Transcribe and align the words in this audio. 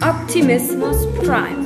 Optimismus 0.00 1.06
Prime. 1.18 1.64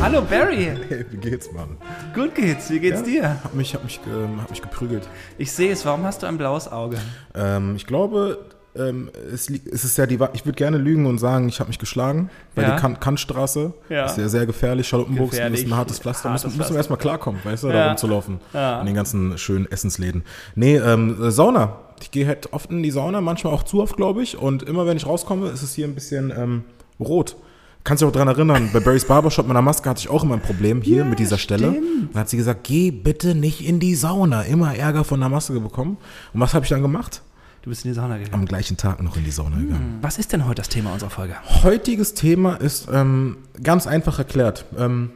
Hallo 0.00 0.22
Barry. 0.22 0.72
Hey, 0.88 1.04
wie 1.10 1.18
geht's, 1.18 1.52
Mann? 1.52 1.76
Gut 2.14 2.34
geht's. 2.34 2.70
Wie 2.70 2.80
geht's 2.80 3.02
dir? 3.02 3.44
Hab 3.44 3.52
mich, 3.52 3.74
hab 3.74 3.84
mich, 3.84 4.00
ähm, 4.06 4.40
hab 4.40 4.48
mich 4.48 4.62
geprügelt. 4.62 5.06
Ich 5.36 5.52
sehe 5.52 5.72
es. 5.72 5.84
Warum 5.84 6.04
hast 6.04 6.22
du 6.22 6.26
ein 6.26 6.38
blaues 6.38 6.72
Auge? 6.72 6.96
Ähm, 7.34 7.76
ich 7.76 7.86
glaube, 7.86 8.38
ähm, 8.76 9.10
es, 9.32 9.50
es 9.50 9.84
ist 9.84 9.98
ja 9.98 10.06
die 10.06 10.18
Ich 10.32 10.44
würde 10.46 10.56
gerne 10.56 10.78
lügen 10.78 11.06
und 11.06 11.18
sagen, 11.18 11.48
ich 11.48 11.58
habe 11.60 11.68
mich 11.68 11.78
geschlagen. 11.78 12.30
Weil 12.54 12.64
Ja. 12.64 12.74
die 12.76 12.80
kan 12.80 13.00
Kantstraße 13.00 13.72
Ja. 13.88 14.06
ist 14.06 14.18
ja 14.18 14.28
sehr 14.28 14.46
gefährlich. 14.46 14.86
Charlottenburg 14.88 15.26
ist 15.26 15.30
Gefährlich. 15.32 15.64
ein 15.66 15.76
hartes 15.76 15.98
Pflaster. 15.98 16.28
Hartes 16.30 16.44
muss 16.44 16.54
Pflaster. 16.54 16.72
man 16.72 16.78
erstmal 16.78 16.98
klarkommen, 16.98 17.40
weißt 17.44 17.64
du, 17.64 17.68
Ja. 17.68 17.72
da 17.72 17.88
rumzulaufen. 17.88 18.40
Ja. 18.52 18.80
In 18.80 18.86
den 18.86 18.94
ganzen 18.94 19.36
schönen 19.38 19.70
Essensläden. 19.70 20.22
Nee, 20.54 20.76
ähm, 20.76 21.22
äh, 21.22 21.30
Sauna. 21.30 21.76
Ich 22.02 22.10
gehe 22.10 22.26
halt 22.26 22.52
oft 22.52 22.70
in 22.70 22.82
die 22.82 22.90
Sauna, 22.90 23.20
manchmal 23.20 23.52
auch 23.52 23.62
zu 23.64 23.82
oft, 23.82 23.96
glaube 23.96 24.22
ich. 24.22 24.38
Und 24.38 24.62
immer 24.62 24.86
wenn 24.86 24.96
ich 24.96 25.04
rauskomme, 25.06 25.48
ist 25.48 25.62
es 25.62 25.74
hier 25.74 25.86
ein 25.86 25.94
bisschen 25.94 26.32
ähm, 26.36 26.64
rot. 26.98 27.36
Kannst 27.82 28.02
dich 28.02 28.08
auch 28.08 28.12
dran 28.12 28.28
erinnern, 28.28 28.68
bei 28.74 28.80
Barry's 28.80 29.06
Barbershop 29.06 29.46
mit 29.46 29.52
einer 29.52 29.62
Maske 29.62 29.88
hatte 29.88 30.00
ich 30.00 30.10
auch 30.10 30.22
immer 30.22 30.34
ein 30.34 30.42
Problem 30.42 30.82
hier 30.82 31.04
mit 31.06 31.18
dieser 31.18 31.38
Stelle. 31.38 31.74
Dann 32.12 32.20
hat 32.20 32.28
sie 32.28 32.36
gesagt, 32.36 32.64
geh 32.64 32.90
bitte 32.90 33.34
nicht 33.34 33.66
in 33.66 33.80
die 33.80 33.94
Sauna. 33.94 34.42
Immer 34.42 34.74
Ärger 34.76 35.02
von 35.02 35.18
der 35.20 35.30
Maske 35.30 35.58
bekommen. 35.60 35.96
Und 36.34 36.40
was 36.40 36.52
habe 36.52 36.64
ich 36.64 36.68
dann 36.70 36.82
gemacht? 36.82 37.22
Du 37.62 37.68
bist 37.68 37.84
in 37.84 37.90
die 37.90 37.94
Sauna 37.94 38.16
gegangen. 38.16 38.34
Am 38.34 38.46
gleichen 38.46 38.78
Tag 38.78 39.02
noch 39.02 39.16
in 39.16 39.24
die 39.24 39.30
Sauna 39.30 39.58
gegangen. 39.58 39.98
Was 40.00 40.18
ist 40.18 40.32
denn 40.32 40.46
heute 40.46 40.56
das 40.56 40.70
Thema 40.70 40.94
unserer 40.94 41.10
Folge? 41.10 41.36
Heutiges 41.62 42.14
Thema 42.14 42.54
ist 42.54 42.88
ähm, 42.90 43.36
ganz 43.62 43.86
einfach 43.86 44.18
erklärt. 44.18 44.64
Ähm, 44.78 45.10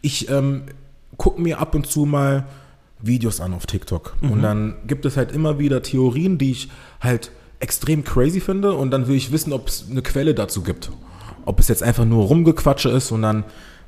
ich 0.00 0.30
ähm, 0.30 0.62
gucke 1.18 1.40
mir 1.42 1.58
ab 1.60 1.74
und 1.74 1.86
zu 1.86 2.06
mal 2.06 2.46
Videos 3.02 3.40
an 3.40 3.52
auf 3.52 3.66
TikTok. 3.66 4.16
Und 4.22 4.42
dann 4.42 4.76
gibt 4.86 5.04
es 5.04 5.16
halt 5.16 5.32
immer 5.32 5.58
wieder 5.58 5.82
Theorien, 5.82 6.38
die 6.38 6.52
ich 6.52 6.70
halt 7.00 7.32
extrem 7.58 8.02
crazy 8.02 8.40
finde. 8.40 8.72
Und 8.72 8.90
dann 8.90 9.06
will 9.06 9.16
ich 9.16 9.30
wissen, 9.30 9.52
ob 9.52 9.68
es 9.68 9.86
eine 9.90 10.02
Quelle 10.02 10.34
dazu 10.34 10.62
gibt. 10.62 10.90
Ob 11.44 11.60
es 11.60 11.68
jetzt 11.68 11.82
einfach 11.82 12.04
nur 12.04 12.24
Rumgequatsche 12.24 12.88
ist 12.88 13.10
und 13.10 13.22
dann 13.22 13.44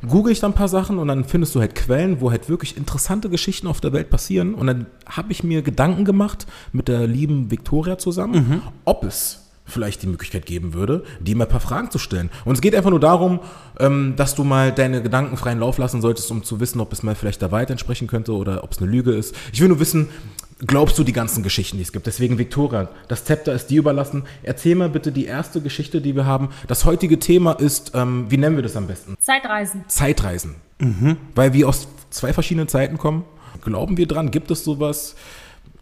google 0.08 0.32
ich 0.32 0.40
dann 0.40 0.52
ein 0.52 0.54
paar 0.54 0.68
Sachen 0.68 0.98
und 0.98 1.08
dann 1.08 1.24
findest 1.24 1.54
du 1.54 1.60
halt 1.60 1.74
Quellen, 1.74 2.20
wo 2.20 2.30
halt 2.30 2.48
wirklich 2.48 2.76
interessante 2.76 3.28
Geschichten 3.30 3.66
auf 3.66 3.80
der 3.80 3.92
Welt 3.92 4.10
passieren. 4.10 4.54
Und 4.54 4.66
dann 4.66 4.86
habe 5.06 5.32
ich 5.32 5.42
mir 5.42 5.62
Gedanken 5.62 6.04
gemacht 6.04 6.46
mit 6.72 6.88
der 6.88 7.06
lieben 7.06 7.50
Victoria 7.50 7.98
zusammen, 7.98 8.62
ob 8.84 9.04
es 9.04 9.40
vielleicht 9.66 10.02
die 10.02 10.06
Möglichkeit 10.06 10.46
geben 10.46 10.74
würde, 10.74 11.04
dir 11.20 11.36
mal 11.36 11.44
ein 11.44 11.50
paar 11.50 11.60
Fragen 11.60 11.90
zu 11.90 11.98
stellen. 11.98 12.30
Und 12.44 12.54
es 12.54 12.60
geht 12.60 12.74
einfach 12.74 12.90
nur 12.90 13.00
darum, 13.00 13.40
ähm, 13.80 14.14
dass 14.16 14.34
du 14.34 14.44
mal 14.44 14.72
deine 14.72 15.02
Gedanken 15.02 15.36
freien 15.36 15.58
Lauf 15.58 15.78
lassen 15.78 16.02
solltest, 16.02 16.30
um 16.30 16.42
zu 16.42 16.60
wissen, 16.60 16.80
ob 16.80 16.92
es 16.92 17.02
mal 17.02 17.14
vielleicht 17.14 17.40
der 17.40 17.50
Wahrheit 17.50 17.70
entsprechen 17.70 18.06
könnte 18.06 18.32
oder 18.32 18.62
ob 18.62 18.72
es 18.72 18.78
eine 18.78 18.90
Lüge 18.90 19.12
ist. 19.12 19.34
Ich 19.52 19.60
will 19.60 19.68
nur 19.68 19.80
wissen, 19.80 20.08
glaubst 20.66 20.98
du 20.98 21.04
die 21.04 21.12
ganzen 21.12 21.42
Geschichten, 21.42 21.76
die 21.76 21.82
es 21.82 21.92
gibt? 21.92 22.06
Deswegen, 22.06 22.38
Victoria, 22.38 22.88
das 23.08 23.24
Zepter 23.24 23.52
ist 23.52 23.66
dir 23.68 23.78
überlassen. 23.80 24.24
Erzähl 24.42 24.74
mal 24.74 24.88
bitte 24.88 25.12
die 25.12 25.26
erste 25.26 25.60
Geschichte, 25.60 26.00
die 26.00 26.14
wir 26.14 26.26
haben. 26.26 26.48
Das 26.68 26.84
heutige 26.84 27.18
Thema 27.18 27.52
ist, 27.52 27.92
ähm, 27.94 28.26
wie 28.30 28.36
nennen 28.36 28.56
wir 28.56 28.62
das 28.62 28.76
am 28.76 28.86
besten? 28.86 29.16
Zeitreisen. 29.20 29.84
Zeitreisen. 29.88 30.56
Weil 31.34 31.52
wir 31.52 31.68
aus 31.68 31.88
zwei 32.10 32.32
verschiedenen 32.32 32.68
Zeiten 32.68 32.98
kommen. 32.98 33.24
Glauben 33.62 33.96
wir 33.96 34.06
dran? 34.06 34.30
Gibt 34.30 34.50
es 34.50 34.64
sowas? 34.64 35.14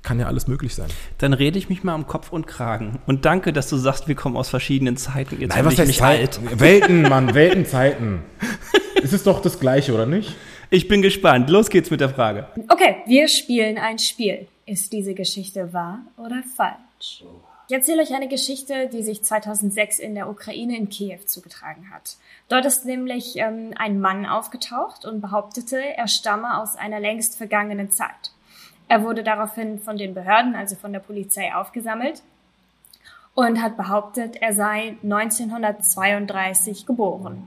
Kann 0.02 0.18
ja 0.20 0.26
alles 0.26 0.46
möglich 0.48 0.74
sein. 0.74 0.88
Dann 1.18 1.32
rede 1.32 1.58
ich 1.58 1.68
mich 1.68 1.84
mal 1.84 1.94
um 1.94 2.06
Kopf 2.06 2.32
und 2.32 2.46
Kragen. 2.46 2.98
Und 3.06 3.24
danke, 3.24 3.52
dass 3.52 3.68
du 3.68 3.76
sagst, 3.76 4.08
wir 4.08 4.14
kommen 4.16 4.36
aus 4.36 4.48
verschiedenen 4.48 4.96
Zeiten. 4.96 5.40
Jetzt 5.40 5.54
Nein, 5.54 5.64
was 5.64 5.74
ich 5.74 5.78
heißt 5.80 5.86
mich 5.88 5.98
Zeit? 5.98 6.18
alt. 6.20 6.60
Welten, 6.60 7.02
Mann, 7.02 7.34
Weltenzeiten. 7.34 8.20
es 9.02 9.12
ist 9.12 9.26
doch 9.26 9.40
das 9.40 9.60
Gleiche, 9.60 9.94
oder 9.94 10.06
nicht? 10.06 10.34
Ich 10.70 10.88
bin 10.88 11.02
gespannt. 11.02 11.50
Los 11.50 11.68
geht's 11.70 11.90
mit 11.90 12.00
der 12.00 12.08
Frage. 12.08 12.46
Okay, 12.68 12.96
wir 13.06 13.28
spielen 13.28 13.78
ein 13.78 13.98
Spiel. 13.98 14.46
Ist 14.72 14.92
diese 14.94 15.12
Geschichte 15.12 15.74
wahr 15.74 15.98
oder 16.16 16.42
falsch? 16.56 17.22
Ich 17.68 17.74
erzähle 17.74 18.00
euch 18.00 18.14
eine 18.14 18.28
Geschichte, 18.28 18.88
die 18.88 19.02
sich 19.02 19.22
2006 19.22 19.98
in 19.98 20.14
der 20.14 20.30
Ukraine 20.30 20.78
in 20.78 20.88
Kiew 20.88 21.18
zugetragen 21.26 21.90
hat. 21.90 22.16
Dort 22.48 22.64
ist 22.64 22.86
nämlich 22.86 23.36
ähm, 23.36 23.74
ein 23.76 24.00
Mann 24.00 24.24
aufgetaucht 24.24 25.04
und 25.04 25.20
behauptete, 25.20 25.78
er 25.78 26.08
stamme 26.08 26.58
aus 26.58 26.74
einer 26.74 27.00
längst 27.00 27.36
vergangenen 27.36 27.90
Zeit. 27.90 28.32
Er 28.88 29.04
wurde 29.04 29.22
daraufhin 29.22 29.78
von 29.78 29.98
den 29.98 30.14
Behörden, 30.14 30.54
also 30.54 30.74
von 30.74 30.94
der 30.94 31.00
Polizei, 31.00 31.54
aufgesammelt 31.54 32.22
und 33.34 33.60
hat 33.60 33.76
behauptet, 33.76 34.36
er 34.36 34.54
sei 34.54 34.96
1932 35.02 36.86
geboren. 36.86 37.42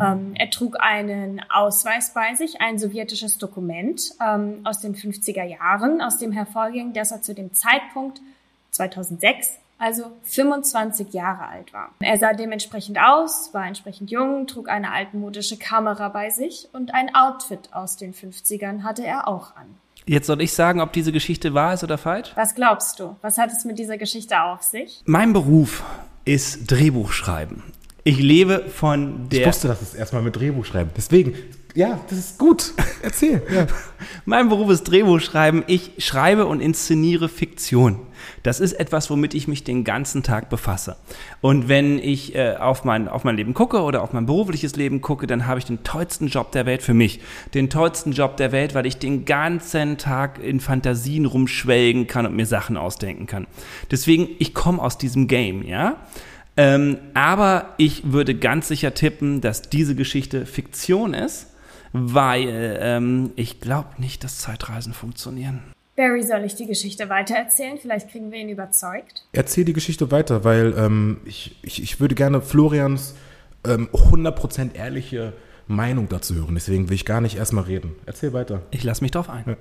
Ähm, 0.00 0.34
er 0.36 0.50
trug 0.50 0.76
einen 0.80 1.42
Ausweis 1.50 2.12
bei 2.14 2.34
sich, 2.34 2.60
ein 2.60 2.78
sowjetisches 2.78 3.38
Dokument 3.38 4.00
ähm, 4.24 4.60
aus 4.64 4.80
den 4.80 4.94
50er 4.94 5.44
Jahren, 5.44 6.00
aus 6.00 6.18
dem 6.18 6.32
hervorging, 6.32 6.92
dass 6.92 7.10
er 7.10 7.22
zu 7.22 7.34
dem 7.34 7.52
Zeitpunkt 7.52 8.20
2006 8.70 9.58
also 9.80 10.12
25 10.24 11.12
Jahre 11.14 11.48
alt 11.48 11.72
war. 11.72 11.90
Er 12.00 12.18
sah 12.18 12.34
dementsprechend 12.34 12.98
aus, 12.98 13.52
war 13.52 13.66
entsprechend 13.66 14.10
jung, 14.10 14.46
trug 14.46 14.68
eine 14.68 14.92
altmodische 14.92 15.56
Kamera 15.56 16.10
bei 16.10 16.28
sich 16.30 16.68
und 16.72 16.94
ein 16.94 17.14
Outfit 17.14 17.70
aus 17.72 17.96
den 17.96 18.12
50ern 18.12 18.82
hatte 18.82 19.04
er 19.04 19.26
auch 19.26 19.56
an. 19.56 19.74
Jetzt 20.06 20.26
soll 20.26 20.42
ich 20.42 20.52
sagen, 20.52 20.80
ob 20.80 20.92
diese 20.92 21.12
Geschichte 21.12 21.54
wahr 21.54 21.74
ist 21.74 21.84
oder 21.84 21.96
falsch? 21.96 22.32
Was 22.34 22.54
glaubst 22.54 23.00
du? 23.00 23.16
Was 23.22 23.38
hat 23.38 23.52
es 23.52 23.64
mit 23.64 23.78
dieser 23.78 23.96
Geschichte 23.96 24.42
auf 24.42 24.62
sich? 24.62 25.02
Mein 25.06 25.32
Beruf 25.32 25.82
ist 26.24 26.70
Drehbuchschreiben. 26.70 27.62
Ich 28.04 28.18
lebe 28.18 28.64
von 28.74 29.26
Ich 29.30 29.38
der. 29.38 29.48
wusste, 29.48 29.68
dass 29.68 29.82
es 29.82 29.94
erstmal 29.94 30.22
mit 30.22 30.36
Drehbuch 30.36 30.64
schreiben. 30.64 30.90
Deswegen, 30.96 31.34
ja, 31.74 32.00
das 32.08 32.18
ist 32.18 32.38
gut. 32.38 32.72
Erzähl. 33.02 33.42
Ja. 33.52 33.66
Mein 34.24 34.48
Beruf 34.48 34.70
ist 34.70 34.84
Drehbuchschreiben. 34.84 35.64
Ich 35.66 35.92
schreibe 35.98 36.46
und 36.46 36.60
inszeniere 36.60 37.28
Fiktion. 37.28 37.98
Das 38.42 38.60
ist 38.60 38.72
etwas, 38.74 39.10
womit 39.10 39.34
ich 39.34 39.48
mich 39.48 39.64
den 39.64 39.84
ganzen 39.84 40.22
Tag 40.22 40.50
befasse. 40.50 40.96
Und 41.40 41.68
wenn 41.68 41.98
ich 41.98 42.34
äh, 42.34 42.56
auf, 42.56 42.84
mein, 42.84 43.08
auf 43.08 43.24
mein 43.24 43.36
Leben 43.36 43.54
gucke 43.54 43.80
oder 43.82 44.02
auf 44.02 44.12
mein 44.12 44.26
berufliches 44.26 44.76
Leben 44.76 45.00
gucke, 45.00 45.26
dann 45.26 45.46
habe 45.46 45.58
ich 45.58 45.64
den 45.64 45.82
tollsten 45.84 46.28
Job 46.28 46.52
der 46.52 46.66
Welt 46.66 46.82
für 46.82 46.94
mich. 46.94 47.20
Den 47.54 47.70
tollsten 47.70 48.12
Job 48.12 48.36
der 48.36 48.52
Welt, 48.52 48.74
weil 48.74 48.86
ich 48.86 48.98
den 48.98 49.24
ganzen 49.24 49.96
Tag 49.98 50.42
in 50.42 50.60
Fantasien 50.60 51.24
rumschwelgen 51.26 52.06
kann 52.06 52.26
und 52.26 52.34
mir 52.34 52.46
Sachen 52.46 52.76
ausdenken 52.76 53.26
kann. 53.26 53.46
Deswegen, 53.90 54.28
ich 54.38 54.54
komme 54.54 54.82
aus 54.82 54.98
diesem 54.98 55.28
Game, 55.28 55.62
ja. 55.66 55.96
Ähm, 56.56 56.98
aber 57.14 57.74
ich 57.78 58.12
würde 58.12 58.34
ganz 58.34 58.68
sicher 58.68 58.94
tippen, 58.94 59.40
dass 59.40 59.62
diese 59.62 59.94
Geschichte 59.94 60.46
Fiktion 60.46 61.14
ist, 61.14 61.46
weil 61.92 62.78
ähm, 62.80 63.32
ich 63.36 63.60
glaube 63.60 63.88
nicht, 63.98 64.24
dass 64.24 64.38
Zeitreisen 64.38 64.92
funktionieren. 64.92 65.62
Barry, 65.96 66.22
soll 66.22 66.44
ich 66.44 66.54
die 66.54 66.66
Geschichte 66.66 67.08
weitererzählen? 67.08 67.78
Vielleicht 67.78 68.10
kriegen 68.10 68.30
wir 68.30 68.38
ihn 68.38 68.48
überzeugt. 68.48 69.26
Erzähl 69.32 69.64
die 69.64 69.72
Geschichte 69.72 70.10
weiter, 70.10 70.44
weil 70.44 70.74
ähm, 70.78 71.20
ich, 71.24 71.56
ich, 71.62 71.82
ich 71.82 72.00
würde 72.00 72.14
gerne 72.14 72.40
Florians 72.40 73.14
ähm, 73.66 73.88
100% 73.92 74.74
ehrliche 74.74 75.34
Meinung 75.66 76.08
dazu 76.08 76.34
hören. 76.34 76.54
Deswegen 76.54 76.88
will 76.88 76.94
ich 76.94 77.04
gar 77.04 77.20
nicht 77.20 77.36
erstmal 77.36 77.64
reden. 77.64 77.96
Erzähl 78.06 78.32
weiter. 78.32 78.62
Ich 78.70 78.82
lasse 78.82 79.02
mich 79.02 79.10
drauf 79.10 79.28
ein. 79.28 79.56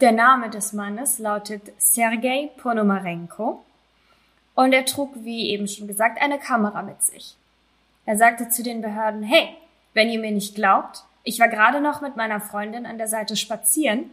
Der 0.00 0.12
Name 0.12 0.50
des 0.50 0.72
Mannes 0.72 1.18
lautet 1.18 1.72
Sergei 1.78 2.50
Ponomarenko 2.56 3.64
und 4.56 4.72
er 4.72 4.84
trug, 4.84 5.12
wie 5.22 5.50
eben 5.50 5.68
schon 5.68 5.86
gesagt, 5.86 6.20
eine 6.20 6.40
Kamera 6.40 6.82
mit 6.82 7.00
sich. 7.02 7.36
Er 8.06 8.16
sagte 8.16 8.48
zu 8.48 8.64
den 8.64 8.80
Behörden, 8.80 9.22
hey, 9.22 9.50
wenn 9.94 10.08
ihr 10.08 10.18
mir 10.18 10.32
nicht 10.32 10.56
glaubt, 10.56 11.04
ich 11.22 11.38
war 11.38 11.48
gerade 11.48 11.80
noch 11.80 12.00
mit 12.00 12.16
meiner 12.16 12.40
Freundin 12.40 12.86
an 12.86 12.98
der 12.98 13.06
Seite 13.06 13.36
spazieren, 13.36 14.10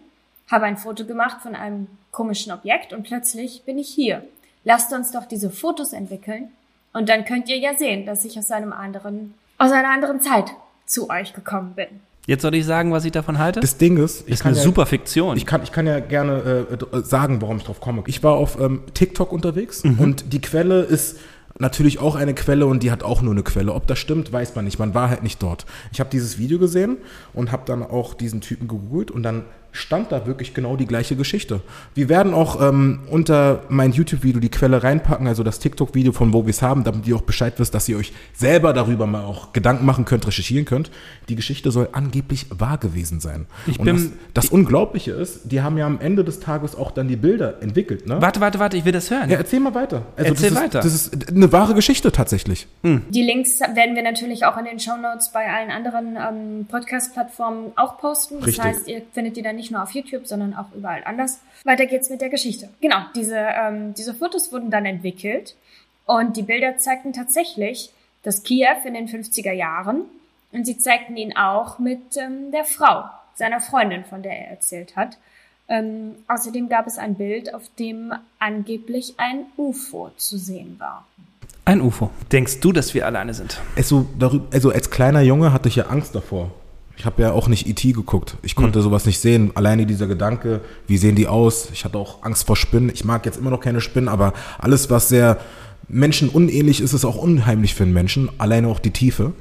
habe 0.52 0.66
ein 0.66 0.78
Foto 0.78 1.06
gemacht 1.06 1.42
von 1.42 1.56
einem 1.56 1.88
komischen 2.12 2.52
Objekt 2.52 2.94
und 2.94 3.04
plötzlich 3.04 3.64
bin 3.64 3.78
ich 3.78 3.90
hier. 3.90 4.28
Lasst 4.64 4.94
uns 4.94 5.12
doch 5.12 5.26
diese 5.26 5.50
Fotos 5.50 5.94
entwickeln 5.94 6.52
und 6.92 7.10
dann 7.10 7.26
könnt 7.26 7.50
ihr 7.50 7.58
ja 7.58 7.76
sehen, 7.76 8.06
dass 8.06 8.26
ich 8.26 8.38
aus 8.38 8.52
einem 8.52 8.74
anderen, 8.74 9.34
aus 9.58 9.72
einer 9.72 9.90
anderen 9.90 10.22
Zeit 10.22 10.52
zu 10.86 11.10
euch 11.10 11.34
gekommen 11.34 11.74
bin. 11.76 12.02
Jetzt 12.26 12.42
soll 12.42 12.56
ich 12.56 12.66
sagen, 12.66 12.94
was 12.94 13.04
ich 13.04 13.12
davon 13.12 13.38
halte? 13.38 13.60
Das 13.60 13.78
Ding 13.78 13.98
ist, 13.98 14.22
ich 14.28 14.36
ist 14.36 14.44
kann 14.44 14.52
eine 14.52 14.58
ja, 14.58 14.64
super 14.64 14.86
Fiktion. 14.86 15.36
Ich 15.36 15.46
kann, 15.46 15.62
ich 15.62 15.74
kann 15.74 15.86
ja 15.86 16.00
gerne 16.00 16.68
äh, 16.70 17.02
sagen, 17.04 17.42
warum 17.42 17.58
ich 17.58 17.64
drauf 17.64 17.82
komme. 17.82 18.04
Ich 18.08 18.24
war 18.24 18.34
auf 18.34 18.60
ähm, 18.60 18.82
TikTok 18.94 19.34
unterwegs 19.34 19.84
und 19.84 20.32
die 20.32 20.40
Quelle 20.40 20.82
ist 20.82 21.18
natürlich 21.60 22.00
auch 22.00 22.16
eine 22.16 22.34
Quelle 22.34 22.66
und 22.66 22.82
die 22.82 22.92
hat 22.92 23.04
auch 23.04 23.22
nur 23.22 23.34
eine 23.34 23.44
Quelle. 23.44 23.74
Ob 23.74 23.88
das 23.88 24.00
stimmt, 24.00 24.32
weiß 24.32 24.56
man 24.56 24.66
nicht. 24.66 24.80
Man 24.80 24.94
war 24.94 25.10
halt 25.10 25.22
nicht 25.22 25.44
dort. 25.44 25.66
Ich 25.92 26.00
habe 26.00 26.10
dieses 26.10 26.38
Video 26.38 26.60
gesehen 26.60 26.98
und 27.34 27.52
habe 27.52 27.64
dann 27.66 27.84
auch 27.84 28.14
diesen 28.14 28.42
Typen 28.42 28.68
gegoogelt 28.68 29.12
und 29.12 29.24
dann 29.24 29.44
stand 29.74 30.12
da 30.12 30.26
wirklich 30.26 30.54
genau 30.54 30.78
die 30.78 30.86
gleiche 30.86 31.16
Geschichte. 31.18 31.60
Wir 31.96 32.08
werden 32.08 32.34
auch 32.34 32.62
ähm, 32.62 33.02
unter 33.10 33.64
mein 33.70 33.92
YouTube-Video 33.92 34.40
die 34.40 34.50
Quelle 34.50 34.82
reinpacken, 34.84 35.28
also 35.28 35.44
das 35.44 35.60
TikTok-Video 35.60 36.14
von 36.14 36.32
wo 36.32 36.46
wir 36.46 36.52
es 36.52 36.62
haben, 36.62 36.84
damit 36.86 37.06
ihr 37.08 37.16
auch 37.16 37.22
Bescheid 37.24 37.56
wisst, 37.58 37.74
dass 37.74 37.90
ihr 37.90 37.98
euch 37.98 38.14
selber 38.34 38.72
darüber 38.74 39.08
mal 39.08 39.24
auch 39.26 39.52
Gedanken 39.52 39.86
machen 39.86 40.06
könnt, 40.06 40.26
recherchieren 40.26 40.66
könnt. 40.66 40.92
Die 41.28 41.36
Geschichte 41.36 41.72
soll 41.72 41.90
angeblich 41.92 42.46
wahr 42.50 42.78
gewesen 42.78 43.20
sein. 43.20 43.48
Ich 43.68 43.80
Und 43.80 43.86
bin- 43.86 43.96
das, 44.34 44.44
das 44.46 44.50
Unglaubliche 44.52 45.12
ist, 45.12 45.52
die 45.52 45.62
haben 45.62 45.78
ja 45.78 45.86
am 45.86 46.00
Ende 46.00 46.24
des 46.24 46.40
Tages 46.40 46.76
auch 46.76 46.92
dann 46.92 47.08
die 47.08 47.16
Bilder 47.16 47.62
entwickelt, 47.62 48.08
ne? 48.08 48.22
warte, 48.22 48.40
warte, 48.40 48.60
warte, 48.60 48.78
ich 48.78 48.86
will 48.86 48.92
das 48.94 49.10
hören. 49.10 49.30
Ja, 49.30 49.38
erzähl 49.38 49.60
mal 49.60 49.74
weiter. 49.74 50.04
Also 50.16 50.30
Erzähl 50.32 50.50
das 50.52 50.60
weiter. 50.60 50.80
Ist, 50.80 50.86
das 51.14 51.24
ist 51.24 51.32
eine 51.36 51.52
wahre 51.52 51.74
Geschichte 51.74 52.12
tatsächlich. 52.12 52.68
Die 52.84 53.22
Links 53.24 53.60
werden 53.60 53.96
wir 53.96 54.04
natürlich 54.04 54.46
auch 54.46 54.56
in 54.58 54.66
den 54.66 54.80
Shownotes 54.80 55.32
bei 55.34 55.52
allen 55.52 55.72
anderen 55.72 56.16
ähm, 56.16 56.66
Podcast-Plattformen 56.68 57.72
auch 57.76 57.98
posten. 57.98 58.36
Das 58.40 58.48
Richtig. 58.48 58.64
heißt, 58.64 58.88
ihr 58.88 59.02
findet 59.12 59.36
die 59.38 59.42
dann 59.42 59.56
nicht 59.56 59.63
nicht 59.64 59.72
nur 59.72 59.82
auf 59.82 59.92
YouTube, 59.92 60.28
sondern 60.28 60.54
auch 60.54 60.72
überall 60.76 61.04
anders. 61.06 61.40
Weiter 61.64 61.86
geht's 61.86 62.10
mit 62.10 62.20
der 62.22 62.30
Geschichte. 62.30 62.70
Genau, 62.82 62.98
diese, 63.16 63.38
ähm, 63.38 63.94
diese 63.94 64.14
Fotos 64.14 64.52
wurden 64.52 64.70
dann 64.70 64.86
entwickelt 64.86 65.56
und 66.06 66.36
die 66.36 66.44
Bilder 66.44 66.78
zeigten 66.78 67.14
tatsächlich 67.14 67.92
das 68.24 68.44
Kiew 68.44 68.86
in 68.86 68.94
den 68.94 69.08
50er 69.08 69.54
Jahren 69.54 70.02
und 70.52 70.66
sie 70.66 70.78
zeigten 70.78 71.16
ihn 71.16 71.38
auch 71.38 71.80
mit 71.80 72.18
ähm, 72.18 72.52
der 72.52 72.66
Frau, 72.66 73.06
seiner 73.36 73.62
Freundin, 73.62 74.04
von 74.04 74.22
der 74.22 74.38
er 74.38 74.50
erzählt 74.50 74.98
hat. 74.98 75.18
Ähm, 75.70 76.16
außerdem 76.28 76.68
gab 76.68 76.86
es 76.86 76.98
ein 76.98 77.16
Bild, 77.16 77.54
auf 77.54 77.64
dem 77.80 78.14
angeblich 78.38 79.14
ein 79.18 79.46
UFO 79.56 80.12
zu 80.18 80.38
sehen 80.38 80.76
war. 80.78 81.08
Ein 81.64 81.80
UFO. 81.80 82.10
Denkst 82.34 82.60
du, 82.60 82.74
dass 82.74 82.94
wir 82.94 83.06
alleine 83.06 83.34
sind? 83.34 83.62
Also, 83.78 84.06
darüber, 84.20 84.46
also 84.52 84.72
als 84.72 84.92
kleiner 84.92 85.22
Junge 85.22 85.54
hatte 85.54 85.70
ich 85.70 85.78
ja 85.78 85.86
Angst 85.86 86.14
davor. 86.14 86.52
Ich 86.96 87.06
habe 87.06 87.22
ja 87.22 87.32
auch 87.32 87.48
nicht 87.48 87.68
E.T. 87.68 87.92
geguckt. 87.92 88.38
Ich 88.44 88.56
konnte 88.56 88.80
hm. 88.80 88.84
sowas 88.84 89.06
nicht 89.06 89.20
sehen. 89.20 89.52
Alleine 89.56 89.86
dieser 89.86 90.08
Gedanke, 90.08 90.62
wie 90.88 90.98
sehen 90.98 91.16
die 91.16 91.28
aus? 91.28 91.70
Ich 91.74 91.86
hatte 91.86 91.98
auch 91.98 92.24
Angst 92.24 92.46
vor 92.46 92.56
Spinnen. 92.56 92.92
Ich 92.94 93.04
mag 93.04 93.26
jetzt 93.26 93.38
immer 93.38 93.50
noch 93.50 93.60
keine 93.60 93.82
Spinnen, 93.82 94.08
aber 94.08 94.34
alles, 94.60 94.90
was 94.90 95.10
sehr 95.10 95.40
menschenunähnlich 95.88 96.82
ist, 96.82 96.94
ist 96.94 97.06
auch 97.06 97.18
unheimlich 97.18 97.74
für 97.74 97.84
einen 97.84 97.94
Menschen. 97.94 98.30
Alleine 98.38 98.68
auch 98.68 98.80
die 98.80 98.92
Tiefe. 98.92 99.34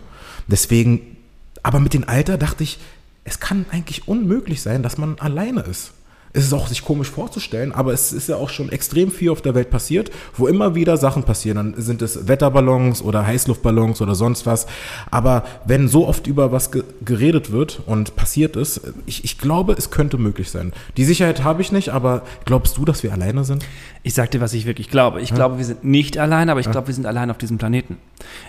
Deswegen, 0.49 1.17
aber 1.63 1.79
mit 1.79 1.95
dem 1.95 2.09
Alter 2.09 2.39
dachte 2.39 2.65
ich, 2.65 2.79
es 3.25 3.39
kann 3.39 3.67
eigentlich 3.71 4.09
unmöglich 4.09 4.63
sein, 4.63 4.83
dass 4.83 4.99
man 4.99 5.19
alleine 5.21 5.61
ist 5.61 5.93
es 6.35 6.45
ist 6.45 6.53
auch 6.55 6.67
sich 6.67 6.83
komisch 6.83 7.11
vorzustellen, 7.11 7.73
aber 7.73 7.93
es 7.93 8.13
ist 8.13 8.29
ja 8.29 8.37
auch 8.37 8.49
schon 8.49 8.71
extrem 8.71 9.11
viel 9.11 9.31
auf 9.31 9.43
der 9.43 9.55
Welt 9.55 9.71
passiert, 9.71 10.11
wo 10.37 10.47
immer 10.47 10.75
wieder 10.75 10.97
Sachen 10.97 11.25
passieren. 11.25 11.57
Dann 11.57 11.75
sind 11.77 12.01
es 12.01 12.27
Wetterballons 12.27 13.03
oder 13.03 13.27
Heißluftballons 13.27 14.01
oder 14.01 14.15
sonst 14.15 14.47
was. 14.47 14.67
Aber 15.11 15.45
wenn 15.67 15.89
so 15.89 16.09
oft 16.09 16.27
über 16.27 16.51
was 16.51 16.71
ge 16.71 16.85
geredet 17.05 17.53
wird 17.53 17.81
und 17.87 18.17
passiert 18.17 18.57
ist, 18.57 18.81
ich, 19.07 19.25
ich 19.25 19.39
glaube, 19.39 19.75
es 19.75 19.91
könnte 19.91 20.17
möglich 20.17 20.51
sein. 20.51 20.73
Die 20.97 21.05
Sicherheit 21.05 21.45
habe 21.45 21.61
ich 21.61 21.73
nicht, 21.73 21.91
aber 21.91 22.23
glaubst 22.45 22.79
du, 22.79 22.85
dass 22.85 23.03
wir 23.03 23.13
alleine 23.13 23.45
sind? 23.45 23.65
Ich 24.03 24.15
sag 24.15 24.31
dir, 24.31 24.41
was 24.41 24.53
ich 24.55 24.67
wirklich 24.67 24.89
glaube. 24.89 25.21
Ich 25.21 25.31
ja? 25.31 25.37
glaube, 25.37 25.59
wir 25.59 25.65
sind 25.65 25.85
nicht 25.85 26.19
alleine, 26.19 26.53
aber 26.53 26.61
ich 26.61 26.67
ja? 26.67 26.73
glaube, 26.73 26.89
wir 26.89 26.95
sind 26.95 27.07
allein 27.07 27.31
auf 27.31 27.39
diesem 27.39 27.59
Planeten. 27.59 27.99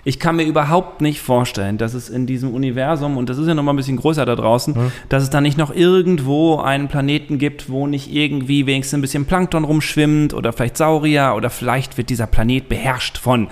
Ich 0.03 0.19
kann 0.19 0.35
mir 0.35 0.43
überhaupt 0.43 1.01
nicht 1.01 1.21
vorstellen, 1.21 1.77
dass 1.77 1.93
es 1.93 2.09
in 2.09 2.25
diesem 2.25 2.53
Universum, 2.53 3.17
und 3.17 3.29
das 3.29 3.37
ist 3.37 3.47
ja 3.47 3.53
noch 3.53 3.63
mal 3.63 3.73
ein 3.73 3.77
bisschen 3.77 3.97
größer 3.97 4.25
da 4.25 4.35
draußen, 4.35 4.75
ja? 4.75 4.91
dass 5.09 5.23
es 5.23 5.29
da 5.29 5.41
nicht 5.41 5.57
noch 5.57 5.73
irgendwo 5.73 6.59
einen 6.59 6.87
Planeten 6.87 7.37
gibt, 7.37 7.69
wo 7.73 7.87
nicht 7.87 8.13
irgendwie 8.13 8.65
wenigstens 8.65 8.97
ein 8.97 9.01
bisschen 9.01 9.25
Plankton 9.25 9.65
rumschwimmt 9.65 10.33
oder 10.33 10.53
vielleicht 10.53 10.77
Saurier 10.77 11.33
oder 11.35 11.49
vielleicht 11.49 11.97
wird 11.97 12.09
dieser 12.09 12.27
Planet 12.27 12.69
beherrscht 12.69 13.17
von, 13.17 13.49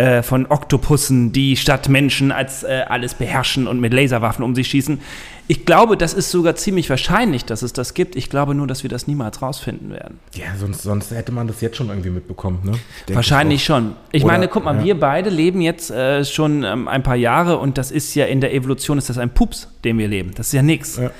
äh, 0.00 0.22
von 0.22 0.46
Oktopussen, 0.46 1.30
die 1.30 1.58
statt 1.58 1.90
Menschen 1.90 2.32
als 2.32 2.62
äh, 2.62 2.84
alles 2.88 3.12
beherrschen 3.12 3.66
und 3.66 3.80
mit 3.80 3.92
Laserwaffen 3.92 4.42
um 4.42 4.54
sich 4.54 4.68
schießen. 4.68 4.98
Ich 5.46 5.66
glaube, 5.66 5.98
das 5.98 6.14
ist 6.14 6.30
sogar 6.30 6.54
ziemlich 6.54 6.88
wahrscheinlich, 6.88 7.44
dass 7.44 7.60
es 7.60 7.74
das 7.74 7.92
gibt. 7.92 8.16
Ich 8.16 8.30
glaube 8.30 8.54
nur, 8.54 8.66
dass 8.66 8.82
wir 8.82 8.88
das 8.88 9.06
niemals 9.06 9.42
rausfinden 9.42 9.90
werden. 9.90 10.18
Ja, 10.34 10.46
sonst, 10.56 10.82
sonst 10.82 11.10
hätte 11.10 11.32
man 11.32 11.48
das 11.48 11.60
jetzt 11.60 11.76
schon 11.76 11.88
irgendwie 11.88 12.08
mitbekommen, 12.08 12.60
ne? 12.64 12.72
Denk 13.08 13.16
Wahrscheinlich 13.16 13.56
ich 13.56 13.64
schon. 13.64 13.94
Ich 14.10 14.24
Oder, 14.24 14.32
meine, 14.32 14.48
guck 14.48 14.64
mal, 14.64 14.76
ja. 14.76 14.84
wir 14.84 15.00
beide 15.00 15.28
leben 15.28 15.60
jetzt 15.60 15.90
äh, 15.90 16.24
schon 16.24 16.64
ähm, 16.64 16.88
ein 16.88 17.02
paar 17.02 17.16
Jahre 17.16 17.58
und 17.58 17.76
das 17.76 17.90
ist 17.90 18.14
ja 18.14 18.24
in 18.24 18.40
der 18.40 18.54
Evolution 18.54 18.96
ist 18.96 19.10
das 19.10 19.18
ein 19.18 19.30
Pups, 19.30 19.68
den 19.84 19.98
wir 19.98 20.08
leben. 20.08 20.30
Das 20.34 20.46
ist 20.46 20.52
ja 20.52 20.62
nichts. 20.62 20.96
Ja. 20.96 21.10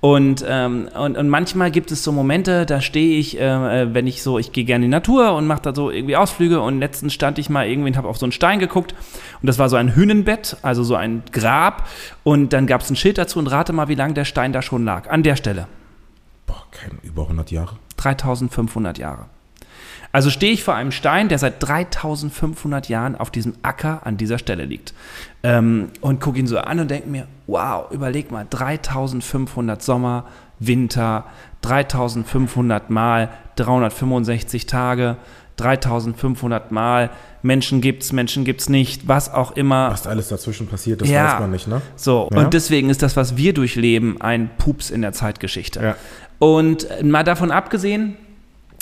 Und, 0.00 0.42
ähm, 0.48 0.88
und, 0.98 1.18
und 1.18 1.28
manchmal 1.28 1.70
gibt 1.70 1.92
es 1.92 2.02
so 2.02 2.10
Momente, 2.10 2.64
da 2.64 2.80
stehe 2.80 3.18
ich, 3.18 3.38
äh, 3.38 3.82
äh 3.82 3.92
wenn 3.92 4.06
ich 4.06 4.22
so, 4.22 4.38
ich 4.38 4.52
gehe 4.52 4.64
gerne 4.64 4.86
in 4.86 4.90
die 4.90 4.96
Natur 4.96 5.34
und 5.34 5.46
mache 5.46 5.60
da 5.60 5.74
so 5.74 5.90
irgendwie 5.90 6.16
Ausflüge 6.16 6.60
und 6.60 6.80
letztens 6.80 7.12
stand 7.12 7.38
ich 7.38 7.50
mal 7.50 7.68
irgendwie 7.68 7.90
und 7.90 7.96
habe 7.98 8.08
auf 8.08 8.16
so 8.16 8.24
einen 8.30 8.32
Stein 8.32 8.58
geguckt 8.58 8.94
und 9.40 9.46
das 9.46 9.58
war 9.58 9.68
so 9.68 9.76
ein 9.76 9.94
Hünenbett, 9.94 10.56
also 10.62 10.82
so 10.82 10.94
ein 10.94 11.22
Grab 11.32 11.88
und 12.22 12.52
dann 12.52 12.66
gab 12.66 12.80
es 12.80 12.90
ein 12.90 12.96
Schild 12.96 13.18
dazu 13.18 13.38
und 13.38 13.46
rate 13.48 13.72
mal, 13.72 13.88
wie 13.88 13.94
lange 13.94 14.14
der 14.14 14.24
Stein 14.24 14.52
da 14.52 14.62
schon 14.62 14.84
lag, 14.84 15.10
an 15.10 15.22
der 15.22 15.36
Stelle. 15.36 15.66
Boah, 16.46 16.64
kein, 16.70 16.98
über 17.02 17.22
100 17.22 17.50
Jahre. 17.50 17.76
3500 17.96 18.98
Jahre. 18.98 19.26
Also 20.12 20.30
stehe 20.30 20.52
ich 20.52 20.64
vor 20.64 20.74
einem 20.74 20.90
Stein, 20.90 21.28
der 21.28 21.38
seit 21.38 21.62
3500 21.62 22.88
Jahren 22.88 23.14
auf 23.14 23.30
diesem 23.30 23.54
Acker 23.62 24.00
an 24.04 24.16
dieser 24.16 24.38
Stelle 24.38 24.64
liegt. 24.64 24.92
Ähm, 25.42 25.90
und 26.00 26.20
gucke 26.20 26.38
ihn 26.38 26.48
so 26.48 26.58
an 26.58 26.80
und 26.80 26.90
denke 26.90 27.08
mir, 27.08 27.26
wow, 27.46 27.90
überleg 27.92 28.32
mal, 28.32 28.46
3500 28.48 29.80
Sommer, 29.80 30.24
Winter, 30.58 31.26
3500 31.62 32.90
mal 32.90 33.30
365 33.56 34.66
Tage, 34.66 35.16
3500 35.56 36.72
mal 36.72 37.10
Menschen 37.42 37.80
gibt's, 37.80 38.12
Menschen 38.12 38.44
gibt's 38.44 38.68
nicht, 38.68 39.08
was 39.08 39.32
auch 39.32 39.52
immer. 39.52 39.90
Was 39.90 40.06
alles 40.06 40.28
dazwischen 40.28 40.66
passiert, 40.66 41.00
das 41.00 41.08
ja, 41.08 41.34
weiß 41.34 41.40
man 41.40 41.50
nicht, 41.50 41.68
ne? 41.68 41.80
So, 41.96 42.28
ja. 42.32 42.38
und 42.38 42.54
deswegen 42.54 42.90
ist 42.90 43.02
das, 43.02 43.16
was 43.16 43.36
wir 43.36 43.54
durchleben, 43.54 44.20
ein 44.20 44.50
Pups 44.58 44.90
in 44.90 45.02
der 45.02 45.12
Zeitgeschichte. 45.12 45.80
Ja. 45.80 45.96
Und 46.38 46.86
mal 47.02 47.24
davon 47.24 47.50
abgesehen, 47.50 48.16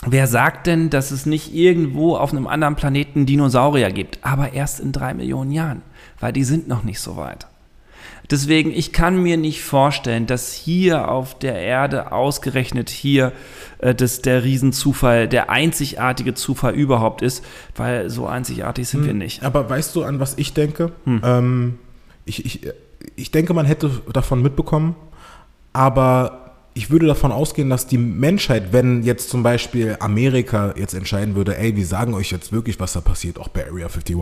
Wer 0.07 0.29
sagt 0.29 0.69
denn, 0.69 0.91
dass 0.91 1.11
es 1.11 1.27
nicht 1.27 1.53
irgendwo 1.53 2.17
auf 2.17 2.31
einem 2.33 2.47
anderen 2.47 2.77
Planeten 2.77 3.27
Dinosaurier 3.27 3.91
gibt? 3.91 4.21
Aber 4.23 4.53
erst 4.53 4.79
in 4.79 4.93
drei 4.93 5.13
Millionen 5.13 5.51
Jahren, 5.51 5.83
weil 6.21 6.33
die 6.33 6.45
sind 6.45 6.69
noch 6.69 6.85
nicht 6.85 7.01
so 7.01 7.17
weit. 7.17 7.48
Deswegen, 8.31 8.71
ich 8.71 8.93
kann 8.93 9.23
mir 9.23 9.39
nicht 9.39 9.63
vorstellen, 9.63 10.27
dass 10.27 10.53
hier 10.53 11.11
auf 11.11 11.39
der 11.39 11.57
Erde 11.57 12.13
ausgerechnet 12.13 12.91
hier 12.91 13.33
äh, 13.79 13.95
das, 13.95 14.21
der 14.21 14.45
Riesenzufall, 14.45 15.29
der 15.29 15.49
einzigartige 15.49 16.35
Zufall 16.35 16.75
überhaupt 16.75 17.23
ist, 17.23 17.43
weil 17.75 18.11
so 18.11 18.27
einzigartig 18.27 18.89
sind 18.89 19.01
hm, 19.01 19.07
wir 19.07 19.15
nicht. 19.15 19.43
Aber 19.43 19.69
weißt 19.69 19.97
du, 19.97 20.05
an 20.05 20.21
was 20.21 20.37
ich 20.37 20.53
denke? 20.53 20.93
Hm. 21.05 21.23
Ähm, 21.25 21.79
ich, 22.27 22.45
ich, 22.45 22.61
ich 23.17 23.31
denke, 23.31 23.55
man 23.55 23.65
hätte 23.65 23.91
davon 24.13 24.43
mitbekommen, 24.43 24.95
aber 25.73 26.49
ich 26.75 26.91
würde 26.91 27.07
davon 27.07 27.33
ausgehen, 27.33 27.71
dass 27.71 27.89
die 27.89 27.99
Menschheit, 27.99 28.73
wenn 28.73 29.03
jetzt 29.03 29.31
zum 29.31 29.43
Beispiel 29.43 29.97
Amerika 29.99 30.75
jetzt 30.77 30.95
entscheiden 30.95 31.35
würde, 31.35 31.59
ey, 31.59 31.75
wir 31.75 31.87
sagen 31.87 32.15
euch 32.15 32.31
jetzt 32.31 32.53
wirklich, 32.53 32.79
was 32.79 32.93
da 32.93 33.01
passiert, 33.01 33.39
auch 33.39 33.49
bei 33.49 33.67
Area 33.69 33.89
51, 33.89 34.17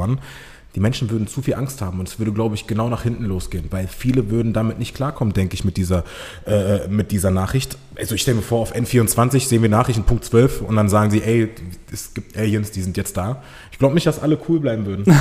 die 0.76 0.80
Menschen 0.80 1.08
würden 1.10 1.26
zu 1.26 1.40
viel 1.40 1.54
Angst 1.54 1.80
haben 1.80 1.98
und 1.98 2.06
es 2.06 2.18
würde, 2.18 2.32
glaube 2.32 2.54
ich, 2.54 2.66
genau 2.66 2.90
nach 2.90 3.02
hinten 3.02 3.24
losgehen, 3.24 3.64
weil 3.70 3.88
viele 3.88 4.30
würden 4.30 4.52
damit 4.52 4.78
nicht 4.78 4.94
klarkommen, 4.94 5.32
denke 5.32 5.54
ich, 5.54 5.64
mit 5.64 5.78
dieser, 5.78 6.04
äh, 6.46 6.86
mit 6.88 7.12
dieser 7.12 7.30
Nachricht. 7.30 7.78
Also 7.98 8.14
ich 8.14 8.20
stelle 8.20 8.36
mir 8.36 8.42
vor, 8.42 8.60
auf 8.60 8.76
N24 8.76 9.48
sehen 9.48 9.62
wir 9.62 9.70
Nachrichten 9.70 10.04
Punkt 10.04 10.26
12 10.26 10.60
und 10.60 10.76
dann 10.76 10.90
sagen 10.90 11.10
sie, 11.10 11.22
ey, 11.22 11.48
es 11.90 12.12
gibt 12.12 12.36
Aliens, 12.36 12.72
die 12.72 12.82
sind 12.82 12.98
jetzt 12.98 13.16
da. 13.16 13.42
Ich 13.72 13.78
glaube 13.78 13.94
nicht, 13.94 14.06
dass 14.06 14.22
alle 14.22 14.38
cool 14.48 14.60
bleiben 14.60 14.86
würden. 14.86 15.04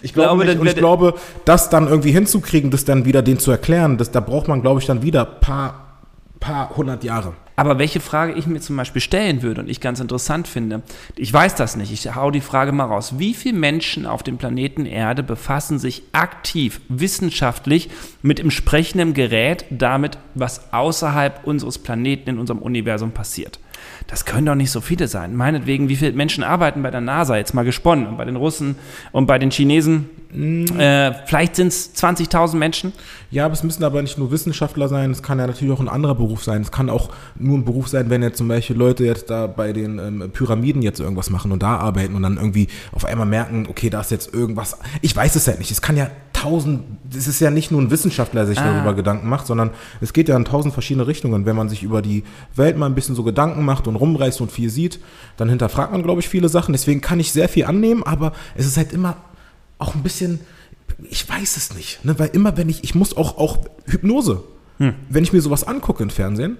Ich 0.00 0.14
glaube, 0.14 0.44
nicht, 0.44 0.58
und 0.58 0.66
ich 0.66 0.76
glaube, 0.76 1.14
das 1.44 1.68
dann 1.68 1.88
irgendwie 1.88 2.12
hinzukriegen, 2.12 2.70
das 2.70 2.84
dann 2.84 3.04
wieder 3.04 3.20
denen 3.20 3.40
zu 3.40 3.50
erklären, 3.50 3.98
das, 3.98 4.10
da 4.12 4.20
braucht 4.20 4.46
man, 4.46 4.62
glaube 4.62 4.80
ich, 4.80 4.86
dann 4.86 5.02
wieder 5.02 5.24
paar 5.24 5.82
paar 6.42 6.76
hundert 6.76 7.04
Jahre. 7.04 7.34
Aber 7.56 7.78
welche 7.78 8.00
Frage 8.00 8.32
ich 8.32 8.46
mir 8.46 8.60
zum 8.60 8.76
Beispiel 8.76 9.02
stellen 9.02 9.42
würde 9.42 9.60
und 9.60 9.68
ich 9.68 9.80
ganz 9.80 10.00
interessant 10.00 10.48
finde, 10.48 10.82
ich 11.16 11.32
weiß 11.32 11.54
das 11.54 11.76
nicht, 11.76 11.92
ich 11.92 12.14
hau 12.14 12.30
die 12.30 12.40
Frage 12.40 12.72
mal 12.72 12.84
raus. 12.84 13.18
Wie 13.18 13.34
viele 13.34 13.58
Menschen 13.58 14.06
auf 14.06 14.22
dem 14.22 14.38
Planeten 14.38 14.86
Erde 14.86 15.22
befassen 15.22 15.78
sich 15.78 16.02
aktiv, 16.12 16.80
wissenschaftlich 16.88 17.90
mit 18.22 18.40
entsprechendem 18.40 19.14
Gerät 19.14 19.66
damit, 19.70 20.18
was 20.34 20.72
außerhalb 20.72 21.46
unseres 21.46 21.78
Planeten 21.78 22.30
in 22.30 22.38
unserem 22.38 22.60
Universum 22.60 23.12
passiert? 23.12 23.58
Das 24.12 24.26
können 24.26 24.44
doch 24.44 24.54
nicht 24.54 24.70
so 24.70 24.82
viele 24.82 25.08
sein. 25.08 25.34
Meinetwegen, 25.34 25.88
wie 25.88 25.96
viele 25.96 26.12
Menschen 26.12 26.44
arbeiten 26.44 26.82
bei 26.82 26.90
der 26.90 27.00
NASA 27.00 27.38
jetzt 27.38 27.54
mal 27.54 27.64
gesponnen 27.64 28.06
und 28.06 28.18
bei 28.18 28.26
den 28.26 28.36
Russen 28.36 28.76
und 29.10 29.24
bei 29.24 29.38
den 29.38 29.50
Chinesen? 29.50 30.10
Mm. 30.34 30.66
Äh, 30.78 31.14
vielleicht 31.24 31.56
sind 31.56 31.68
es 31.68 31.94
20.000 31.94 32.56
Menschen. 32.56 32.92
Ja, 33.30 33.46
aber 33.46 33.54
es 33.54 33.62
müssen 33.62 33.82
aber 33.84 34.02
nicht 34.02 34.18
nur 34.18 34.30
Wissenschaftler 34.30 34.88
sein, 34.88 35.12
es 35.12 35.22
kann 35.22 35.38
ja 35.38 35.46
natürlich 35.46 35.72
auch 35.72 35.80
ein 35.80 35.88
anderer 35.88 36.14
Beruf 36.14 36.44
sein. 36.44 36.60
Es 36.60 36.70
kann 36.70 36.90
auch 36.90 37.08
nur 37.38 37.56
ein 37.56 37.64
Beruf 37.64 37.88
sein, 37.88 38.10
wenn 38.10 38.22
jetzt 38.22 38.36
zum 38.36 38.48
Beispiel 38.48 38.76
Leute 38.76 39.06
jetzt 39.06 39.30
da 39.30 39.46
bei 39.46 39.72
den 39.72 39.98
ähm, 39.98 40.30
Pyramiden 40.30 40.82
jetzt 40.82 41.00
irgendwas 41.00 41.30
machen 41.30 41.50
und 41.50 41.62
da 41.62 41.78
arbeiten 41.78 42.14
und 42.14 42.22
dann 42.22 42.36
irgendwie 42.36 42.68
auf 42.92 43.06
einmal 43.06 43.26
merken, 43.26 43.66
okay, 43.70 43.88
da 43.88 44.02
ist 44.02 44.10
jetzt 44.10 44.34
irgendwas. 44.34 44.76
Ich 45.00 45.16
weiß 45.16 45.36
es 45.36 45.46
halt 45.48 45.58
nicht. 45.58 45.70
Es 45.70 45.80
kann 45.80 45.96
ja 45.96 46.10
tausend, 46.42 46.82
es 47.14 47.28
ist 47.28 47.40
ja 47.40 47.50
nicht 47.50 47.70
nur 47.70 47.80
ein 47.80 47.90
Wissenschaftler, 47.90 48.40
der 48.40 48.48
sich 48.48 48.58
ah. 48.58 48.72
darüber 48.72 48.94
Gedanken 48.94 49.28
macht, 49.28 49.46
sondern 49.46 49.70
es 50.00 50.12
geht 50.12 50.28
ja 50.28 50.36
in 50.36 50.44
tausend 50.44 50.74
verschiedene 50.74 51.06
Richtungen. 51.06 51.46
Wenn 51.46 51.56
man 51.56 51.68
sich 51.68 51.82
über 51.82 52.02
die 52.02 52.24
Welt 52.54 52.76
mal 52.76 52.86
ein 52.86 52.94
bisschen 52.94 53.14
so 53.14 53.22
Gedanken 53.22 53.64
macht 53.64 53.86
und 53.86 53.96
rumreißt 53.96 54.40
und 54.40 54.50
viel 54.50 54.70
sieht, 54.70 55.00
dann 55.36 55.48
hinterfragt 55.48 55.92
man, 55.92 56.02
glaube 56.02 56.20
ich, 56.20 56.28
viele 56.28 56.48
Sachen. 56.48 56.72
Deswegen 56.72 57.00
kann 57.00 57.20
ich 57.20 57.32
sehr 57.32 57.48
viel 57.48 57.64
annehmen, 57.64 58.02
aber 58.02 58.32
es 58.54 58.66
ist 58.66 58.76
halt 58.76 58.92
immer 58.92 59.16
auch 59.78 59.94
ein 59.94 60.02
bisschen, 60.02 60.40
ich 61.10 61.28
weiß 61.28 61.56
es 61.56 61.74
nicht, 61.74 62.04
ne? 62.04 62.18
weil 62.18 62.28
immer 62.32 62.56
wenn 62.56 62.68
ich, 62.68 62.84
ich 62.84 62.94
muss 62.94 63.16
auch, 63.16 63.38
auch 63.38 63.58
Hypnose, 63.86 64.42
hm. 64.78 64.94
wenn 65.08 65.24
ich 65.24 65.32
mir 65.32 65.40
sowas 65.40 65.64
angucke 65.64 66.02
im 66.02 66.10
Fernsehen, 66.10 66.56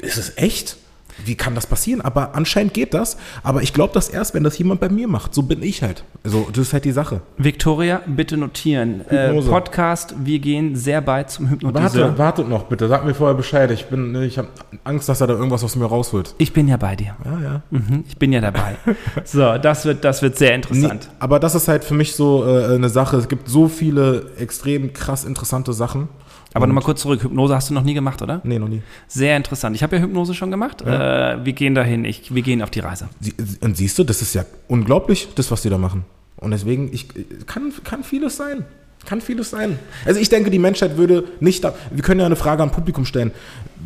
ist 0.00 0.16
es 0.16 0.36
echt? 0.36 0.76
Wie 1.24 1.34
kann 1.34 1.54
das 1.54 1.66
passieren? 1.66 2.00
Aber 2.00 2.34
anscheinend 2.34 2.74
geht 2.74 2.94
das. 2.94 3.16
Aber 3.42 3.62
ich 3.62 3.72
glaube 3.72 3.94
das 3.94 4.08
erst, 4.08 4.34
wenn 4.34 4.44
das 4.44 4.58
jemand 4.58 4.80
bei 4.80 4.88
mir 4.88 5.08
macht. 5.08 5.34
So 5.34 5.42
bin 5.42 5.62
ich 5.62 5.82
halt. 5.82 6.04
Also, 6.24 6.48
das 6.52 6.68
ist 6.68 6.72
halt 6.72 6.84
die 6.84 6.92
Sache. 6.92 7.20
Victoria, 7.38 8.02
bitte 8.06 8.36
notieren. 8.36 9.06
Äh, 9.08 9.40
Podcast, 9.42 10.14
wir 10.18 10.38
gehen 10.38 10.76
sehr 10.76 11.00
bald 11.00 11.30
zum 11.30 11.48
Hypnotiseur. 11.48 12.08
Warte, 12.08 12.18
wartet 12.18 12.48
noch 12.48 12.64
bitte. 12.64 12.88
Sag 12.88 13.04
mir 13.04 13.14
vorher 13.14 13.36
Bescheid. 13.36 13.70
Ich 13.70 13.86
bin, 13.86 14.14
ich 14.22 14.38
habe 14.38 14.48
Angst, 14.84 15.08
dass 15.08 15.20
er 15.20 15.26
da 15.26 15.34
irgendwas 15.34 15.64
aus 15.64 15.76
mir 15.76 15.86
rausholt. 15.86 16.34
Ich 16.38 16.52
bin 16.52 16.68
ja 16.68 16.76
bei 16.76 16.96
dir. 16.96 17.16
Ja, 17.24 17.40
ja. 17.40 17.62
Mhm, 17.70 18.04
ich 18.06 18.16
bin 18.16 18.32
ja 18.32 18.40
dabei. 18.40 18.76
so, 19.24 19.58
das 19.58 19.84
wird, 19.84 20.04
das 20.04 20.22
wird 20.22 20.36
sehr 20.36 20.54
interessant. 20.54 21.08
Nee, 21.10 21.16
aber 21.18 21.40
das 21.40 21.54
ist 21.54 21.68
halt 21.68 21.84
für 21.84 21.94
mich 21.94 22.14
so 22.14 22.44
äh, 22.46 22.74
eine 22.74 22.88
Sache. 22.88 23.16
Es 23.16 23.28
gibt 23.28 23.48
so 23.48 23.68
viele 23.68 24.30
extrem 24.38 24.92
krass 24.92 25.24
interessante 25.24 25.72
Sachen. 25.72 26.08
Aber 26.52 26.66
nochmal 26.66 26.82
kurz 26.82 27.00
zurück, 27.02 27.22
Hypnose 27.22 27.54
hast 27.54 27.70
du 27.70 27.74
noch 27.74 27.84
nie 27.84 27.94
gemacht, 27.94 28.22
oder? 28.22 28.40
Nee, 28.42 28.58
noch 28.58 28.68
nie. 28.68 28.82
Sehr 29.06 29.36
interessant. 29.36 29.76
Ich 29.76 29.82
habe 29.82 29.96
ja 29.96 30.02
Hypnose 30.02 30.34
schon 30.34 30.50
gemacht. 30.50 30.82
Äh, 30.82 31.44
wir 31.44 31.52
gehen 31.52 31.74
dahin, 31.74 32.04
ich, 32.04 32.34
wir 32.34 32.42
gehen 32.42 32.60
auf 32.62 32.70
die 32.70 32.80
Reise. 32.80 33.08
Sie, 33.20 33.34
und 33.60 33.76
siehst 33.76 33.98
du, 33.98 34.04
das 34.04 34.20
ist 34.20 34.34
ja 34.34 34.44
unglaublich, 34.66 35.28
das, 35.34 35.50
was 35.50 35.62
die 35.62 35.70
da 35.70 35.78
machen. 35.78 36.04
Und 36.36 36.50
deswegen, 36.50 36.92
ich, 36.92 37.08
kann, 37.46 37.72
kann 37.84 38.02
vieles 38.02 38.36
sein. 38.36 38.64
Kann 39.06 39.20
vieles 39.20 39.50
sein. 39.50 39.78
Also 40.04 40.20
ich 40.20 40.28
denke, 40.28 40.50
die 40.50 40.58
Menschheit 40.58 40.96
würde 40.96 41.24
nicht, 41.40 41.64
da, 41.64 41.74
wir 41.90 42.02
können 42.02 42.20
ja 42.20 42.26
eine 42.26 42.36
Frage 42.36 42.62
am 42.62 42.70
Publikum 42.70 43.04
stellen. 43.06 43.30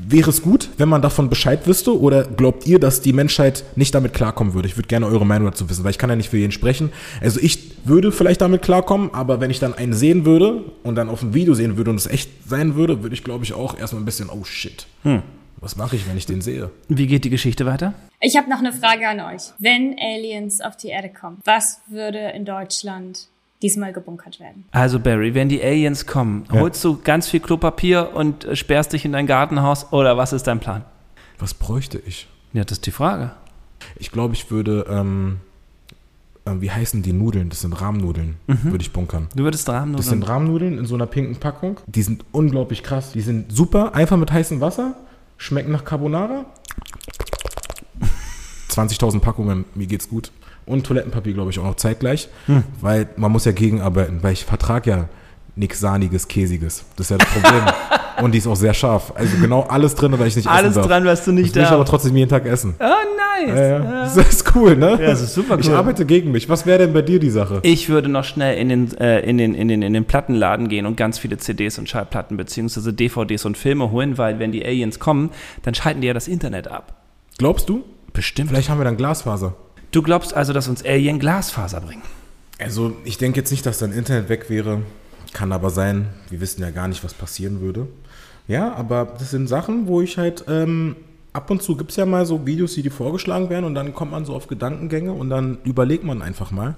Wäre 0.06 0.28
es 0.28 0.42
gut, 0.42 0.68
wenn 0.76 0.88
man 0.88 1.00
davon 1.00 1.30
Bescheid 1.30 1.66
wüsste 1.66 1.98
oder 1.98 2.24
glaubt 2.24 2.66
ihr, 2.66 2.78
dass 2.78 3.00
die 3.00 3.14
Menschheit 3.14 3.64
nicht 3.74 3.94
damit 3.94 4.12
klarkommen 4.12 4.52
würde? 4.52 4.68
Ich 4.68 4.76
würde 4.76 4.88
gerne 4.88 5.06
eure 5.06 5.24
Meinung 5.24 5.50
dazu 5.50 5.70
wissen, 5.70 5.82
weil 5.82 5.92
ich 5.92 5.98
kann 5.98 6.10
ja 6.10 6.16
nicht 6.16 6.28
für 6.28 6.36
jeden 6.36 6.52
sprechen. 6.52 6.92
Also 7.22 7.40
ich 7.40 7.72
würde 7.86 8.12
vielleicht 8.12 8.42
damit 8.42 8.60
klarkommen, 8.60 9.14
aber 9.14 9.40
wenn 9.40 9.50
ich 9.50 9.60
dann 9.60 9.72
einen 9.72 9.94
sehen 9.94 10.26
würde 10.26 10.62
und 10.82 10.96
dann 10.96 11.08
auf 11.08 11.20
dem 11.20 11.32
Video 11.32 11.54
sehen 11.54 11.78
würde 11.78 11.90
und 11.90 11.96
es 11.96 12.06
echt 12.06 12.30
sein 12.46 12.74
würde, 12.74 13.02
würde 13.02 13.14
ich 13.14 13.24
glaube 13.24 13.44
ich 13.44 13.54
auch 13.54 13.78
erstmal 13.78 14.02
ein 14.02 14.04
bisschen, 14.04 14.28
oh 14.28 14.44
shit. 14.44 14.86
Was 15.60 15.76
mache 15.76 15.96
ich, 15.96 16.06
wenn 16.06 16.18
ich 16.18 16.26
den 16.26 16.42
sehe? 16.42 16.70
Wie 16.88 17.06
geht 17.06 17.24
die 17.24 17.30
Geschichte 17.30 17.64
weiter? 17.64 17.94
Ich 18.20 18.36
habe 18.36 18.50
noch 18.50 18.58
eine 18.58 18.72
Frage 18.72 19.08
an 19.08 19.20
euch. 19.20 19.42
Wenn 19.58 19.96
Aliens 19.98 20.60
auf 20.60 20.76
die 20.76 20.88
Erde 20.88 21.08
kommen, 21.08 21.38
was 21.44 21.80
würde 21.88 22.18
in 22.18 22.44
Deutschland 22.44 23.28
diesmal 23.64 23.92
gebunkert 23.92 24.38
werden? 24.40 24.64
Also 24.70 25.00
Barry, 25.00 25.34
wenn 25.34 25.48
die 25.48 25.62
Aliens 25.62 26.06
kommen, 26.06 26.44
Ja. 26.52 26.60
holst 26.60 26.84
du 26.84 27.00
ganz 27.02 27.28
viel 27.28 27.40
Klopapier 27.40 28.10
und 28.14 28.44
äh, 28.44 28.54
sperrst 28.54 28.92
dich 28.92 29.04
in 29.04 29.12
dein 29.12 29.26
Gartenhaus 29.26 29.92
oder 29.92 30.16
was 30.16 30.32
ist 30.34 30.46
dein 30.46 30.60
Plan? 30.60 30.84
Was 31.38 31.54
bräuchte 31.54 31.98
ich? 32.06 32.28
Ja, 32.52 32.62
das 32.64 32.78
ist 32.78 32.86
die 32.86 32.90
Frage. 32.92 33.32
Ich 33.96 34.12
glaube, 34.12 34.34
ich 34.34 34.50
würde, 34.50 34.86
ähm, 34.88 35.38
ähm, 36.46 36.60
wie 36.60 36.70
heißen 36.70 37.02
die 37.02 37.12
Nudeln? 37.12 37.48
Das 37.48 37.62
sind 37.62 37.72
Rahmnudeln, 37.72 38.36
würde 38.46 38.82
ich 38.82 38.92
bunkern. 38.92 39.28
Du 39.34 39.42
würdest 39.44 39.68
Rahmen 39.68 39.96
Das 39.96 40.06
sind 40.06 40.28
Rahmnudeln 40.28 40.78
in 40.78 40.86
so 40.86 40.94
einer 40.94 41.06
pinken 41.06 41.36
Packung. 41.36 41.80
Die 41.86 42.02
sind 42.02 42.24
unglaublich 42.32 42.82
krass. 42.82 43.12
Die 43.12 43.22
sind 43.22 43.50
super, 43.50 43.94
einfach 43.94 44.16
mit 44.18 44.30
heißem 44.30 44.60
Wasser, 44.60 44.94
schmecken 45.38 45.72
nach 45.72 45.84
Carbonara. 45.84 46.44
20.000 48.70 49.20
Packungen, 49.20 49.64
mir 49.74 49.86
geht's 49.86 50.08
gut. 50.08 50.32
Und 50.66 50.86
Toilettenpapier, 50.86 51.34
glaube 51.34 51.50
ich, 51.50 51.58
auch 51.58 51.64
noch 51.64 51.76
zeitgleich. 51.76 52.28
Weil 52.80 53.08
man 53.16 53.30
muss 53.32 53.44
ja 53.44 53.52
gegenarbeiten, 53.52 54.22
weil 54.22 54.32
ich 54.32 54.44
vertrage 54.44 54.90
ja 54.90 55.08
nichts 55.56 55.78
Sahniges, 55.80 56.26
Käsiges. 56.28 56.84
Das 56.96 57.06
ist 57.06 57.10
ja 57.10 57.18
das 57.18 57.28
Problem. 57.28 57.62
Und 58.22 58.32
die 58.32 58.38
ist 58.38 58.46
auch 58.46 58.54
sehr 58.56 58.74
scharf. 58.74 59.12
Also 59.16 59.36
genau 59.40 59.62
alles 59.62 59.94
drin, 59.96 60.16
weil 60.18 60.28
ich 60.28 60.36
nicht 60.36 60.46
Alles 60.48 60.70
essen 60.70 60.76
darf. 60.82 60.86
dran, 60.86 61.04
was 61.04 61.24
du 61.24 61.32
nicht 61.32 61.48
das 61.50 61.54
will 61.56 61.62
ich 61.62 61.68
darfst. 61.68 61.72
aber 61.74 61.84
trotzdem 61.84 62.16
jeden 62.16 62.30
Tag 62.30 62.46
essen. 62.46 62.74
Oh, 62.78 62.84
nice. 62.84 63.58
Ja, 63.58 63.66
ja. 63.66 64.02
Das 64.04 64.16
ist 64.16 64.54
cool, 64.54 64.76
ne? 64.76 64.90
Ja, 64.92 64.96
das 65.10 65.20
ist 65.20 65.34
super 65.34 65.58
Ich 65.58 65.68
cool. 65.68 65.74
arbeite 65.74 66.06
gegen 66.06 66.30
mich. 66.30 66.48
Was 66.48 66.64
wäre 66.64 66.78
denn 66.78 66.92
bei 66.92 67.02
dir 67.02 67.18
die 67.18 67.30
Sache? 67.30 67.58
Ich 67.62 67.88
würde 67.88 68.08
noch 68.08 68.22
schnell 68.22 68.56
in 68.56 68.68
den, 68.68 68.96
äh, 68.98 69.18
in, 69.28 69.36
den, 69.36 69.54
in, 69.56 69.66
den, 69.66 69.82
in 69.82 69.92
den 69.92 70.04
Plattenladen 70.04 70.68
gehen 70.68 70.86
und 70.86 70.96
ganz 70.96 71.18
viele 71.18 71.38
CDs 71.38 71.76
und 71.80 71.88
Schallplatten 71.88 72.36
beziehungsweise 72.36 72.92
DVDs 72.92 73.44
und 73.44 73.58
Filme 73.58 73.90
holen, 73.90 74.16
weil 74.16 74.38
wenn 74.38 74.52
die 74.52 74.64
Aliens 74.64 75.00
kommen, 75.00 75.30
dann 75.62 75.74
schalten 75.74 76.00
die 76.00 76.06
ja 76.06 76.14
das 76.14 76.28
Internet 76.28 76.68
ab. 76.68 76.94
Glaubst 77.38 77.68
du? 77.68 77.82
Bestimmt. 78.12 78.48
Vielleicht 78.50 78.68
haben 78.70 78.78
wir 78.78 78.84
dann 78.84 78.96
Glasfaser. 78.96 79.56
Du 79.94 80.02
glaubst 80.02 80.34
also, 80.34 80.52
dass 80.52 80.66
uns 80.66 80.84
Alien 80.84 81.20
Glasfaser 81.20 81.80
bringen? 81.80 82.02
Also, 82.58 82.96
ich 83.04 83.16
denke 83.16 83.38
jetzt 83.38 83.52
nicht, 83.52 83.64
dass 83.64 83.78
dein 83.78 83.92
Internet 83.92 84.28
weg 84.28 84.50
wäre. 84.50 84.82
Kann 85.32 85.52
aber 85.52 85.70
sein. 85.70 86.08
Wir 86.30 86.40
wissen 86.40 86.62
ja 86.62 86.70
gar 86.70 86.88
nicht, 86.88 87.04
was 87.04 87.14
passieren 87.14 87.60
würde. 87.60 87.86
Ja, 88.48 88.74
aber 88.74 89.14
das 89.16 89.30
sind 89.30 89.46
Sachen, 89.46 89.86
wo 89.86 90.00
ich 90.00 90.18
halt 90.18 90.46
ähm, 90.48 90.96
ab 91.32 91.48
und 91.48 91.62
zu 91.62 91.76
gibt 91.76 91.92
es 91.92 91.96
ja 91.96 92.06
mal 92.06 92.26
so 92.26 92.44
Videos, 92.44 92.74
die 92.74 92.82
dir 92.82 92.90
vorgeschlagen 92.90 93.50
werden 93.50 93.64
und 93.66 93.76
dann 93.76 93.94
kommt 93.94 94.10
man 94.10 94.24
so 94.24 94.34
auf 94.34 94.48
Gedankengänge 94.48 95.12
und 95.12 95.30
dann 95.30 95.58
überlegt 95.62 96.02
man 96.02 96.22
einfach 96.22 96.50
mal. 96.50 96.74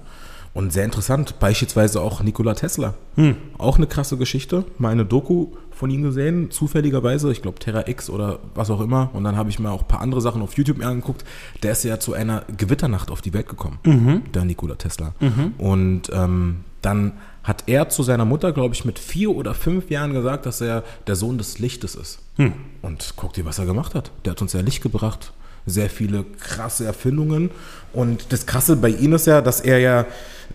Und 0.57 0.73
sehr 0.73 0.85
interessant, 0.85 1.37
beispielsweise 1.39 2.01
auch 2.01 2.23
Nikola 2.23 2.55
Tesla. 2.55 2.95
Auch 3.59 3.77
eine 3.77 3.85
krasse 3.85 4.17
Geschichte. 4.17 4.65
Mal 4.79 4.89
eine 4.89 5.05
Doku 5.05 5.49
von 5.69 5.91
ihm 5.91 6.01
gesehen, 6.01 6.49
zufälligerweise, 6.49 7.31
ich 7.31 7.43
glaube 7.43 7.59
Terra 7.59 7.87
X 7.87 8.09
oder 8.09 8.39
was 8.55 8.71
auch 8.71 8.81
immer. 8.81 9.11
Und 9.13 9.23
dann 9.23 9.37
habe 9.37 9.51
ich 9.51 9.59
mir 9.59 9.69
auch 9.69 9.83
ein 9.83 9.87
paar 9.87 10.01
andere 10.01 10.19
Sachen 10.19 10.41
auf 10.41 10.57
YouTube 10.57 10.83
angeguckt. 10.83 11.23
Der 11.61 11.73
ist 11.73 11.83
ja 11.83 11.99
zu 11.99 12.13
einer 12.13 12.43
Gewitternacht 12.57 13.11
auf 13.11 13.21
die 13.21 13.35
Welt 13.35 13.47
gekommen, 13.47 13.77
der 14.33 14.45
Nikola 14.45 14.73
Tesla. 14.73 15.13
Und 15.59 16.09
ähm, 16.11 16.61
dann 16.81 17.11
hat 17.43 17.65
er 17.67 17.89
zu 17.89 18.01
seiner 18.01 18.25
Mutter, 18.25 18.51
glaube 18.51 18.73
ich, 18.73 18.83
mit 18.83 18.97
vier 18.97 19.29
oder 19.35 19.53
fünf 19.53 19.91
Jahren 19.91 20.11
gesagt, 20.11 20.47
dass 20.47 20.59
er 20.59 20.83
der 21.05 21.15
Sohn 21.15 21.37
des 21.37 21.59
Lichtes 21.59 21.93
ist. 21.93 22.17
Und 22.81 23.13
guck 23.15 23.33
dir, 23.33 23.45
was 23.45 23.59
er 23.59 23.67
gemacht 23.67 23.93
hat. 23.93 24.09
Der 24.25 24.31
hat 24.31 24.41
uns 24.41 24.53
ja 24.53 24.61
Licht 24.61 24.81
gebracht. 24.81 25.33
Sehr 25.67 25.91
viele 25.91 26.23
krasse 26.39 26.85
Erfindungen. 26.85 27.51
Und 27.93 28.33
das 28.33 28.47
Krasse 28.47 28.75
bei 28.75 28.89
ihm 28.89 29.13
ist 29.13 29.27
ja, 29.27 29.41
dass 29.41 29.61
er 29.61 29.77
ja 29.77 30.05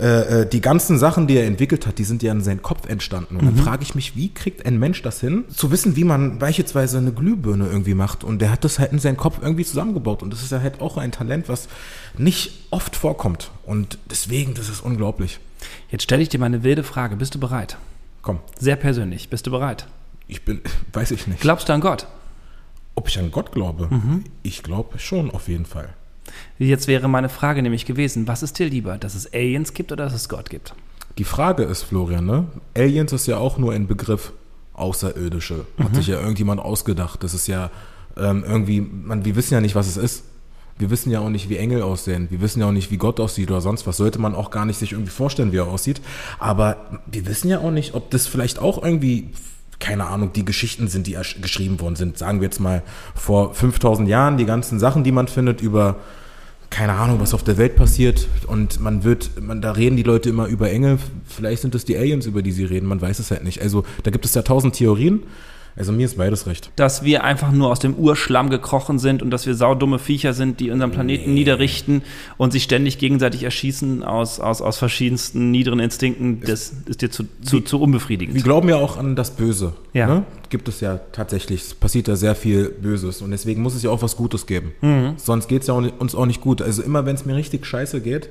äh, 0.00 0.42
äh, 0.42 0.46
die 0.48 0.60
ganzen 0.60 0.98
Sachen, 0.98 1.26
die 1.26 1.36
er 1.36 1.46
entwickelt 1.46 1.86
hat, 1.86 1.98
die 1.98 2.04
sind 2.04 2.22
ja 2.22 2.32
in 2.32 2.40
seinem 2.40 2.62
Kopf 2.62 2.88
entstanden. 2.88 3.36
Und 3.36 3.46
dann 3.46 3.56
frage 3.56 3.82
ich 3.82 3.94
mich, 3.94 4.16
wie 4.16 4.32
kriegt 4.32 4.64
ein 4.66 4.78
Mensch 4.78 5.02
das 5.02 5.20
hin, 5.20 5.44
zu 5.54 5.70
wissen, 5.70 5.96
wie 5.96 6.04
man 6.04 6.38
beispielsweise 6.38 6.98
eine 6.98 7.12
Glühbirne 7.12 7.66
irgendwie 7.66 7.94
macht. 7.94 8.24
Und 8.24 8.40
der 8.40 8.50
hat 8.50 8.64
das 8.64 8.78
halt 8.78 8.92
in 8.92 8.98
seinen 8.98 9.16
Kopf 9.16 9.38
irgendwie 9.42 9.64
zusammengebaut. 9.64 10.22
Und 10.22 10.32
das 10.32 10.42
ist 10.42 10.52
ja 10.52 10.60
halt 10.60 10.80
auch 10.80 10.96
ein 10.96 11.12
Talent, 11.12 11.48
was 11.48 11.68
nicht 12.16 12.66
oft 12.70 12.96
vorkommt. 12.96 13.50
Und 13.64 13.98
deswegen, 14.10 14.54
das 14.54 14.68
ist 14.68 14.80
unglaublich. 14.80 15.40
Jetzt 15.90 16.02
stelle 16.04 16.22
ich 16.22 16.28
dir 16.28 16.38
mal 16.38 16.46
eine 16.46 16.62
wilde 16.62 16.82
Frage. 16.84 17.16
Bist 17.16 17.34
du 17.34 17.40
bereit? 17.40 17.76
Komm, 18.22 18.38
Sehr 18.58 18.76
persönlich. 18.76 19.28
Bist 19.28 19.46
du 19.46 19.50
bereit? 19.50 19.86
ich 20.28 20.44
bin, 20.44 20.60
weiß 20.92 21.10
ich 21.10 21.26
nicht. 21.26 21.40
Glaubst 21.40 21.68
du 21.68 21.72
an 21.72 21.80
Gott? 21.80 22.06
Ob 22.94 23.08
ich 23.08 23.18
an 23.18 23.30
Gott 23.30 23.52
glaube? 23.52 23.88
Ich 24.42 24.62
glaube 24.62 24.98
schon 24.98 25.30
auf 25.30 25.48
jeden 25.48 25.64
Fall. 25.64 25.94
Jetzt 26.58 26.88
wäre 26.88 27.08
meine 27.08 27.28
Frage 27.28 27.62
nämlich 27.62 27.86
gewesen, 27.86 28.28
was 28.28 28.42
ist 28.42 28.58
dir 28.58 28.68
lieber, 28.68 28.98
dass 28.98 29.14
es 29.14 29.32
Aliens 29.32 29.74
gibt 29.74 29.92
oder 29.92 30.04
dass 30.04 30.14
es 30.14 30.28
Gott 30.28 30.50
gibt? 30.50 30.74
Die 31.18 31.24
Frage 31.24 31.64
ist, 31.64 31.82
Florian, 31.82 32.24
ne? 32.24 32.46
Aliens 32.76 33.12
ist 33.12 33.26
ja 33.26 33.36
auch 33.38 33.58
nur 33.58 33.72
ein 33.72 33.86
Begriff. 33.86 34.32
Außerirdische. 34.74 35.66
Hat 35.78 35.94
sich 35.94 36.06
ja 36.06 36.18
irgendjemand 36.18 36.60
ausgedacht. 36.60 37.22
Das 37.22 37.34
ist 37.34 37.46
ja 37.46 37.70
ähm, 38.16 38.44
irgendwie, 38.46 38.80
man, 38.80 39.24
wir 39.24 39.36
wissen 39.36 39.54
ja 39.54 39.60
nicht, 39.60 39.74
was 39.74 39.86
es 39.86 39.96
ist. 39.96 40.24
Wir 40.78 40.90
wissen 40.90 41.10
ja 41.10 41.20
auch 41.20 41.28
nicht, 41.28 41.50
wie 41.50 41.58
Engel 41.58 41.82
aussehen. 41.82 42.28
Wir 42.30 42.40
wissen 42.40 42.60
ja 42.60 42.66
auch 42.66 42.72
nicht, 42.72 42.90
wie 42.90 42.96
Gott 42.96 43.20
aussieht 43.20 43.50
oder 43.50 43.60
sonst 43.60 43.86
was. 43.86 43.98
Sollte 43.98 44.18
man 44.18 44.34
auch 44.34 44.50
gar 44.50 44.64
nicht 44.64 44.78
sich 44.78 44.92
irgendwie 44.92 45.10
vorstellen, 45.10 45.52
wie 45.52 45.58
er 45.58 45.68
aussieht. 45.68 46.00
Aber 46.38 46.78
wir 47.06 47.26
wissen 47.26 47.50
ja 47.50 47.58
auch 47.58 47.70
nicht, 47.70 47.94
ob 47.94 48.10
das 48.10 48.26
vielleicht 48.26 48.58
auch 48.58 48.82
irgendwie, 48.82 49.28
keine 49.78 50.06
Ahnung, 50.06 50.32
die 50.32 50.44
Geschichten 50.44 50.88
sind, 50.88 51.06
die 51.06 51.18
geschrieben 51.40 51.78
worden 51.80 51.96
sind. 51.96 52.16
Sagen 52.16 52.40
wir 52.40 52.46
jetzt 52.46 52.58
mal 52.58 52.82
vor 53.14 53.54
5000 53.54 54.08
Jahren, 54.08 54.38
die 54.38 54.46
ganzen 54.46 54.80
Sachen, 54.80 55.04
die 55.04 55.12
man 55.12 55.28
findet 55.28 55.60
über 55.60 55.96
keine 56.72 56.94
Ahnung, 56.94 57.20
was 57.20 57.34
auf 57.34 57.44
der 57.44 57.58
Welt 57.58 57.76
passiert. 57.76 58.26
Und 58.46 58.80
man 58.80 59.04
wird, 59.04 59.30
man, 59.40 59.60
da 59.62 59.72
reden 59.72 59.96
die 59.96 60.02
Leute 60.02 60.30
immer 60.30 60.46
über 60.46 60.70
Engel, 60.70 60.98
vielleicht 61.26 61.62
sind 61.62 61.74
es 61.74 61.84
die 61.84 61.96
Aliens, 61.96 62.26
über 62.26 62.42
die 62.42 62.50
sie 62.50 62.64
reden, 62.64 62.86
man 62.86 63.00
weiß 63.00 63.18
es 63.18 63.30
halt 63.30 63.44
nicht. 63.44 63.62
Also 63.62 63.84
da 64.02 64.10
gibt 64.10 64.24
es 64.24 64.34
ja 64.34 64.42
tausend 64.42 64.74
Theorien, 64.74 65.22
also 65.76 65.92
mir 65.92 66.04
ist 66.04 66.18
beides 66.18 66.46
recht. 66.46 66.70
Dass 66.76 67.02
wir 67.02 67.24
einfach 67.24 67.50
nur 67.50 67.70
aus 67.70 67.78
dem 67.78 67.94
Urschlamm 67.94 68.50
gekrochen 68.50 68.98
sind 68.98 69.22
und 69.22 69.30
dass 69.30 69.46
wir 69.46 69.54
saudumme 69.54 69.98
Viecher 69.98 70.34
sind, 70.34 70.60
die 70.60 70.70
unseren 70.70 70.90
Planeten 70.90 71.32
niederrichten 71.34 72.02
und 72.36 72.52
sich 72.52 72.64
ständig 72.64 72.98
gegenseitig 72.98 73.42
erschießen 73.42 74.02
aus, 74.02 74.38
aus, 74.40 74.60
aus 74.60 74.76
verschiedensten 74.76 75.50
niederen 75.50 75.80
Instinkten, 75.80 76.40
das 76.40 76.72
ist 76.86 77.02
dir 77.02 77.10
zu, 77.10 77.24
zu, 77.42 77.60
zu 77.60 77.80
unbefriedigend. 77.80 78.34
Wir 78.34 78.42
glauben 78.42 78.68
ja 78.68 78.76
auch 78.76 78.96
an 78.96 79.16
das 79.16 79.30
Böse. 79.30 79.74
Ja. 79.92 80.06
Ne? 80.06 80.24
Gibt 80.50 80.68
es 80.68 80.80
ja 80.80 81.00
tatsächlich, 81.12 81.62
es 81.62 81.74
passiert 81.74 82.08
ja 82.08 82.16
sehr 82.16 82.34
viel 82.34 82.68
Böses 82.68 83.22
und 83.22 83.30
deswegen 83.30 83.62
muss 83.62 83.74
es 83.74 83.82
ja 83.82 83.90
auch 83.90 84.02
was 84.02 84.16
Gutes 84.16 84.46
geben. 84.46 84.72
Sonst 85.16 85.48
geht 85.48 85.62
es 85.62 85.68
ja 85.68 85.74
uns 85.74 86.14
auch 86.14 86.26
nicht 86.26 86.42
gut. 86.42 86.60
Also 86.60 86.82
immer 86.82 87.06
wenn 87.06 87.14
es 87.14 87.24
mir 87.24 87.36
richtig 87.36 87.64
scheiße 87.64 88.02
geht, 88.02 88.28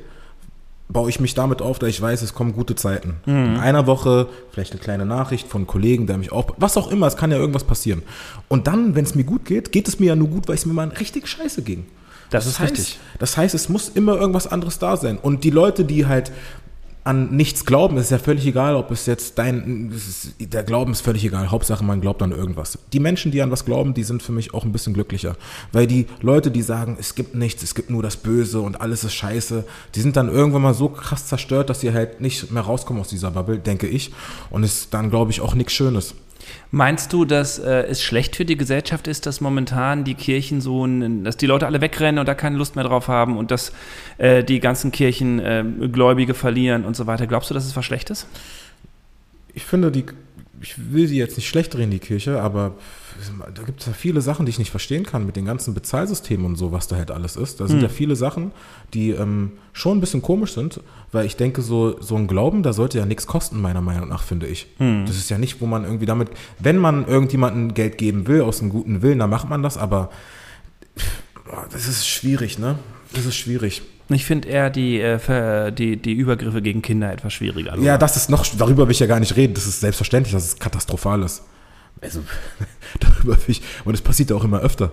baue 0.91 1.09
ich 1.09 1.19
mich 1.19 1.33
damit 1.33 1.61
auf, 1.61 1.79
dass 1.79 1.89
ich 1.89 2.01
weiß, 2.01 2.21
es 2.21 2.33
kommen 2.33 2.53
gute 2.53 2.75
Zeiten. 2.75 3.15
In 3.25 3.57
einer 3.57 3.87
Woche 3.87 4.27
vielleicht 4.51 4.71
eine 4.71 4.81
kleine 4.81 5.05
Nachricht 5.05 5.47
von 5.47 5.61
einem 5.61 5.67
Kollegen, 5.67 6.07
der 6.07 6.17
mich 6.17 6.31
auch, 6.31 6.51
was 6.57 6.77
auch 6.77 6.91
immer, 6.91 7.07
es 7.07 7.17
kann 7.17 7.31
ja 7.31 7.37
irgendwas 7.37 7.63
passieren. 7.63 8.03
Und 8.47 8.67
dann, 8.67 8.95
wenn 8.95 9.05
es 9.05 9.15
mir 9.15 9.23
gut 9.23 9.45
geht, 9.45 9.71
geht 9.71 9.87
es 9.87 9.99
mir 9.99 10.07
ja 10.07 10.15
nur 10.15 10.27
gut, 10.27 10.47
weil 10.47 10.55
es 10.55 10.65
mir 10.65 10.73
mal 10.73 10.87
richtig 10.89 11.27
scheiße 11.27 11.61
ging. 11.61 11.85
Das 12.29 12.45
ist 12.45 12.59
heißt, 12.59 12.71
richtig. 12.71 12.99
Das 13.19 13.37
heißt, 13.37 13.53
es 13.53 13.69
muss 13.69 13.89
immer 13.89 14.15
irgendwas 14.15 14.47
anderes 14.47 14.79
da 14.79 14.97
sein. 14.97 15.17
Und 15.17 15.43
die 15.43 15.49
Leute, 15.49 15.83
die 15.83 16.05
halt 16.05 16.31
an 17.03 17.35
nichts 17.35 17.65
glauben, 17.65 17.97
ist 17.97 18.11
ja 18.11 18.19
völlig 18.19 18.45
egal, 18.45 18.75
ob 18.75 18.91
es 18.91 19.07
jetzt 19.07 19.37
dein, 19.39 19.91
es 19.95 20.07
ist, 20.07 20.35
der 20.39 20.63
Glauben 20.63 20.91
ist 20.91 21.01
völlig 21.01 21.25
egal. 21.25 21.49
Hauptsache, 21.49 21.83
man 21.83 21.99
glaubt 21.99 22.21
an 22.21 22.31
irgendwas. 22.31 22.77
Die 22.93 22.99
Menschen, 22.99 23.31
die 23.31 23.41
an 23.41 23.49
was 23.49 23.65
glauben, 23.65 23.93
die 23.93 24.03
sind 24.03 24.21
für 24.21 24.31
mich 24.31 24.53
auch 24.53 24.65
ein 24.65 24.71
bisschen 24.71 24.93
glücklicher. 24.93 25.35
Weil 25.71 25.87
die 25.87 26.05
Leute, 26.21 26.51
die 26.51 26.61
sagen, 26.61 26.97
es 26.99 27.15
gibt 27.15 27.33
nichts, 27.33 27.63
es 27.63 27.73
gibt 27.73 27.89
nur 27.89 28.03
das 28.03 28.17
Böse 28.17 28.61
und 28.61 28.81
alles 28.81 29.03
ist 29.03 29.13
scheiße, 29.13 29.65
die 29.95 30.01
sind 30.01 30.15
dann 30.15 30.29
irgendwann 30.29 30.61
mal 30.61 30.73
so 30.75 30.89
krass 30.89 31.25
zerstört, 31.25 31.69
dass 31.71 31.79
sie 31.79 31.91
halt 31.91 32.21
nicht 32.21 32.51
mehr 32.51 32.63
rauskommen 32.63 33.01
aus 33.01 33.09
dieser 33.09 33.31
Bubble, 33.31 33.57
denke 33.57 33.87
ich. 33.87 34.11
Und 34.51 34.63
es 34.63 34.81
ist 34.81 34.93
dann, 34.93 35.09
glaube 35.09 35.31
ich, 35.31 35.41
auch 35.41 35.55
nichts 35.55 35.73
Schönes. 35.73 36.13
Meinst 36.71 37.11
du, 37.13 37.25
dass 37.25 37.59
äh, 37.59 37.83
es 37.83 38.01
schlecht 38.01 38.35
für 38.35 38.45
die 38.45 38.57
Gesellschaft 38.57 39.07
ist, 39.07 39.25
dass 39.25 39.41
momentan 39.41 40.03
die 40.03 40.15
Kirchen 40.15 40.61
so, 40.61 40.85
ein, 40.85 41.23
dass 41.23 41.37
die 41.37 41.47
Leute 41.47 41.65
alle 41.65 41.81
wegrennen 41.81 42.19
und 42.19 42.27
da 42.27 42.33
keine 42.33 42.57
Lust 42.57 42.75
mehr 42.75 42.85
drauf 42.85 43.07
haben 43.07 43.37
und 43.37 43.51
dass 43.51 43.73
äh, 44.17 44.43
die 44.43 44.59
ganzen 44.59 44.91
Kirchen 44.91 45.39
äh, 45.39 45.63
Gläubige 45.91 46.33
verlieren 46.33 46.85
und 46.85 46.95
so 46.95 47.07
weiter? 47.07 47.27
Glaubst 47.27 47.49
du, 47.49 47.53
dass 47.53 47.65
es 47.65 47.75
was 47.75 47.85
Schlechtes? 47.85 48.27
ich 49.53 49.65
finde, 49.65 49.91
die, 49.91 50.05
ich 50.61 50.75
will 50.91 51.07
sie 51.07 51.17
jetzt 51.17 51.37
nicht 51.37 51.47
schlecht 51.47 51.73
drehen, 51.73 51.91
die 51.91 51.99
Kirche, 51.99 52.41
aber 52.41 52.75
da 53.53 53.63
gibt 53.63 53.81
es 53.81 53.87
ja 53.87 53.93
viele 53.93 54.21
Sachen, 54.21 54.45
die 54.45 54.49
ich 54.51 54.59
nicht 54.59 54.71
verstehen 54.71 55.03
kann 55.05 55.25
mit 55.25 55.35
den 55.35 55.45
ganzen 55.45 55.73
Bezahlsystemen 55.73 56.45
und 56.45 56.55
so, 56.55 56.71
was 56.71 56.87
da 56.87 56.95
halt 56.95 57.11
alles 57.11 57.35
ist. 57.35 57.59
Da 57.59 57.67
sind 57.67 57.77
Hm. 57.77 57.83
ja 57.83 57.89
viele 57.89 58.15
Sachen, 58.15 58.51
die 58.93 59.11
ähm, 59.11 59.53
schon 59.73 59.97
ein 59.97 60.01
bisschen 60.01 60.21
komisch 60.21 60.53
sind, 60.53 60.79
weil 61.11 61.25
ich 61.25 61.35
denke, 61.35 61.61
so, 61.61 62.01
so 62.01 62.15
ein 62.15 62.27
Glauben, 62.27 62.63
da 62.63 62.73
sollte 62.73 62.97
ja 62.97 63.05
nichts 63.05 63.27
kosten, 63.27 63.59
meiner 63.61 63.81
Meinung 63.81 64.09
nach, 64.09 64.23
finde 64.23 64.47
ich. 64.47 64.67
Hm. 64.77 65.05
Das 65.05 65.17
ist 65.17 65.29
ja 65.29 65.37
nicht, 65.37 65.61
wo 65.61 65.65
man 65.65 65.83
irgendwie 65.83 66.05
damit, 66.05 66.29
wenn 66.59 66.77
man 66.77 67.07
irgendjemandem 67.07 67.73
Geld 67.73 67.97
geben 67.97 68.27
will, 68.27 68.41
aus 68.41 68.61
einem 68.61 68.69
guten 68.69 69.01
Willen, 69.01 69.19
dann 69.19 69.29
macht 69.29 69.49
man 69.49 69.63
das, 69.63 69.77
aber 69.77 70.09
boah, 71.45 71.65
das 71.71 71.87
ist 71.87 72.07
schwierig, 72.07 72.59
ne? 72.59 72.77
Das 73.13 73.25
ist 73.25 73.35
schwierig. 73.35 73.81
Ich 74.09 74.25
finde 74.25 74.49
eher 74.49 74.69
die, 74.69 74.99
äh, 74.99 75.71
die, 75.71 75.95
die 75.97 76.13
Übergriffe 76.13 76.61
gegen 76.61 76.81
Kinder 76.81 77.11
etwas 77.11 77.33
schwieriger. 77.33 77.77
Ja, 77.79 77.97
das 77.97 78.17
ist 78.17 78.29
noch, 78.29 78.45
darüber 78.57 78.85
will 78.87 78.91
ich 78.91 78.99
ja 78.99 79.07
gar 79.07 79.19
nicht 79.19 79.35
reden. 79.37 79.53
Das 79.53 79.65
ist 79.67 79.79
selbstverständlich, 79.79 80.33
dass 80.33 80.43
es 80.45 80.59
katastrophal 80.59 81.23
ist. 81.23 81.43
Also, 82.01 82.21
darüber 82.99 83.37
ich, 83.47 83.61
und 83.85 83.93
es 83.93 84.01
passiert 84.01 84.31
ja 84.31 84.35
auch 84.35 84.43
immer 84.43 84.59
öfter. 84.59 84.91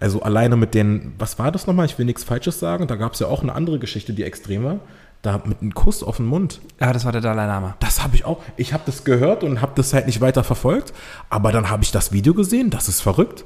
Also 0.00 0.22
alleine 0.22 0.56
mit 0.56 0.74
den, 0.74 1.14
was 1.18 1.38
war 1.38 1.50
das 1.50 1.66
nochmal? 1.66 1.86
Ich 1.86 1.98
will 1.98 2.06
nichts 2.06 2.24
Falsches 2.24 2.60
sagen. 2.60 2.86
Da 2.86 2.96
gab 2.96 3.14
es 3.14 3.20
ja 3.20 3.26
auch 3.26 3.42
eine 3.42 3.54
andere 3.54 3.78
Geschichte, 3.78 4.12
die 4.12 4.22
extrem 4.22 4.64
war. 4.64 4.80
Da 5.22 5.42
mit 5.44 5.60
einem 5.60 5.74
Kuss 5.74 6.04
auf 6.04 6.18
den 6.18 6.26
Mund. 6.26 6.60
Ja, 6.78 6.92
das 6.92 7.04
war 7.04 7.10
der 7.10 7.20
Dalai 7.20 7.46
Lama. 7.46 7.76
Das 7.80 8.04
habe 8.04 8.14
ich 8.14 8.24
auch. 8.24 8.40
Ich 8.56 8.72
habe 8.72 8.84
das 8.86 9.02
gehört 9.02 9.42
und 9.42 9.60
habe 9.60 9.72
das 9.74 9.92
halt 9.92 10.06
nicht 10.06 10.20
weiter 10.20 10.44
verfolgt. 10.44 10.92
Aber 11.28 11.50
dann 11.50 11.68
habe 11.70 11.82
ich 11.82 11.90
das 11.90 12.12
Video 12.12 12.34
gesehen. 12.34 12.70
Das 12.70 12.88
ist 12.88 13.00
verrückt. 13.00 13.44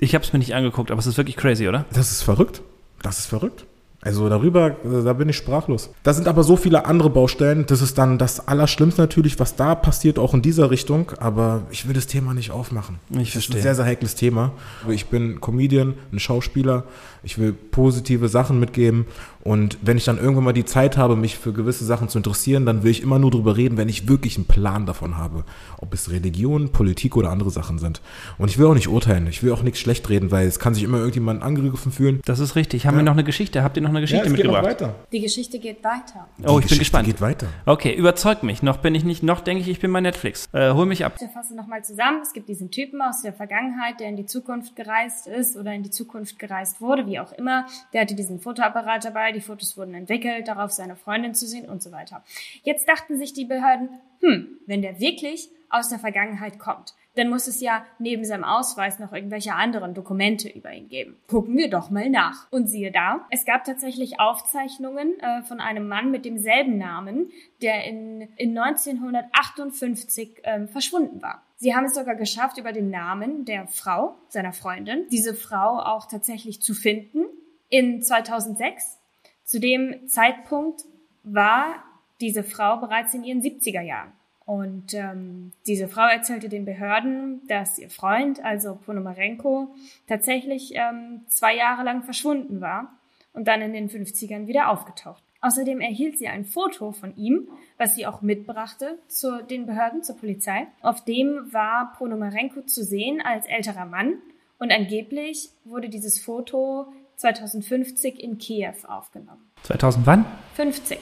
Ich 0.00 0.14
habe 0.14 0.24
es 0.24 0.32
mir 0.32 0.38
nicht 0.38 0.54
angeguckt, 0.54 0.90
aber 0.90 0.98
es 0.98 1.06
ist 1.06 1.18
wirklich 1.18 1.36
crazy, 1.36 1.68
oder? 1.68 1.84
Das 1.92 2.10
ist 2.10 2.22
verrückt. 2.22 2.62
Das 3.02 3.18
ist 3.18 3.26
verrückt. 3.26 3.66
Also 4.02 4.28
darüber, 4.28 4.68
äh, 4.84 5.02
da 5.04 5.12
bin 5.14 5.28
ich 5.28 5.36
sprachlos. 5.36 5.90
Da 6.02 6.12
sind 6.12 6.28
aber 6.28 6.44
so 6.44 6.56
viele 6.56 6.84
andere 6.86 7.10
Baustellen. 7.10 7.64
Das 7.66 7.80
ist 7.82 7.98
dann 7.98 8.18
das 8.18 8.46
Allerschlimmste 8.46 9.00
natürlich, 9.00 9.38
was 9.40 9.56
da 9.56 9.74
passiert, 9.74 10.18
auch 10.18 10.32
in 10.34 10.42
dieser 10.42 10.70
Richtung. 10.70 11.12
Aber 11.18 11.62
ich 11.70 11.88
will 11.88 11.94
das 11.94 12.06
Thema 12.06 12.32
nicht 12.34 12.50
aufmachen. 12.50 12.98
Ich 13.10 13.16
Das 13.18 13.26
ist 13.26 13.32
verstehe. 13.32 13.56
ein 13.56 13.62
sehr, 13.62 13.74
sehr 13.74 13.84
heikles 13.86 14.14
Thema. 14.14 14.52
Ich 14.88 15.06
bin 15.06 15.40
Comedian, 15.40 15.94
ein 16.12 16.18
Schauspieler. 16.20 16.84
Ich 17.24 17.38
will 17.38 17.52
positive 17.52 18.28
Sachen 18.28 18.60
mitgeben. 18.60 19.06
Und 19.46 19.78
wenn 19.80 19.96
ich 19.96 20.04
dann 20.04 20.18
irgendwann 20.18 20.42
mal 20.42 20.52
die 20.52 20.64
Zeit 20.64 20.96
habe, 20.96 21.14
mich 21.14 21.38
für 21.38 21.52
gewisse 21.52 21.84
Sachen 21.84 22.08
zu 22.08 22.18
interessieren, 22.18 22.66
dann 22.66 22.82
will 22.82 22.90
ich 22.90 23.00
immer 23.00 23.20
nur 23.20 23.30
drüber 23.30 23.56
reden, 23.56 23.76
wenn 23.76 23.88
ich 23.88 24.08
wirklich 24.08 24.36
einen 24.36 24.46
Plan 24.46 24.86
davon 24.86 25.16
habe. 25.16 25.44
Ob 25.78 25.94
es 25.94 26.10
Religion, 26.10 26.72
Politik 26.72 27.16
oder 27.16 27.30
andere 27.30 27.50
Sachen 27.50 27.78
sind. 27.78 28.00
Und 28.38 28.50
ich 28.50 28.58
will 28.58 28.66
auch 28.66 28.74
nicht 28.74 28.88
urteilen. 28.88 29.28
Ich 29.28 29.44
will 29.44 29.52
auch 29.52 29.62
nichts 29.62 29.78
schlecht 29.78 30.08
reden, 30.08 30.32
weil 30.32 30.48
es 30.48 30.58
kann 30.58 30.74
sich 30.74 30.82
immer 30.82 30.98
irgendjemand 30.98 31.44
angegriffen 31.44 31.92
fühlen. 31.92 32.20
Das 32.24 32.40
ist 32.40 32.56
richtig. 32.56 32.86
Haben 32.88 32.96
wir 32.96 33.04
noch 33.04 33.12
eine 33.12 33.22
Geschichte? 33.22 33.62
Habt 33.62 33.76
ihr 33.76 33.84
noch 33.84 33.90
eine 33.90 34.00
Geschichte 34.00 34.28
mitgebracht? 34.28 34.64
weiter. 34.64 34.96
Die 35.12 35.20
Geschichte 35.20 35.60
geht 35.60 35.84
weiter. 35.84 36.26
Oh, 36.26 36.40
Die 36.40 36.40
ich 36.40 36.46
bin 36.46 36.60
Geschichte 36.62 36.78
gespannt. 36.80 37.06
geht 37.06 37.20
weiter. 37.20 37.46
Okay, 37.66 37.94
überzeug 37.94 38.42
mich. 38.42 38.64
Noch 38.64 38.78
bin 38.78 38.96
ich 38.96 39.04
nicht, 39.04 39.22
noch 39.22 39.40
denke 39.42 39.62
ich, 39.62 39.68
ich 39.68 39.78
bin 39.78 39.92
bei 39.92 40.00
Netflix. 40.00 40.48
Äh, 40.52 40.72
hol 40.72 40.86
mich 40.86 41.04
ab. 41.04 41.14
Ich 41.20 41.30
fasse 41.30 41.54
nochmal 41.54 41.84
zusammen. 41.84 42.18
Es 42.20 42.32
gibt 42.32 42.48
diesen 42.48 42.72
Typen 42.72 43.00
aus 43.00 43.22
der 43.22 43.32
Vergangenheit, 43.32 44.00
der 44.00 44.08
in 44.08 44.16
die 44.16 44.26
Zukunft 44.26 44.74
gereist 44.74 45.28
ist 45.28 45.56
oder 45.56 45.72
in 45.72 45.84
die 45.84 45.90
Zukunft 45.90 46.40
gereist 46.40 46.80
wurde, 46.80 47.06
wie 47.06 47.20
auch 47.20 47.30
immer. 47.30 47.66
Der 47.92 48.00
hatte 48.00 48.16
diesen 48.16 48.40
Fotoapparat 48.40 49.04
dabei. 49.04 49.35
Die 49.36 49.42
Fotos 49.42 49.76
wurden 49.76 49.94
entwickelt, 49.94 50.48
darauf 50.48 50.72
seine 50.72 50.96
Freundin 50.96 51.34
zu 51.34 51.46
sehen 51.46 51.68
und 51.68 51.82
so 51.82 51.92
weiter. 51.92 52.24
Jetzt 52.62 52.88
dachten 52.88 53.18
sich 53.18 53.34
die 53.34 53.44
Behörden, 53.44 53.90
hm, 54.20 54.58
wenn 54.66 54.80
der 54.80 54.98
wirklich 54.98 55.50
aus 55.68 55.90
der 55.90 55.98
Vergangenheit 55.98 56.58
kommt, 56.58 56.94
dann 57.16 57.28
muss 57.28 57.46
es 57.46 57.60
ja 57.60 57.84
neben 57.98 58.24
seinem 58.24 58.44
Ausweis 58.44 58.98
noch 58.98 59.12
irgendwelche 59.12 59.54
anderen 59.54 59.92
Dokumente 59.94 60.48
über 60.48 60.72
ihn 60.72 60.88
geben. 60.88 61.16
Gucken 61.28 61.56
wir 61.56 61.68
doch 61.68 61.90
mal 61.90 62.08
nach. 62.08 62.50
Und 62.50 62.66
siehe 62.66 62.90
da, 62.90 63.26
es 63.30 63.44
gab 63.44 63.64
tatsächlich 63.64 64.20
Aufzeichnungen 64.20 65.18
äh, 65.20 65.42
von 65.42 65.60
einem 65.60 65.86
Mann 65.88 66.10
mit 66.10 66.24
demselben 66.24 66.78
Namen, 66.78 67.30
der 67.62 67.84
in, 67.84 68.22
in 68.36 68.56
1958 68.56 70.40
ähm, 70.44 70.68
verschwunden 70.68 71.20
war. 71.20 71.42
Sie 71.56 71.74
haben 71.74 71.84
es 71.84 71.94
sogar 71.94 72.14
geschafft, 72.14 72.58
über 72.58 72.72
den 72.72 72.90
Namen 72.90 73.44
der 73.44 73.66
Frau, 73.66 74.16
seiner 74.28 74.52
Freundin, 74.52 75.06
diese 75.10 75.34
Frau 75.34 75.78
auch 75.78 76.06
tatsächlich 76.06 76.60
zu 76.62 76.74
finden 76.74 77.24
in 77.68 78.02
2006. 78.02 78.98
Zu 79.46 79.60
dem 79.60 80.08
Zeitpunkt 80.08 80.82
war 81.22 81.84
diese 82.20 82.42
Frau 82.42 82.78
bereits 82.78 83.14
in 83.14 83.22
ihren 83.22 83.40
70er 83.40 83.80
Jahren. 83.80 84.12
Und 84.44 84.92
ähm, 84.92 85.52
diese 85.68 85.86
Frau 85.88 86.06
erzählte 86.08 86.48
den 86.48 86.64
Behörden, 86.64 87.46
dass 87.46 87.78
ihr 87.78 87.88
Freund, 87.88 88.44
also 88.44 88.74
Ponomarenko, 88.74 89.68
tatsächlich 90.08 90.72
ähm, 90.74 91.22
zwei 91.28 91.56
Jahre 91.56 91.84
lang 91.84 92.02
verschwunden 92.02 92.60
war 92.60 92.92
und 93.32 93.46
dann 93.46 93.62
in 93.62 93.72
den 93.72 93.88
50ern 93.88 94.48
wieder 94.48 94.68
aufgetaucht. 94.68 95.22
Außerdem 95.42 95.80
erhielt 95.80 96.18
sie 96.18 96.26
ein 96.26 96.44
Foto 96.44 96.90
von 96.90 97.14
ihm, 97.16 97.48
was 97.78 97.94
sie 97.94 98.06
auch 98.06 98.22
mitbrachte 98.22 98.98
zu 99.06 99.44
den 99.44 99.66
Behörden, 99.66 100.02
zur 100.02 100.16
Polizei. 100.16 100.66
Auf 100.80 101.04
dem 101.04 101.52
war 101.52 101.92
Ponomarenko 101.98 102.62
zu 102.62 102.82
sehen 102.82 103.20
als 103.20 103.46
älterer 103.46 103.86
Mann 103.86 104.14
und 104.58 104.72
angeblich 104.72 105.50
wurde 105.64 105.88
dieses 105.88 106.20
Foto 106.20 106.86
2050 107.16 108.22
in 108.22 108.38
Kiew 108.38 108.72
aufgenommen. 108.88 109.40
2000 109.62 110.06
wann? 110.06 110.24
50. 110.54 110.98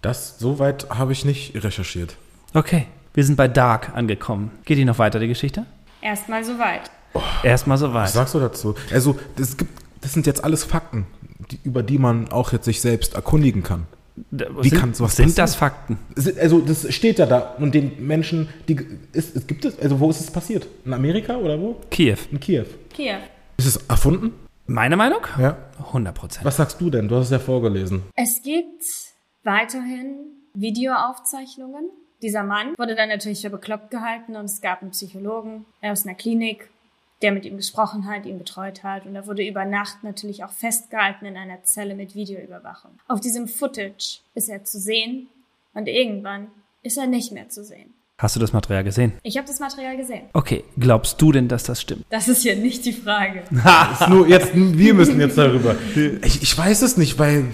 Das, 0.00 0.38
soweit 0.38 0.90
habe 0.90 1.12
ich 1.12 1.24
nicht 1.24 1.54
recherchiert. 1.62 2.16
Okay, 2.54 2.86
wir 3.14 3.24
sind 3.24 3.36
bei 3.36 3.48
Dark 3.48 3.94
angekommen. 3.94 4.50
Geht 4.64 4.78
die 4.78 4.84
noch 4.84 4.98
weiter, 4.98 5.18
die 5.20 5.28
Geschichte? 5.28 5.64
Erstmal 6.00 6.44
soweit. 6.44 6.90
Erstmal 7.42 7.76
Was 7.76 7.80
soweit. 7.80 8.08
sagst 8.10 8.34
du 8.34 8.40
dazu? 8.40 8.74
Also, 8.92 9.18
das, 9.36 9.56
gibt, 9.56 9.70
das 10.00 10.12
sind 10.12 10.26
jetzt 10.26 10.42
alles 10.42 10.64
Fakten, 10.64 11.06
die, 11.50 11.58
über 11.62 11.82
die 11.82 11.98
man 11.98 12.30
auch 12.32 12.52
jetzt 12.52 12.64
sich 12.64 12.80
selbst 12.80 13.14
erkundigen 13.14 13.62
kann. 13.62 13.86
Wie 14.30 14.70
kann 14.70 14.80
sind, 14.80 14.96
sowas 14.96 15.16
sind 15.16 15.26
passieren? 15.26 15.36
das 15.36 15.54
Fakten? 15.54 15.98
Also, 16.38 16.60
das 16.60 16.92
steht 16.92 17.18
ja 17.18 17.26
da. 17.26 17.38
Und 17.58 17.74
den 17.74 18.04
Menschen, 18.04 18.48
die. 18.68 18.78
Ist, 19.12 19.36
es 19.36 19.46
gibt 19.46 19.64
es, 19.64 19.78
also, 19.78 20.00
wo 20.00 20.10
ist 20.10 20.20
es 20.20 20.30
passiert? 20.30 20.66
In 20.84 20.92
Amerika 20.92 21.36
oder 21.36 21.58
wo? 21.60 21.80
Kiew. 21.90 22.16
In 22.30 22.40
Kiew. 22.40 22.64
Kiew. 22.92 23.16
Ist 23.56 23.66
es 23.66 23.76
erfunden? 23.88 24.32
Meine 24.66 24.96
Meinung? 24.96 25.20
Ja. 25.38 25.56
100 25.78 26.14
Prozent. 26.14 26.44
Was 26.44 26.56
sagst 26.56 26.80
du 26.80 26.88
denn? 26.90 27.08
Du 27.08 27.16
hast 27.16 27.26
es 27.26 27.30
ja 27.30 27.38
vorgelesen. 27.38 28.04
Es 28.14 28.42
gibt 28.42 28.84
weiterhin 29.42 30.16
Videoaufzeichnungen. 30.54 31.90
Dieser 32.22 32.44
Mann 32.44 32.74
wurde 32.78 32.94
dann 32.94 33.08
natürlich 33.08 33.40
für 33.42 33.50
bekloppt 33.50 33.90
gehalten 33.90 34.36
und 34.36 34.44
es 34.44 34.60
gab 34.60 34.82
einen 34.82 34.92
Psychologen 34.92 35.66
aus 35.80 36.06
einer 36.06 36.14
Klinik, 36.14 36.70
der 37.20 37.32
mit 37.32 37.44
ihm 37.44 37.56
gesprochen 37.56 38.06
hat, 38.06 38.26
ihn 38.26 38.38
betreut 38.38 38.84
hat 38.84 39.06
und 39.06 39.16
er 39.16 39.26
wurde 39.26 39.44
über 39.46 39.64
Nacht 39.64 40.04
natürlich 40.04 40.44
auch 40.44 40.52
festgehalten 40.52 41.26
in 41.26 41.36
einer 41.36 41.64
Zelle 41.64 41.94
mit 41.96 42.14
Videoüberwachung. 42.14 42.92
Auf 43.08 43.20
diesem 43.20 43.48
Footage 43.48 44.20
ist 44.34 44.48
er 44.48 44.62
zu 44.64 44.78
sehen 44.78 45.28
und 45.74 45.88
irgendwann 45.88 46.48
ist 46.82 46.96
er 46.96 47.06
nicht 47.06 47.32
mehr 47.32 47.48
zu 47.48 47.64
sehen. 47.64 47.92
Hast 48.22 48.36
du 48.36 48.40
das 48.40 48.52
Material 48.52 48.84
gesehen? 48.84 49.14
Ich 49.24 49.36
habe 49.36 49.48
das 49.48 49.58
Material 49.58 49.96
gesehen. 49.96 50.26
Okay, 50.32 50.62
glaubst 50.78 51.20
du 51.20 51.32
denn, 51.32 51.48
dass 51.48 51.64
das 51.64 51.80
stimmt? 51.80 52.04
Das 52.08 52.28
ist 52.28 52.44
ja 52.44 52.54
nicht 52.54 52.84
die 52.84 52.92
Frage. 52.92 53.42
Ist 54.00 54.08
nur 54.08 54.28
jetzt, 54.28 54.52
wir 54.54 54.94
müssen 54.94 55.18
jetzt 55.18 55.36
darüber. 55.36 55.74
Ich, 56.24 56.40
ich 56.40 56.56
weiß 56.56 56.82
es 56.82 56.96
nicht, 56.96 57.18
weil 57.18 57.46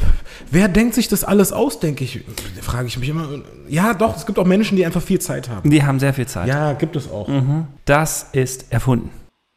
wer 0.50 0.68
denkt 0.68 0.94
sich 0.94 1.08
das 1.08 1.24
alles 1.24 1.52
aus, 1.52 1.80
denke 1.80 2.04
ich. 2.04 2.20
Frage 2.60 2.86
ich 2.86 2.98
mich 2.98 3.08
immer. 3.08 3.40
Ja, 3.66 3.94
doch, 3.94 4.14
es 4.14 4.26
gibt 4.26 4.38
auch 4.38 4.44
Menschen, 4.44 4.76
die 4.76 4.84
einfach 4.84 5.00
viel 5.00 5.20
Zeit 5.20 5.48
haben. 5.48 5.70
Die 5.70 5.82
haben 5.82 6.00
sehr 6.00 6.12
viel 6.12 6.26
Zeit. 6.26 6.48
Ja, 6.48 6.74
gibt 6.74 6.96
es 6.96 7.10
auch. 7.10 7.30
Das 7.86 8.28
ist 8.32 8.70
erfunden. 8.70 9.10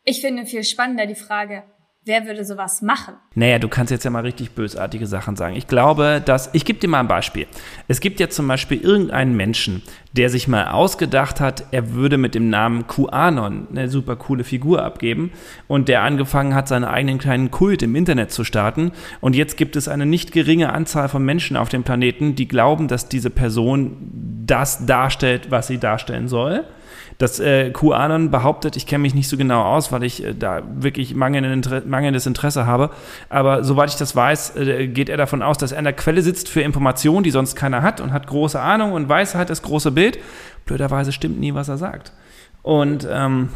Ich 0.06 0.22
finde 0.22 0.46
viel 0.46 0.64
spannender 0.64 1.08
die 1.08 1.16
Frage, 1.16 1.64
wer 2.06 2.26
würde 2.26 2.44
sowas 2.44 2.82
machen? 2.82 3.14
Naja, 3.36 3.60
du 3.60 3.68
kannst 3.68 3.92
jetzt 3.92 4.04
ja 4.04 4.12
mal 4.12 4.24
richtig 4.24 4.52
bösartige 4.52 5.06
Sachen 5.06 5.36
sagen. 5.36 5.56
Ich 5.56 5.68
glaube, 5.68 6.22
dass. 6.24 6.50
Ich 6.54 6.66
gebe 6.66 6.80
dir 6.80 6.88
mal 6.88 7.00
ein 7.00 7.08
Beispiel. 7.08 7.48
Es 7.88 8.00
gibt 8.00 8.20
jetzt 8.20 8.36
zum 8.36 8.48
Beispiel 8.48 8.82
irgendeinen 8.82 9.36
Menschen, 9.36 9.84
der 10.14 10.30
sich 10.30 10.48
mal 10.48 10.68
ausgedacht 10.68 11.40
hat, 11.40 11.66
er 11.72 11.94
würde 11.94 12.18
mit 12.18 12.36
dem 12.36 12.50
Namen 12.50 12.88
QAnon 12.88 13.68
eine 13.70 13.88
super 13.88 14.16
coole 14.16 14.44
Figur 14.44 14.84
abgeben 14.84 15.32
und 15.68 15.88
der 15.88 16.02
angefangen 16.02 16.56
hat, 16.56 16.68
seinen 16.68 16.86
eigenen 16.86 17.20
kleinen 17.20 17.52
Kult 17.52 17.84
im 17.84 17.96
Internet 17.96 18.32
zu 18.32 18.44
starten. 18.44 18.92
Und 19.22 19.36
jetzt 19.36 19.56
gibt 19.56 19.76
es 19.76 19.88
eine 19.88 20.06
nicht 20.06 20.32
geringe 20.32 20.74
Anzahl 20.74 21.08
von 21.08 21.24
Menschen 21.24 21.56
auf 21.56 21.70
dem 21.70 21.84
Planeten, 21.84 22.36
die 22.36 22.48
glauben, 22.48 22.88
dass 22.88 23.10
diese 23.10 23.30
Person 23.30 24.44
das 24.46 24.86
darstellt, 24.86 25.52
was 25.52 25.68
sie 25.68 25.78
darstellen 25.78 26.28
soll. 26.28 26.66
Das 27.22 27.40
äh, 27.40 27.70
QAnon 27.70 28.32
behauptet, 28.32 28.76
ich 28.76 28.88
kenne 28.88 29.04
mich 29.04 29.14
nicht 29.14 29.30
so 29.30 29.38
genau 29.38 29.62
aus, 29.62 29.92
weil 29.92 30.04
ich 30.04 30.24
äh, 30.26 30.34
da 30.34 30.64
wirklich 30.74 31.14
mangelndes 31.14 31.54
Inter 31.54 31.84
mangelndes 31.86 32.26
Interesse 32.26 32.66
habe, 32.66 32.90
aber 33.30 33.64
soweit 33.64 33.92
ich 33.92 33.96
das 33.96 34.16
weiß, 34.16 34.56
äh, 34.56 34.88
geht 34.88 35.08
er 35.08 35.18
davon 35.18 35.44
aus, 35.44 35.60
dass 35.60 35.72
er 35.72 35.78
an 35.78 35.84
der 35.84 35.94
Quelle 35.94 36.24
sitzt 36.24 36.50
für 36.50 36.62
Informationen, 36.62 37.24
die 37.24 37.30
sonst 37.30 37.56
keiner 37.56 37.84
hat 37.84 38.02
und 38.02 38.12
hat 38.12 38.26
große 38.26 38.60
Ahnung 38.60 38.94
und 38.94 39.08
weiß 39.08 39.36
halt 39.36 39.52
das 39.52 39.62
große 39.62 39.92
Bild. 39.92 40.18
Blöderweise 40.66 41.12
stimmt 41.12 41.40
nie, 41.40 41.54
was 41.54 41.70
er 41.70 41.78
sagt. 41.78 42.12
Und 42.64 43.08
ähm, 43.08 43.50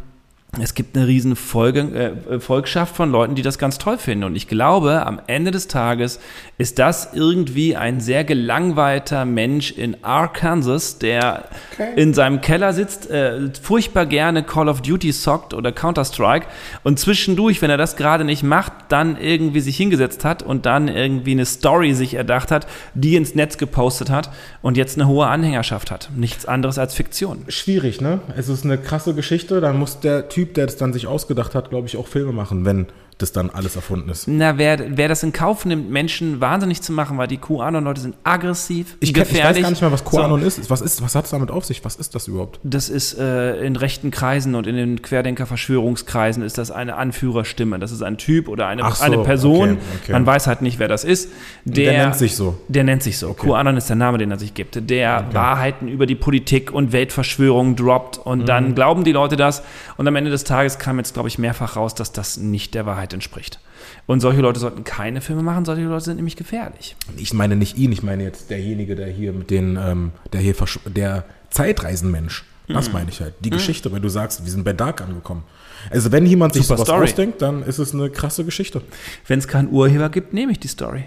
es 0.62 0.74
gibt 0.74 0.96
eine 0.96 1.08
riesen 1.08 1.36
Folge, 1.36 2.14
äh, 2.30 2.40
Volkschaft 2.40 2.96
von 2.96 3.12
Leuten, 3.12 3.36
die 3.36 3.42
das 3.42 3.58
ganz 3.58 3.78
toll 3.78 3.98
finden. 3.98 4.24
Und 4.24 4.36
ich 4.36 4.48
glaube, 4.48 5.06
am 5.06 5.20
Ende 5.28 5.52
des 5.52 5.68
Tages 5.68 6.20
ist 6.58 6.80
das 6.80 7.10
irgendwie 7.14 7.76
ein 7.76 8.00
sehr 8.00 8.24
gelangweilter 8.24 9.26
Mensch 9.26 9.72
in 9.72 10.04
Arkansas, 10.04 10.98
der 11.00 11.46
Okay. 11.74 11.92
in 11.96 12.14
seinem 12.14 12.42
Keller 12.42 12.74
sitzt, 12.74 13.10
äh, 13.10 13.50
furchtbar 13.62 14.06
gerne 14.06 14.44
Call 14.44 14.70
of 14.70 14.82
Duty 14.82 15.12
zockt 15.12 15.54
oder 15.54 15.72
Counter-Strike 15.72 16.48
und 16.84 17.00
zwischendurch, 17.00 17.62
wenn 17.62 17.70
er 17.70 17.78
das 17.78 17.96
gerade 17.98 18.24
nicht 18.24 18.44
macht, 18.44 18.72
dann 18.90 19.18
irgendwie 19.20 19.60
sich 19.60 19.76
hingesetzt 19.78 20.24
hat 20.24 20.42
und 20.42 20.66
dann 20.66 20.88
irgendwie 20.88 21.32
eine 21.32 21.46
Story 21.46 21.94
sich 21.94 22.14
erdacht 22.14 22.52
hat, 22.52 22.68
die 22.94 23.16
ins 23.16 23.36
Netz 23.36 23.58
gepostet 23.58 24.10
hat 24.10 24.30
und 24.62 24.78
jetzt 24.78 24.98
eine 24.98 25.08
hohe 25.08 25.28
Anhängerschaft 25.28 25.92
hat. 25.92 26.10
Nichts 26.16 26.46
anderes 26.46 26.78
als 26.78 26.94
Fiktion. 26.94 27.44
Schwierig, 27.50 28.00
ne? 28.00 28.20
Es 28.38 28.48
ist 28.48 28.64
eine 28.64 28.78
krasse 28.78 29.14
Geschichte. 29.14 29.60
Dann 29.60 29.78
muss 29.78 30.00
der 30.00 30.30
Typ, 30.30 30.45
der 30.54 30.66
das 30.66 30.78
dann 30.78 30.94
sich 30.94 31.08
ausgedacht 31.08 31.56
hat, 31.56 31.70
glaube 31.70 31.88
ich, 31.88 31.98
auch 31.98 32.08
Filme 32.08 32.32
machen, 32.32 32.66
wenn 32.66 32.88
das 33.18 33.32
dann 33.32 33.50
alles 33.50 33.76
erfunden 33.78 34.10
ist. 34.10 34.28
Na, 34.28 34.58
wer, 34.58 34.98
wer 34.98 35.08
das 35.08 35.24
in 35.24 35.32
Kauf 35.32 35.64
nimmt, 35.66 35.90
Menschen 35.90 36.42
wahnsinnig 36.42 36.82
zu 36.82 36.92
machen, 36.92 37.18
weil 37.18 37.28
die 37.28 37.38
QAnon-Leute 37.38 38.02
sind 38.02 38.16
aggressiv, 38.24 38.98
Ich, 39.00 39.14
kenn, 39.14 39.24
ich 39.24 39.30
gefährlich. 39.30 39.58
weiß 39.58 39.64
gar 39.64 39.70
nicht 39.70 39.82
mal, 39.82 39.92
was 39.92 40.04
QAnon 40.04 40.42
So, 40.42 40.48
ist. 40.48 40.70
Was, 40.70 40.82
ist. 40.82 41.02
was 41.02 41.16
hat 41.16 41.26
es 41.26 41.32
damit 41.32 41.50
auf 41.50 41.64
sich? 41.66 41.86
Was 41.86 41.96
ist 41.96 42.14
das 42.16 42.28
überhaupt? 42.28 42.60
Das 42.64 42.90
ist 42.90 43.18
äh, 43.18 43.64
in 43.66 43.76
rechten 43.78 44.12
Kreisen 44.12 44.54
und 44.56 44.68
in 44.68 44.76
den 44.76 45.02
Querdenker-Verschwörungskreisen 45.02 46.44
ist 46.44 46.58
das 46.58 46.72
eine 46.72 46.96
Anführerstimme. 46.96 47.80
Das 47.80 47.92
ist 47.92 48.02
ein 48.04 48.18
Typ 48.18 48.48
oder 48.48 48.68
eine, 48.68 48.84
so, 48.94 49.04
eine 49.04 49.18
Person. 49.20 49.72
okay, 49.72 49.80
okay. 50.04 50.12
Man 50.12 50.26
weiß 50.26 50.48
halt 50.48 50.62
nicht, 50.62 50.80
wer 50.80 50.88
das 50.88 51.04
ist. 51.04 51.32
Der, 51.64 51.92
Der 51.94 52.04
nennt 52.04 52.16
sich 52.16 52.36
so. 52.36 52.58
Der 52.68 52.84
nennt 52.84 53.04
sich 53.04 53.18
so. 53.18 53.34
QAnon 53.34 53.78
ist 53.78 53.88
der 53.90 53.96
Name, 53.96 54.18
den 54.18 54.32
er 54.32 54.40
sich 54.40 54.54
gibt. 54.54 54.90
Der 54.90 55.26
Wahrheiten 55.32 55.88
über 55.88 56.06
die 56.06 56.16
Politik 56.16 56.72
und 56.74 56.92
Weltverschwörung 56.92 57.76
droppt 57.76 58.18
und 58.18 58.40
Mhm. 58.40 58.46
dann 58.46 58.76
glauben 58.76 59.04
die 59.04 59.12
Leute 59.14 59.38
das. 59.38 59.64
Und 59.98 60.08
am 60.08 60.16
Ende 60.16 60.30
des 60.32 60.44
Tages 60.44 60.78
kam 60.80 60.98
jetzt, 60.98 61.14
glaube 61.14 61.30
ich, 61.30 61.38
mehrfach 61.40 61.76
raus, 61.78 61.96
dass 61.96 62.12
das 62.12 62.38
nicht 62.38 62.74
der 62.76 62.86
Wahrheit 62.86 63.05
entspricht. 63.14 63.60
Und 64.08 64.20
solche 64.20 64.42
Leute 64.42 64.60
sollten 64.60 64.84
keine 64.84 65.22
Filme 65.22 65.44
machen, 65.44 65.66
solche 65.66 65.84
Leute 65.84 66.06
sind 66.06 66.16
nämlich 66.18 66.36
gefährlich. 66.36 66.96
Ich 67.18 67.34
meine 67.34 67.56
nicht 67.56 67.78
ihn, 67.78 67.92
ich 67.92 68.04
meine 68.04 68.24
jetzt 68.24 68.50
derjenige, 68.50 68.96
der 68.96 69.08
hier 69.08 69.34
mit 69.34 69.50
den, 69.50 69.78
ähm, 69.82 70.12
der 70.34 70.42
hier, 70.42 70.56
versch- 70.56 70.80
der 70.90 71.26
Zeitreisenmensch. 71.50 72.46
Mhm. 72.68 72.74
Das 72.74 72.92
meine 72.92 73.10
ich 73.10 73.22
halt. 73.22 73.34
Die 73.42 73.50
Geschichte, 73.50 73.92
wenn 73.92 74.02
du 74.02 74.10
sagst, 74.10 74.44
wir 74.44 74.52
sind 74.52 74.64
bei 74.64 74.74
Dark 74.74 75.02
angekommen. 75.02 75.44
Also 75.92 76.12
wenn 76.12 76.26
jemand 76.26 76.54
sich 76.54 76.64
Super 76.66 76.78
sowas 76.78 76.88
Story. 76.88 77.04
ausdenkt, 77.04 77.42
dann 77.42 77.62
ist 77.64 77.78
es 77.78 77.94
eine 77.94 78.10
krasse 78.10 78.44
Geschichte. 78.44 78.82
Wenn 79.28 79.38
es 79.40 79.48
keinen 79.48 79.70
Urheber 79.72 80.10
gibt, 80.10 80.34
nehme 80.34 80.52
ich 80.52 80.60
die 80.60 80.68
Story. 80.68 81.06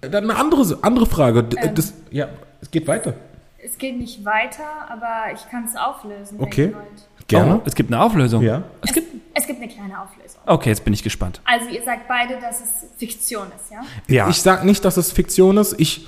Dann 0.00 0.14
eine 0.14 0.36
andere, 0.36 0.78
andere 0.82 1.06
Frage. 1.06 1.40
Ähm. 1.56 1.74
Das, 1.74 1.92
ja, 2.10 2.28
es 2.62 2.70
geht 2.70 2.86
weiter. 2.86 3.14
Es 3.62 3.76
geht 3.76 3.98
nicht 3.98 4.24
weiter, 4.24 4.62
aber 4.88 5.34
ich 5.34 5.40
kann 5.50 5.64
es 5.64 5.76
auflösen, 5.76 6.38
Okay. 6.40 6.62
wenn 6.66 6.70
ihr 6.70 6.76
wollt. 6.76 7.28
Gerne. 7.28 7.56
Oh, 7.56 7.62
es 7.66 7.74
gibt 7.74 7.92
eine 7.92 8.00
Auflösung. 8.00 8.42
Ja. 8.42 8.62
Es 8.82 8.92
gibt, 8.92 9.08
Es 9.38 9.46
gibt 9.46 9.60
eine 9.60 9.70
kleine 9.70 10.00
Auflösung. 10.00 10.40
okay, 10.46 10.70
jetzt 10.70 10.84
bin 10.84 10.94
ich 10.94 11.02
gespannt. 11.02 11.40
Also 11.44 11.68
ihr 11.68 11.82
sagt 11.82 12.08
beide, 12.08 12.40
dass 12.40 12.60
es 12.62 12.68
Fiktion 12.96 13.46
ist, 13.54 13.70
ja? 13.70 13.82
Ja. 14.08 14.28
Ich 14.30 14.40
sage 14.40 14.64
nicht, 14.66 14.84
dass 14.84 14.96
es 14.96 15.12
Fiktion 15.12 15.58
ist. 15.58 15.78
Ich 15.78 16.06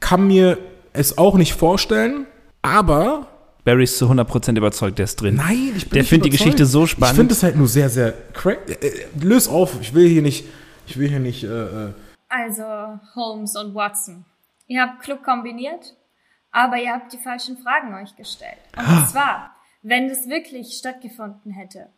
kann 0.00 0.26
mir 0.26 0.58
es 0.92 1.16
auch 1.18 1.36
nicht 1.36 1.54
vorstellen, 1.54 2.26
aber 2.62 3.26
Barry 3.64 3.84
ist 3.84 3.98
zu 3.98 4.06
100% 4.10 4.56
überzeugt, 4.56 4.98
der 4.98 5.04
ist 5.04 5.16
drin. 5.20 5.36
nein, 5.36 5.72
ich 5.76 5.84
bin 5.84 5.94
Der 5.94 6.02
nicht 6.02 6.08
findet 6.10 6.26
die. 6.26 6.30
Geschichte 6.36 6.66
so 6.66 6.84
Ich 6.84 6.90
spannend. 6.90 7.16
finde 7.16 7.32
es 7.34 7.42
halt 7.42 7.56
nur 7.56 7.68
sehr, 7.68 7.88
sehr 7.90 8.12
cra- 8.32 8.58
äh, 8.68 8.72
äh, 8.86 9.06
Löse 9.20 9.50
auf. 9.50 9.80
Ich 9.80 9.92
will 9.94 10.08
hier 10.08 10.22
nicht, 10.22 10.44
ich 10.86 10.98
will 10.98 11.08
hier 11.08 11.18
nicht. 11.20 11.42
Äh, 11.42 11.48
äh, 11.86 11.92
Also 12.28 12.64
Holmes 13.14 13.56
und 13.56 13.74
Watson. 13.74 14.24
Ihr 14.68 14.82
habt 14.82 15.02
klug 15.02 15.22
kombiniert, 15.24 15.96
aber 16.52 16.76
ihr 16.76 16.92
habt 16.92 17.12
die 17.12 17.18
falschen 17.18 17.56
Fragen 17.58 17.94
euch 17.94 18.14
gestellt. 18.16 18.58
Und 18.76 19.08
zwar, 19.08 19.50
wenn 19.82 20.10
es 20.10 20.28
wirklich 20.28 20.74
stattgefunden 20.76 21.52
hätte, 21.52 21.88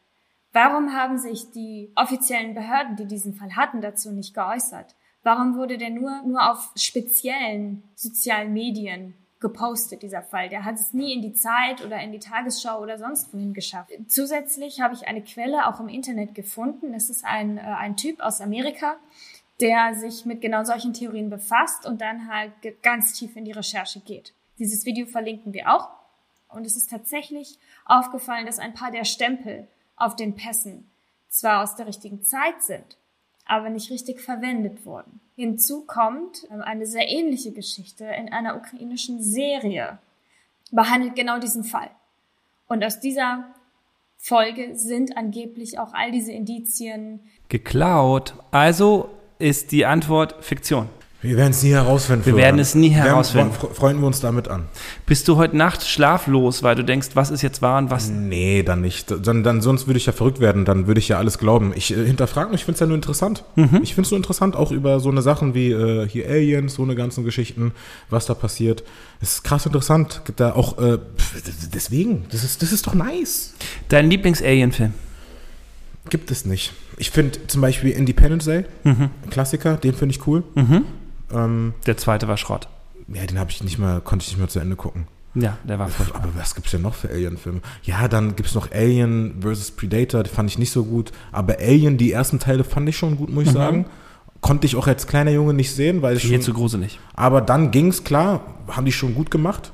warum 0.53 0.93
haben 0.93 1.19
sich 1.19 1.51
die 1.51 1.91
offiziellen 1.95 2.55
Behörden, 2.55 2.97
die 2.97 3.07
diesen 3.07 3.35
Fall 3.35 3.57
hatten, 3.57 3.81
dazu 3.81 4.13
nicht 4.13 4.35
geäußert? 4.35 4.95
Warum 5.23 5.57
wurde 5.57 5.79
der 5.79 5.91
nur, 5.91 6.23
nur 6.23 6.51
auf 6.51 6.71
speziellen 6.77 7.83
sozialen 7.95 8.53
Medien 8.53 9.15
gepostet, 9.41 10.03
dieser 10.03 10.23
Fall? 10.23 10.49
Der 10.49 10.65
hat 10.65 10.77
es 10.77 10.93
nie 10.93 11.13
in 11.13 11.23
die 11.23 11.35
Zeit 11.35 11.85
oder 11.85 12.01
in 12.01 12.13
die 12.13 12.19
Tagesschau 12.19 12.81
oder 12.81 12.99
sonst 12.99 13.33
wohin 13.35 13.53
geschafft. 13.53 13.91
Zusätzlich 14.07 14.81
habe 14.81 14.95
ich 14.95 15.07
eine 15.07 15.23
Quelle 15.23 15.67
auch 15.67 15.81
im 15.81 15.89
Internet 15.89 16.35
gefunden. 16.35 16.93
Das 16.93 17.11
ist 17.11 17.25
ein, 17.25 17.59
äh, 17.59 17.61
ein 17.61 17.97
Typ 17.97 18.21
aus 18.21 18.41
Amerika, 18.41 18.97
der 19.61 19.95
sich 19.95 20.25
mit 20.25 20.41
genau 20.41 20.65
solchen 20.65 20.93
Theorien 20.93 21.31
befasst 21.31 21.85
und 21.85 22.01
dann 22.01 22.33
halt 22.33 22.53
ganz 22.83 23.13
tief 23.13 23.37
in 23.37 23.45
die 23.45 23.53
Recherche 23.53 24.01
geht. 24.01 24.33
Dieses 24.59 24.87
Video 24.87 25.07
verlinken 25.07 25.53
wir 25.53 25.73
auch. 25.75 25.89
Und 26.49 26.65
es 26.65 26.77
ist 26.77 26.91
tatsächlich 26.91 27.59
aufgefallen, 27.85 28.47
dass 28.47 28.59
ein 28.59 28.73
paar 28.73 28.91
der 28.91 29.05
Stempel 29.05 29.69
auf 29.99 30.17
den 30.17 30.35
Pässen 30.35 30.91
zwar 31.29 31.63
aus 31.63 31.77
der 31.77 31.87
richtigen 31.87 32.23
Zeit 32.23 32.63
sind, 32.63 32.97
aber 33.45 33.71
nicht 33.71 33.91
richtig 33.91 34.21
verwendet 34.21 34.85
wurden. 34.85 35.21
Hinzu 35.37 35.85
kommt 35.87 36.47
ähm, 36.51 36.63
eine 36.63 36.87
sehr 36.87 37.09
ähnliche 37.09 37.53
Geschichte 37.53 38.05
in 38.05 38.33
einer 38.33 38.57
ukrainischen 38.57 39.23
Serie, 39.23 39.99
behandelt 40.71 41.15
genau 41.15 41.39
diesen 41.39 41.65
Fall. 41.65 41.91
Und 42.67 42.85
aus 42.85 43.01
dieser 43.01 43.45
Folge 44.17 44.77
sind 44.77 45.17
angeblich 45.17 45.79
auch 45.79 45.95
all 45.95 46.11
diese 46.11 46.33
Indizien 46.33 47.21
Geklaut. 47.49 48.35
Also 48.51 49.09
ist 49.39 49.73
die 49.73 49.87
Antwort 49.87 50.45
Fiktion. 50.45 50.89
Wir 51.21 51.37
werden 51.37 51.51
es 51.51 51.63
nie 51.65 51.71
herausfinden. 51.73 52.27
Wir 52.27 52.37
werden 52.37 52.61
es 52.61 52.77
nie 52.77 52.91
Werden- 52.95 53.03
herausfinden. 53.05 53.51
fre- 53.53 53.75
Freuen 53.75 53.99
wir 54.01 54.07
uns 54.07 54.21
damit 54.21 54.47
an. 54.47 54.67
Bist 55.05 55.27
du 55.27 55.37
heute 55.37 55.57
Nacht 55.57 55.85
schlaflos, 55.85 56.63
weil 56.63 56.77
du 56.77 56.85
denkst, 56.85 57.09
was 57.15 57.31
ist 57.33 57.43
jetzt 57.43 57.61
wahr 57.61 57.79
und 57.79 57.91
was. 57.91 58.09
Nee, 58.09 58.63
dann 58.63 58.83
nicht. 58.83 59.13
Dann, 59.27 59.43
dann 59.43 59.61
sonst 59.61 59.89
würde 59.89 59.99
ich 59.99 60.07
ja 60.07 60.13
verrückt 60.13 60.39
werden. 60.39 60.65
Dann 60.65 60.87
würde 60.87 61.01
ich 61.01 61.09
ja 61.09 61.19
alles 61.19 61.39
glauben. 61.39 61.73
Ich 61.75 61.91
äh, 61.91 62.07
hinterfrage 62.07 62.51
mich. 62.53 62.61
Ich 62.61 62.65
finde 62.67 62.75
es 62.77 62.81
ja 62.81 62.87
nur 62.87 62.95
interessant. 62.95 63.43
Mhm. 63.57 63.81
Ich 63.83 63.95
finde 63.97 64.07
es 64.07 64.11
nur 64.13 64.19
interessant, 64.19 64.55
auch 64.55 64.71
über 64.71 65.01
so 65.01 65.11
eine 65.11 65.21
Sachen 65.23 65.55
wie 65.55 65.73
äh, 65.73 66.09
hier 66.09 66.29
Aliens, 66.29 66.75
so 66.75 66.85
eine 66.85 66.95
ganzen 66.95 67.25
Geschichten, 67.25 67.73
was 68.11 68.27
da 68.27 68.35
passiert. 68.35 68.85
Es 69.21 69.33
ist 69.33 69.43
krass 69.45 69.67
interessant. 69.67 70.23
Gibt 70.25 70.39
da 70.39 70.53
auch 70.53 70.79
äh, 70.79 70.99
deswegen. 71.75 72.27
Das 72.31 72.45
ist 72.45 72.63
das 72.63 72.71
ist 72.71 72.87
doch 72.87 72.95
nice. 72.95 73.55
Dein 73.89 74.09
Lieblings-Alien-Film? 74.09 74.95
Gibt 76.11 76.31
es 76.31 76.45
nicht. 76.47 76.73
Ich 76.97 77.11
finde 77.11 77.47
zum 77.49 77.61
Beispiel 77.61 77.91
Independence 77.91 78.45
Day, 78.47 78.65
Mhm. 78.85 79.11
Klassiker, 79.31 79.77
den 79.77 79.95
finde 79.95 80.15
ich 80.15 80.27
cool. 80.27 80.43
Ähm, 81.33 81.75
Der 81.87 81.97
zweite 81.97 82.29
war 82.29 82.37
Schrott. 82.37 82.69
ja, 83.13 83.25
den 83.27 83.39
habe 83.39 83.51
ich 83.51 83.63
nicht 83.63 83.79
mal, 83.79 84.01
konnte 84.01 84.23
ich 84.25 84.29
nicht 84.31 84.39
mehr 84.39 84.49
zu 84.49 84.59
Ende 84.61 84.77
gucken. 84.77 85.07
Ja, 85.35 85.57
der 85.63 85.79
war 85.79 85.89
furchtbar. 85.89 86.23
Aber 86.25 86.33
was 86.37 86.55
gibt's 86.55 86.71
denn 86.73 86.83
noch 86.83 86.95
für 86.95 87.11
Alien-Filme? 87.11 87.61
Ja, 87.85 88.09
dann 88.09 88.35
gibt's 88.35 88.55
noch 88.55 88.73
Alien 88.73 89.41
vs. 89.43 89.73
Predator, 89.73 90.23
die 90.23 90.31
fand 90.31 90.51
ich 90.51 90.59
nicht 90.59 90.73
so 90.73 90.85
gut. 90.85 91.13
Aber 91.33 91.59
Alien, 91.59 91.97
die 91.99 92.11
ersten 92.13 92.39
Teile 92.39 92.65
fand 92.65 92.89
ich 92.89 92.97
schon 92.97 93.17
gut, 93.17 93.31
muss 93.31 93.45
ich 93.45 93.53
sagen. 93.53 93.87
Konnte 94.41 94.67
ich 94.67 94.75
auch 94.77 94.87
als 94.87 95.07
kleiner 95.07 95.31
Junge 95.33 95.53
nicht 95.53 95.73
sehen, 95.75 96.01
weil 96.03 96.17
ich 96.17 96.23
Viel 96.23 96.33
schon, 96.37 96.43
zu 96.43 96.53
gruselig. 96.55 96.99
aber 97.15 97.41
dann 97.41 97.71
ging's 97.73 98.05
klar, 98.05 98.41
haben 98.69 98.85
die 98.87 98.93
schon 98.93 99.15
gut 99.15 99.31
gemacht. 99.31 99.73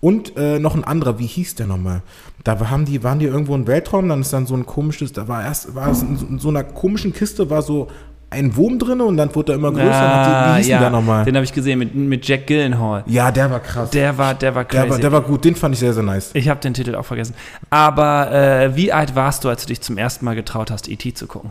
Und 0.00 0.36
äh, 0.36 0.58
noch 0.58 0.74
ein 0.74 0.84
anderer, 0.84 1.18
wie 1.18 1.26
hieß 1.26 1.54
der 1.56 1.66
nochmal? 1.66 2.02
Da 2.44 2.58
haben 2.70 2.84
die, 2.84 3.02
waren 3.04 3.18
die 3.20 3.26
irgendwo 3.26 3.54
im 3.54 3.66
Weltraum, 3.66 4.08
dann 4.08 4.20
ist 4.20 4.32
dann 4.32 4.46
so 4.46 4.54
ein 4.54 4.66
komisches, 4.66 5.12
da 5.12 5.28
war 5.28 5.42
erst, 5.44 5.74
war 5.74 5.88
es 5.90 6.02
in 6.02 6.16
so- 6.16 6.26
in 6.26 6.38
so 6.40 6.48
einer 6.48 6.64
komischen 6.64 7.12
Kiste, 7.12 7.50
war 7.50 7.62
so 7.62 7.88
ein 8.32 8.56
Wurm 8.56 8.78
drin 8.78 9.00
und 9.00 9.16
dann 9.16 9.34
wurde 9.34 9.52
er 9.52 9.56
immer 9.56 9.70
größer. 9.70 9.92
Ah, 9.92 10.54
wie 10.54 10.58
hieß 10.58 10.68
ja, 10.68 10.80
der 10.80 10.90
nochmal? 10.90 11.24
Den 11.24 11.36
habe 11.36 11.44
ich 11.44 11.52
gesehen 11.52 11.78
mit, 11.78 11.94
mit 11.94 12.26
Jack 12.26 12.46
Gyllenhaal. 12.46 13.04
Ja, 13.06 13.30
der 13.30 13.50
war 13.50 13.60
krass. 13.60 13.90
Der 13.90 14.16
war, 14.16 14.34
der 14.34 14.54
war 14.54 14.64
crazy. 14.64 14.82
der, 14.82 14.90
war, 14.90 14.98
der 14.98 15.12
war 15.12 15.20
gut, 15.20 15.44
den 15.44 15.54
fand 15.54 15.74
ich 15.74 15.80
sehr, 15.80 15.92
sehr 15.92 16.02
nice. 16.02 16.30
ich 16.34 16.48
habe 16.48 16.60
den 16.60 16.74
Titel 16.74 16.94
auch 16.94 17.04
vergessen. 17.04 17.34
Aber 17.70 18.32
äh, 18.32 18.74
wie 18.74 18.92
alt 18.92 19.14
warst 19.14 19.44
du, 19.44 19.48
als 19.48 19.62
du 19.62 19.68
dich 19.68 19.80
zum 19.80 19.98
ersten 19.98 20.24
Mal 20.24 20.34
getraut 20.34 20.70
hast, 20.70 20.88
E.T. 20.88 21.14
zu 21.14 21.26
gucken? 21.26 21.50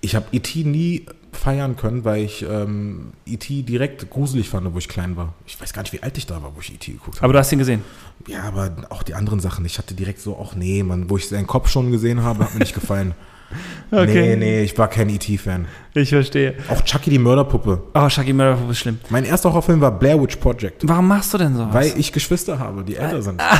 Ich 0.00 0.14
habe 0.14 0.26
E.T. 0.32 0.64
nie 0.64 1.06
feiern 1.32 1.76
können, 1.76 2.04
weil 2.04 2.22
ich 2.22 2.42
ähm, 2.42 3.12
E.T. 3.26 3.62
direkt 3.62 4.08
gruselig 4.10 4.48
fand, 4.48 4.72
wo 4.72 4.78
ich 4.78 4.88
klein 4.88 5.16
war. 5.16 5.34
Ich 5.46 5.60
weiß 5.60 5.72
gar 5.72 5.82
nicht, 5.82 5.92
wie 5.92 6.02
alt 6.02 6.16
ich 6.16 6.26
da 6.26 6.42
war, 6.42 6.52
wo 6.54 6.60
ich 6.60 6.72
E.T. 6.72 6.92
geguckt 6.92 7.16
habe. 7.18 7.24
Aber 7.24 7.32
du 7.34 7.38
hast 7.38 7.52
ihn 7.52 7.58
gesehen. 7.58 7.82
Ja, 8.26 8.44
aber 8.44 8.72
auch 8.90 9.02
die 9.02 9.14
anderen 9.14 9.40
Sachen. 9.40 9.64
Ich 9.64 9.76
hatte 9.78 9.94
direkt 9.94 10.20
so, 10.20 10.38
ach 10.42 10.54
nee, 10.54 10.82
Mann, 10.82 11.10
wo 11.10 11.16
ich 11.16 11.28
seinen 11.28 11.46
Kopf 11.46 11.68
schon 11.68 11.90
gesehen 11.90 12.22
habe, 12.22 12.44
hat 12.44 12.54
mir 12.54 12.60
nicht 12.60 12.74
gefallen. 12.74 13.14
Nee, 13.90 14.34
nee, 14.36 14.62
ich 14.62 14.76
war 14.76 14.88
kein 14.88 15.08
E.T.-Fan. 15.08 15.66
Ich 15.94 16.08
verstehe. 16.08 16.54
Auch 16.68 16.82
Chucky 16.82 17.10
die 17.10 17.18
Mörderpuppe. 17.18 17.80
Oh, 17.94 18.08
Chucky 18.08 18.32
Murder 18.32 18.58
ist 18.68 18.78
schlimm. 18.78 18.98
Mein 19.08 19.24
erster 19.24 19.50
Horrorfilm 19.50 19.80
war 19.80 19.96
Blair 19.96 20.20
Witch 20.20 20.36
Project. 20.36 20.82
Warum 20.82 21.06
machst 21.06 21.32
du 21.32 21.38
denn 21.38 21.54
sowas? 21.54 21.72
Weil 21.72 21.92
ich 21.96 22.12
Geschwister 22.12 22.58
habe, 22.58 22.82
die 22.82 22.96
älter 22.96 23.22
sind. 23.22 23.40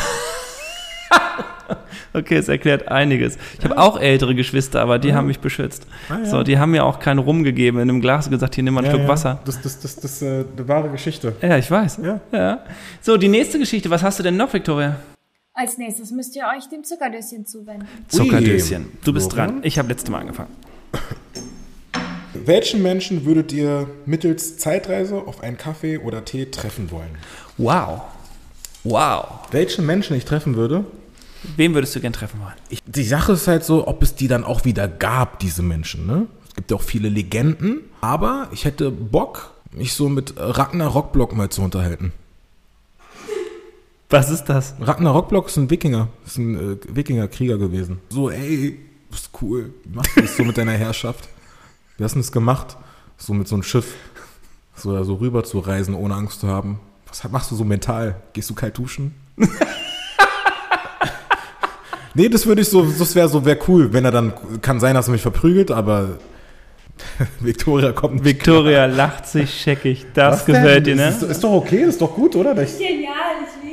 Okay, 2.17 2.37
es 2.37 2.49
erklärt 2.49 2.87
einiges. 2.89 3.37
Ich 3.59 3.65
habe 3.65 3.77
auch 3.77 3.99
ältere 3.99 4.37
Geschwister, 4.37 4.81
aber 4.81 5.01
die 5.01 5.15
haben 5.15 5.27
mich 5.27 5.41
beschützt. 5.41 5.89
Ah. 6.09 6.25
So, 6.25 6.45
die 6.45 6.59
haben 6.59 6.71
mir 6.71 6.85
auch 6.85 7.01
keinen 7.01 7.19
rumgegeben 7.19 7.81
in 7.81 7.91
einem 7.91 8.01
Glas 8.01 8.27
und 8.27 8.31
gesagt, 8.31 8.55
hier 8.55 8.63
nimm 8.63 8.75
mal 8.75 8.85
einen 8.85 8.95
Schluck. 8.95 9.09
Wasser. 9.09 9.41
Das, 9.45 9.61
das, 9.61 9.81
das, 9.81 9.97
das, 9.97 10.23
äh, 10.23 10.45
eine 10.57 10.69
wahre 10.69 10.91
Geschichte. 10.91 11.35
Ja, 11.43 11.59
ich 11.59 11.69
weiß. 11.69 11.99
Ja. 12.05 12.21
ja. 12.31 12.61
So, 13.01 13.17
die 13.17 13.29
nächste 13.29 13.59
Geschichte. 13.59 13.91
Was 13.91 14.05
hast 14.05 14.21
du 14.21 14.23
denn 14.23 14.37
noch, 14.37 14.53
Victoria? 14.53 14.97
Als 15.57 15.79
nächstes 15.79 16.11
müsst 16.11 16.35
ihr 16.35 16.43
euch 16.57 16.69
dem 16.69 16.83
Zuckerdöschen 16.83 17.47
zuwenden. 17.47 17.87
Zuckerdöschen. 18.09 18.87
Du 19.05 19.13
bist 19.13 19.33
Florian? 19.33 19.57
dran. 19.57 19.65
Ich 19.65 19.79
habe 19.79 19.89
letztes 19.89 20.11
Mal 20.11 20.19
angefangen. 20.19 20.51
Welchen 22.35 22.83
Menschen 22.83 23.25
würdet 23.25 23.53
ihr 23.53 23.89
mittels 24.05 24.59
Zeitreise 24.59 25.15
auf 25.15 25.45
einen 25.45 25.57
Kaffee 25.57 25.99
oder 25.99 26.25
Tee 26.25 26.47
treffen 26.47 26.91
wollen? 26.91 27.17
Wow. 27.57 28.03
Wow. 28.83 29.27
Welchen 29.53 29.87
Menschen 29.87 30.17
ich 30.17 30.25
treffen 30.25 30.57
würde? 30.57 30.85
Wen 31.57 31.73
würdest 31.75 31.95
du 31.95 32.01
gern 32.01 32.13
treffen 32.13 32.41
wollen? 32.41 32.55
Ich, 32.69 32.83
die 32.85 33.05
Sache 33.05 33.35
ist 33.35 33.47
halt 33.47 33.63
so, 33.63 33.87
ob 33.87 34.03
es 34.03 34.17
die 34.17 34.27
dann 34.27 34.43
auch 34.43 34.65
wieder 34.65 34.89
gab, 34.89 35.39
diese 35.39 35.63
Menschen. 35.63 36.05
Ne? 36.05 36.27
Es 36.49 36.55
gibt 36.55 36.73
ja 36.73 36.77
auch 36.77 36.83
viele 36.83 37.09
Legenden, 37.09 37.83
aber 38.01 38.49
ich 38.53 38.65
hätte 38.65 38.91
Bock, 38.91 39.55
mich 39.71 39.95
so 39.95 40.09
mit 40.09 40.35
Ragnar 40.37 40.89
Rockblock 40.89 41.37
mal 41.37 41.49
zu 41.49 41.63
unterhalten. 41.63 42.13
Was 44.15 44.31
ist 44.31 44.45
das? 44.45 44.77
Ragnar 44.81 45.13
Rockblock 45.13 45.49
ist 45.49 45.57
ein 45.57 45.69
Wikinger, 45.71 46.07
ist 46.25 46.39
ein 46.39 46.55
äh, 46.55 46.77
Wikinger-Krieger 46.87 47.59
gewesen. 47.59 47.99
So, 48.11 48.31
ey, 48.31 48.79
bist 49.11 49.31
cool. 49.43 49.75
Wie 49.83 49.97
machst 49.97 50.17
du 50.17 50.21
das 50.21 50.37
so 50.37 50.45
mit 50.45 50.57
deiner 50.57 50.71
Herrschaft? 50.71 51.29
Wie 51.99 52.05
hast 52.05 52.15
du 52.15 52.21
das 52.21 52.31
gemacht? 52.31 52.77
So 53.17 53.35
mit 53.35 53.49
so 53.49 53.57
einem 53.57 53.65
Schiff, 53.65 53.93
so, 54.77 55.03
so 55.03 55.15
rüber 55.17 55.43
zu 55.43 55.59
reisen, 55.59 55.97
ohne 55.97 56.15
Angst 56.15 56.39
zu 56.39 56.47
haben. 56.47 56.79
Was 57.09 57.29
machst 57.29 57.51
du 57.51 57.57
so 57.57 57.65
mental? 57.65 58.23
Gehst 58.35 58.49
du 58.51 58.55
kalt 58.55 58.79
duschen? 58.79 59.17
nee, 62.15 62.29
das 62.29 62.47
würde 62.47 62.63
ich 62.63 62.69
so, 62.69 62.85
das 62.85 63.17
wäre 63.17 63.29
so, 63.29 63.45
wäre 63.45 63.59
cool, 63.67 63.93
wenn 63.93 64.05
er 64.05 64.13
dann, 64.13 64.33
kann 64.63 64.79
sein, 64.79 64.95
dass 64.95 65.09
er 65.09 65.13
mich 65.13 65.23
verprügelt, 65.23 65.73
aber 65.73 66.19
Victoria 67.41 67.91
kommt 67.91 68.15
nicht 68.15 68.25
Victoria 68.25 68.87
lacht 68.87 69.27
sich 69.27 69.53
scheckig. 69.53 70.07
Das 70.15 70.35
Was 70.37 70.45
gefällt 70.45 70.87
denn? 70.87 70.99
dir, 70.99 71.09
Ist, 71.09 71.23
ne? 71.23 71.29
ist 71.29 71.43
doch 71.43 71.51
okay, 71.51 71.83
ist 71.83 72.01
doch 72.01 72.15
gut, 72.15 72.37
oder? 72.37 72.57
Ich, 72.63 72.79
Genial, 72.79 73.13
ich. 73.43 73.64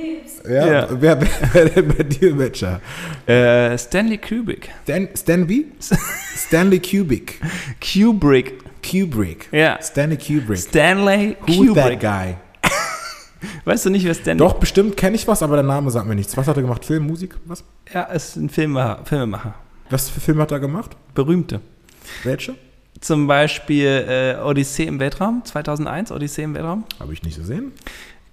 Ja, 0.48 0.68
Ja. 0.68 0.88
Wer, 0.92 1.20
wer, 1.54 1.66
denn 1.70 1.88
bei 1.88 2.04
dir, 2.04 2.34
Matcher? 2.36 2.82
Äh, 3.26 3.78
Stanley 3.78 4.18
Kubrick. 4.18 4.70
Stan, 4.84 5.08
Stan 5.16 5.48
wie? 5.50 5.68
Stanley 6.36 6.80
Kubrick. 6.80 7.40
Kubrick. 7.82 8.54
Kubrick. 8.84 9.48
Ja. 9.52 9.80
Stanley 9.82 10.18
Kubrick. 10.18 10.58
Stanley 10.60 11.38
Who's 11.48 11.74
that 11.76 12.00
Kubrick. 12.00 12.00
guy? 12.00 12.36
Weißt 13.66 13.86
du 13.86 13.90
nicht, 13.90 14.06
wer 14.06 14.14
Stanley 14.14 14.40
Doch, 14.40 14.54
bestimmt 14.56 14.98
kenne 14.98 15.16
ich 15.16 15.28
was, 15.28 15.42
aber 15.44 15.56
der 15.56 15.64
Name 15.64 15.90
sagt 15.92 16.08
mir 16.08 16.16
nichts. 16.16 16.36
Was 16.38 16.48
hat 16.48 16.56
er 16.58 16.62
gemacht? 16.64 16.84
Film, 16.86 17.08
Musik? 17.08 17.36
Was? 17.46 17.64
Ja, 17.94 18.04
ist 18.04 18.36
ein 18.36 18.50
Filmemacher. 18.50 19.06
Filmemacher. 19.06 19.56
Was 19.90 20.10
für 20.10 20.20
Filme 20.20 20.42
hat 20.44 20.52
er 20.52 20.60
gemacht? 20.60 20.92
Berühmte. 21.14 21.60
Welche? 22.24 22.56
Zum 23.00 23.26
Beispiel 23.28 24.06
äh, 24.08 24.42
Odyssee 24.44 24.86
im 24.86 25.00
Weltraum, 25.00 25.44
2001, 25.44 26.12
Odyssee 26.12 26.44
im 26.44 26.54
Weltraum. 26.54 26.86
Habe 27.00 27.14
ich 27.14 27.24
nicht 27.24 27.38
gesehen. 27.38 27.72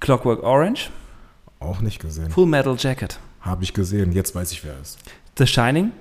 Clockwork 0.01 0.43
Orange, 0.43 0.91
Auch 1.61 1.81
nicht 1.81 2.01
gesehen. 2.01 2.31
Full 2.31 2.47
Metal 2.47 2.77
Jacket. 2.79 3.19
Habe 3.41 3.65
ich 3.65 3.73
gesehen. 3.75 4.13
Jetzt 4.13 4.35
weiß 4.35 4.53
ich, 4.53 4.65
wer 4.65 4.75
er 4.75 4.81
ist. 4.81 4.99
The 5.39 5.47
Shining, 5.47 5.93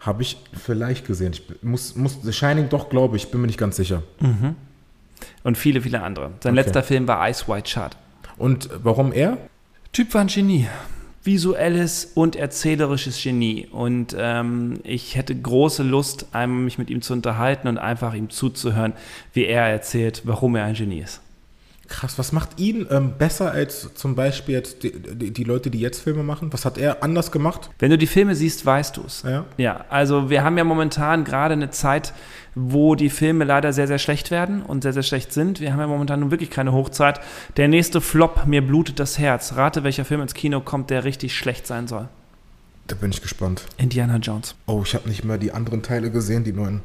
Habe 0.00 0.22
ich 0.22 0.36
vielleicht 0.52 1.06
gesehen. 1.06 1.32
Ich 1.32 1.42
muss, 1.62 1.94
muss 1.96 2.18
The 2.22 2.32
Shining 2.32 2.68
doch, 2.68 2.88
glaube 2.88 3.16
ich. 3.16 3.30
Bin 3.30 3.40
mir 3.40 3.46
nicht 3.46 3.58
ganz 3.58 3.76
sicher. 3.76 4.02
und 5.44 5.58
viele, 5.58 5.80
viele 5.82 6.02
andere. 6.02 6.30
Sein 6.40 6.52
Okay. 6.52 6.62
letzter 6.64 6.82
Film 6.82 7.08
war 7.08 7.28
Ice 7.28 7.46
White 7.48 7.68
Shut. 7.68 7.96
Und 8.36 8.70
warum 8.82 9.12
er? 9.12 9.38
Typ 9.92 10.14
war 10.14 10.20
ein 10.22 10.28
Genie. 10.28 10.66
Visuelles 11.24 12.12
und 12.14 12.36
erzählerisches 12.36 13.20
Genie. 13.22 13.66
Und 13.70 14.14
ähm, 14.18 14.80
ich 14.84 15.16
hätte 15.16 15.34
große 15.34 15.82
Lust, 15.82 16.26
einmal 16.32 16.62
mich 16.62 16.78
mit 16.78 16.88
ihm 16.90 17.02
zu 17.02 17.12
unterhalten 17.12 17.68
und 17.68 17.76
einfach 17.78 18.14
ihm 18.14 18.30
zuzuhören, 18.30 18.92
wie 19.32 19.44
er 19.44 19.64
erzählt, 19.64 20.22
warum 20.24 20.54
er 20.56 20.64
ein 20.64 20.74
Genie 20.74 21.00
ist. 21.00 21.20
Krass, 21.88 22.18
was 22.18 22.32
macht 22.32 22.60
ihn 22.60 22.86
ähm, 22.90 23.14
besser 23.16 23.50
als 23.50 23.94
zum 23.94 24.14
Beispiel 24.14 24.54
jetzt 24.54 24.82
die, 24.82 24.92
die, 24.92 25.30
die 25.32 25.44
Leute, 25.44 25.70
die 25.70 25.80
jetzt 25.80 26.00
Filme 26.00 26.22
machen? 26.22 26.52
Was 26.52 26.66
hat 26.66 26.76
er 26.76 27.02
anders 27.02 27.32
gemacht? 27.32 27.70
Wenn 27.78 27.90
du 27.90 27.96
die 27.96 28.06
Filme 28.06 28.34
siehst, 28.34 28.66
weißt 28.66 28.98
du 28.98 29.04
es. 29.06 29.22
Ja. 29.22 29.46
Ja, 29.56 29.86
also 29.88 30.28
wir 30.28 30.44
haben 30.44 30.58
ja 30.58 30.64
momentan 30.64 31.24
gerade 31.24 31.54
eine 31.54 31.70
Zeit, 31.70 32.12
wo 32.54 32.94
die 32.94 33.08
Filme 33.08 33.44
leider 33.44 33.72
sehr, 33.72 33.86
sehr 33.86 33.98
schlecht 33.98 34.30
werden 34.30 34.62
und 34.62 34.82
sehr, 34.82 34.92
sehr 34.92 35.02
schlecht 35.02 35.32
sind. 35.32 35.60
Wir 35.60 35.72
haben 35.72 35.80
ja 35.80 35.86
momentan 35.86 36.20
nun 36.20 36.30
wirklich 36.30 36.50
keine 36.50 36.72
Hochzeit. 36.72 37.20
Der 37.56 37.68
nächste 37.68 38.02
Flop, 38.02 38.46
mir 38.46 38.60
blutet 38.60 39.00
das 39.00 39.18
Herz. 39.18 39.54
Rate, 39.56 39.82
welcher 39.82 40.04
Film 40.04 40.20
ins 40.20 40.34
Kino 40.34 40.60
kommt, 40.60 40.90
der 40.90 41.04
richtig 41.04 41.36
schlecht 41.36 41.66
sein 41.66 41.88
soll. 41.88 42.08
Da 42.86 42.96
bin 42.96 43.10
ich 43.10 43.22
gespannt. 43.22 43.64
Indiana 43.78 44.16
Jones. 44.16 44.54
Oh, 44.66 44.82
ich 44.84 44.94
habe 44.94 45.08
nicht 45.08 45.24
mehr 45.24 45.38
die 45.38 45.52
anderen 45.52 45.82
Teile 45.82 46.10
gesehen, 46.10 46.44
die 46.44 46.52
neuen. 46.52 46.80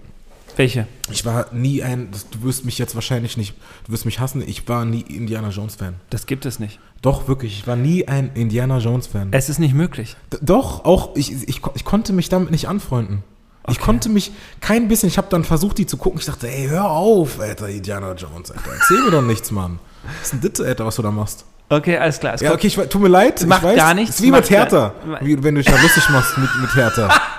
Welche? 0.56 0.88
Ich 1.12 1.26
war 1.26 1.48
nie 1.52 1.84
ein, 1.84 2.10
du 2.32 2.44
wirst 2.44 2.66
mich 2.66 2.78
jetzt 2.78 2.96
wahrscheinlich 2.96 3.38
nicht, 3.38 3.56
du 3.86 3.92
wirst 3.92 4.06
mich 4.06 4.20
hassen, 4.20 4.44
ich 4.46 4.68
war 4.68 4.86
nie 4.86 5.02
Indiana 5.02 5.50
Jones 5.50 5.76
Fan. 5.76 5.96
Das 6.10 6.26
gibt 6.26 6.46
es 6.46 6.60
nicht. 6.60 6.80
Doch, 7.02 7.28
wirklich, 7.28 7.60
ich 7.60 7.68
war 7.68 7.76
nie 7.76 8.08
ein 8.08 8.32
Indiana 8.34 8.78
Jones 8.78 9.08
Fan. 9.08 9.30
Es 9.32 9.50
ist 9.50 9.60
nicht 9.60 9.74
möglich. 9.74 10.16
D 10.32 10.38
doch, 10.42 10.86
auch, 10.86 11.16
ich, 11.16 11.32
ich, 11.48 11.62
ich 11.74 11.86
konnte 11.86 12.14
mich 12.14 12.30
damit 12.30 12.52
nicht 12.52 12.68
anfreunden. 12.68 13.24
Ich 13.70 13.80
konnte 13.80 14.10
mich 14.10 14.32
kein 14.60 14.90
bisschen, 14.90 15.08
ich 15.08 15.18
habe 15.18 15.28
dann 15.30 15.46
versucht, 15.46 15.78
die 15.78 15.86
zu 15.86 15.96
gucken. 15.96 16.20
Ich 16.20 16.26
dachte, 16.26 16.50
ey, 16.50 16.68
hör 16.68 16.90
auf, 16.90 17.40
Alter, 17.40 17.70
Indiana 17.70 18.14
Jones, 18.14 18.52
Alter. 18.52 18.72
Erzähl 18.74 19.02
mir 19.04 19.12
doch 19.12 19.22
nichts, 19.22 19.52
Mann. 19.52 19.80
Was 20.04 20.34
ist 20.34 20.44
denn 20.44 20.52
das, 20.52 20.66
Alter, 20.66 20.86
was 20.86 20.96
du 20.98 21.02
da 21.02 21.12
machst? 21.12 21.46
Okay, 21.70 21.98
alles 21.98 22.20
klar. 22.20 22.40
Ja, 22.42 22.54
okay, 22.54 22.68
ich, 22.68 22.76
tut 22.76 23.02
mir 23.02 23.08
leid. 23.08 23.46
Macht 23.48 23.64
ich 23.64 23.70
weiß, 23.70 23.76
gar 23.78 23.94
nichts, 23.94 24.16
Es 24.16 24.20
ist 24.20 24.26
wie 24.26 24.32
mit 24.32 24.50
Hertha. 24.50 24.94
Wie, 25.22 25.42
wenn 25.42 25.56
du 25.56 25.62
dich 25.62 25.72
da 25.72 25.82
lustig 25.82 26.10
machst 26.10 26.38
mit, 26.38 26.50
mit 26.62 26.76
Hertha. 26.76 27.10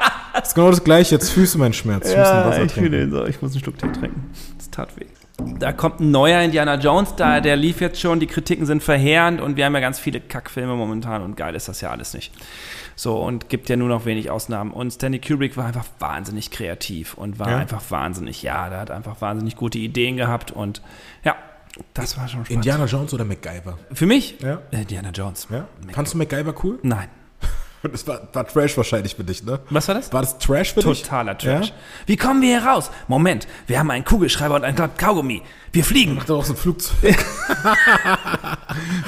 Das 0.45 0.51
ist 0.51 0.55
genau 0.57 0.69
das 0.71 0.85
Gleiche. 0.85 1.15
Jetzt 1.15 1.31
fühlst 1.31 1.55
du 1.55 1.59
meinen 1.59 1.73
Schmerz. 1.73 2.07
Ich 2.11 2.17
muss 2.17 2.29
ein 2.29 2.37
Ja, 2.43 2.47
Wasser 2.47 2.65
ich 2.65 2.73
trinken. 2.73 2.91
fühle. 2.91 3.29
Ich 3.31 3.41
muss 3.41 3.53
einen 3.53 3.61
Schluck 3.63 3.79
Tee 3.79 3.89
trinken. 3.93 4.31
Das 4.59 4.69
tat 4.71 4.95
weh. 4.99 5.07
Da 5.59 5.73
kommt 5.73 6.01
ein 6.01 6.11
neuer 6.11 6.43
Indiana 6.43 6.77
Jones, 6.77 7.17
da 7.17 7.41
der 7.41 7.57
lief 7.57 7.81
jetzt 7.81 7.99
schon, 8.01 8.21
die 8.21 8.27
Kritiken 8.29 8.67
sind 8.67 8.83
verheerend 8.85 9.41
und 9.41 9.57
wir 9.57 9.65
haben 9.65 9.75
ja 9.75 9.81
ganz 9.81 9.99
viele 9.99 10.21
Kackfilme 10.21 10.75
momentan 10.77 11.23
und 11.23 11.37
geil 11.37 11.55
ist 11.57 11.67
das 11.67 11.81
ja 11.81 11.91
alles 11.91 12.15
nicht. 12.15 12.33
So, 12.95 13.17
und 13.17 13.49
gibt 13.49 13.69
ja 13.69 13.77
nur 13.77 13.89
noch 13.89 14.05
wenig 14.05 14.31
Ausnahmen. 14.31 14.71
Und 14.71 14.93
Stanley 14.93 15.19
Kubrick 15.19 15.57
war 15.57 15.65
einfach 15.67 15.87
wahnsinnig 15.99 16.51
kreativ 16.53 17.15
und 17.15 17.39
war 17.41 17.51
Ja? 17.51 17.57
einfach 17.59 17.83
wahnsinnig, 17.89 18.43
ja, 18.45 18.69
der 18.69 18.79
hat 18.81 18.91
einfach 18.93 19.21
wahnsinnig 19.23 19.57
gute 19.57 19.79
Ideen 19.79 20.17
gehabt 20.17 20.53
und 20.53 20.83
ja, 21.25 21.35
das 21.95 22.17
war 22.17 22.29
schon 22.29 22.45
spannend. 22.45 22.65
Indiana 22.65 22.85
Jones 22.85 23.13
oder 23.13 23.25
MacGyver? 23.25 23.77
Für 23.93 24.07
mich? 24.07 24.37
Ja. 24.41 24.61
Indiana 24.71 25.11
Jones. 25.11 25.49
Ja? 25.51 25.67
Fandst 25.93 26.15
du 26.15 26.19
MacGyver 26.19 26.55
cool? 26.63 26.79
Nein. 26.83 27.09
Das 27.93 28.07
war, 28.07 28.21
war 28.33 28.47
Trash 28.47 28.77
wahrscheinlich 28.77 29.15
für 29.15 29.25
dich, 29.25 29.45
ne? 29.45 29.61
Was 29.71 29.89
war 29.89 29.95
das? 29.95 30.13
War 30.13 30.23
das 30.23 30.39
Trash 30.39 30.73
für 30.75 30.81
dich? 30.81 31.03
Totaler 31.03 31.37
Trash. 31.37 31.69
Ja? 31.69 31.75
Wie 32.07 32.17
kommen 32.17 32.41
wir 32.43 32.59
hier 32.59 32.67
raus? 32.67 32.91
Moment, 33.09 33.47
wir 33.67 33.79
haben 33.79 33.91
einen 33.91 34.05
Kugelschreiber 34.05 34.55
und 34.57 34.65
ein 34.65 34.75
Kaugummi. 34.97 35.43
Wir 35.73 35.85
fliegen. 35.85 36.15
Macht 36.15 36.31
doch 36.31 36.39
auch 36.39 36.45
so 36.45 36.55
ein 36.55 36.57
Flugzeug. 36.57 37.17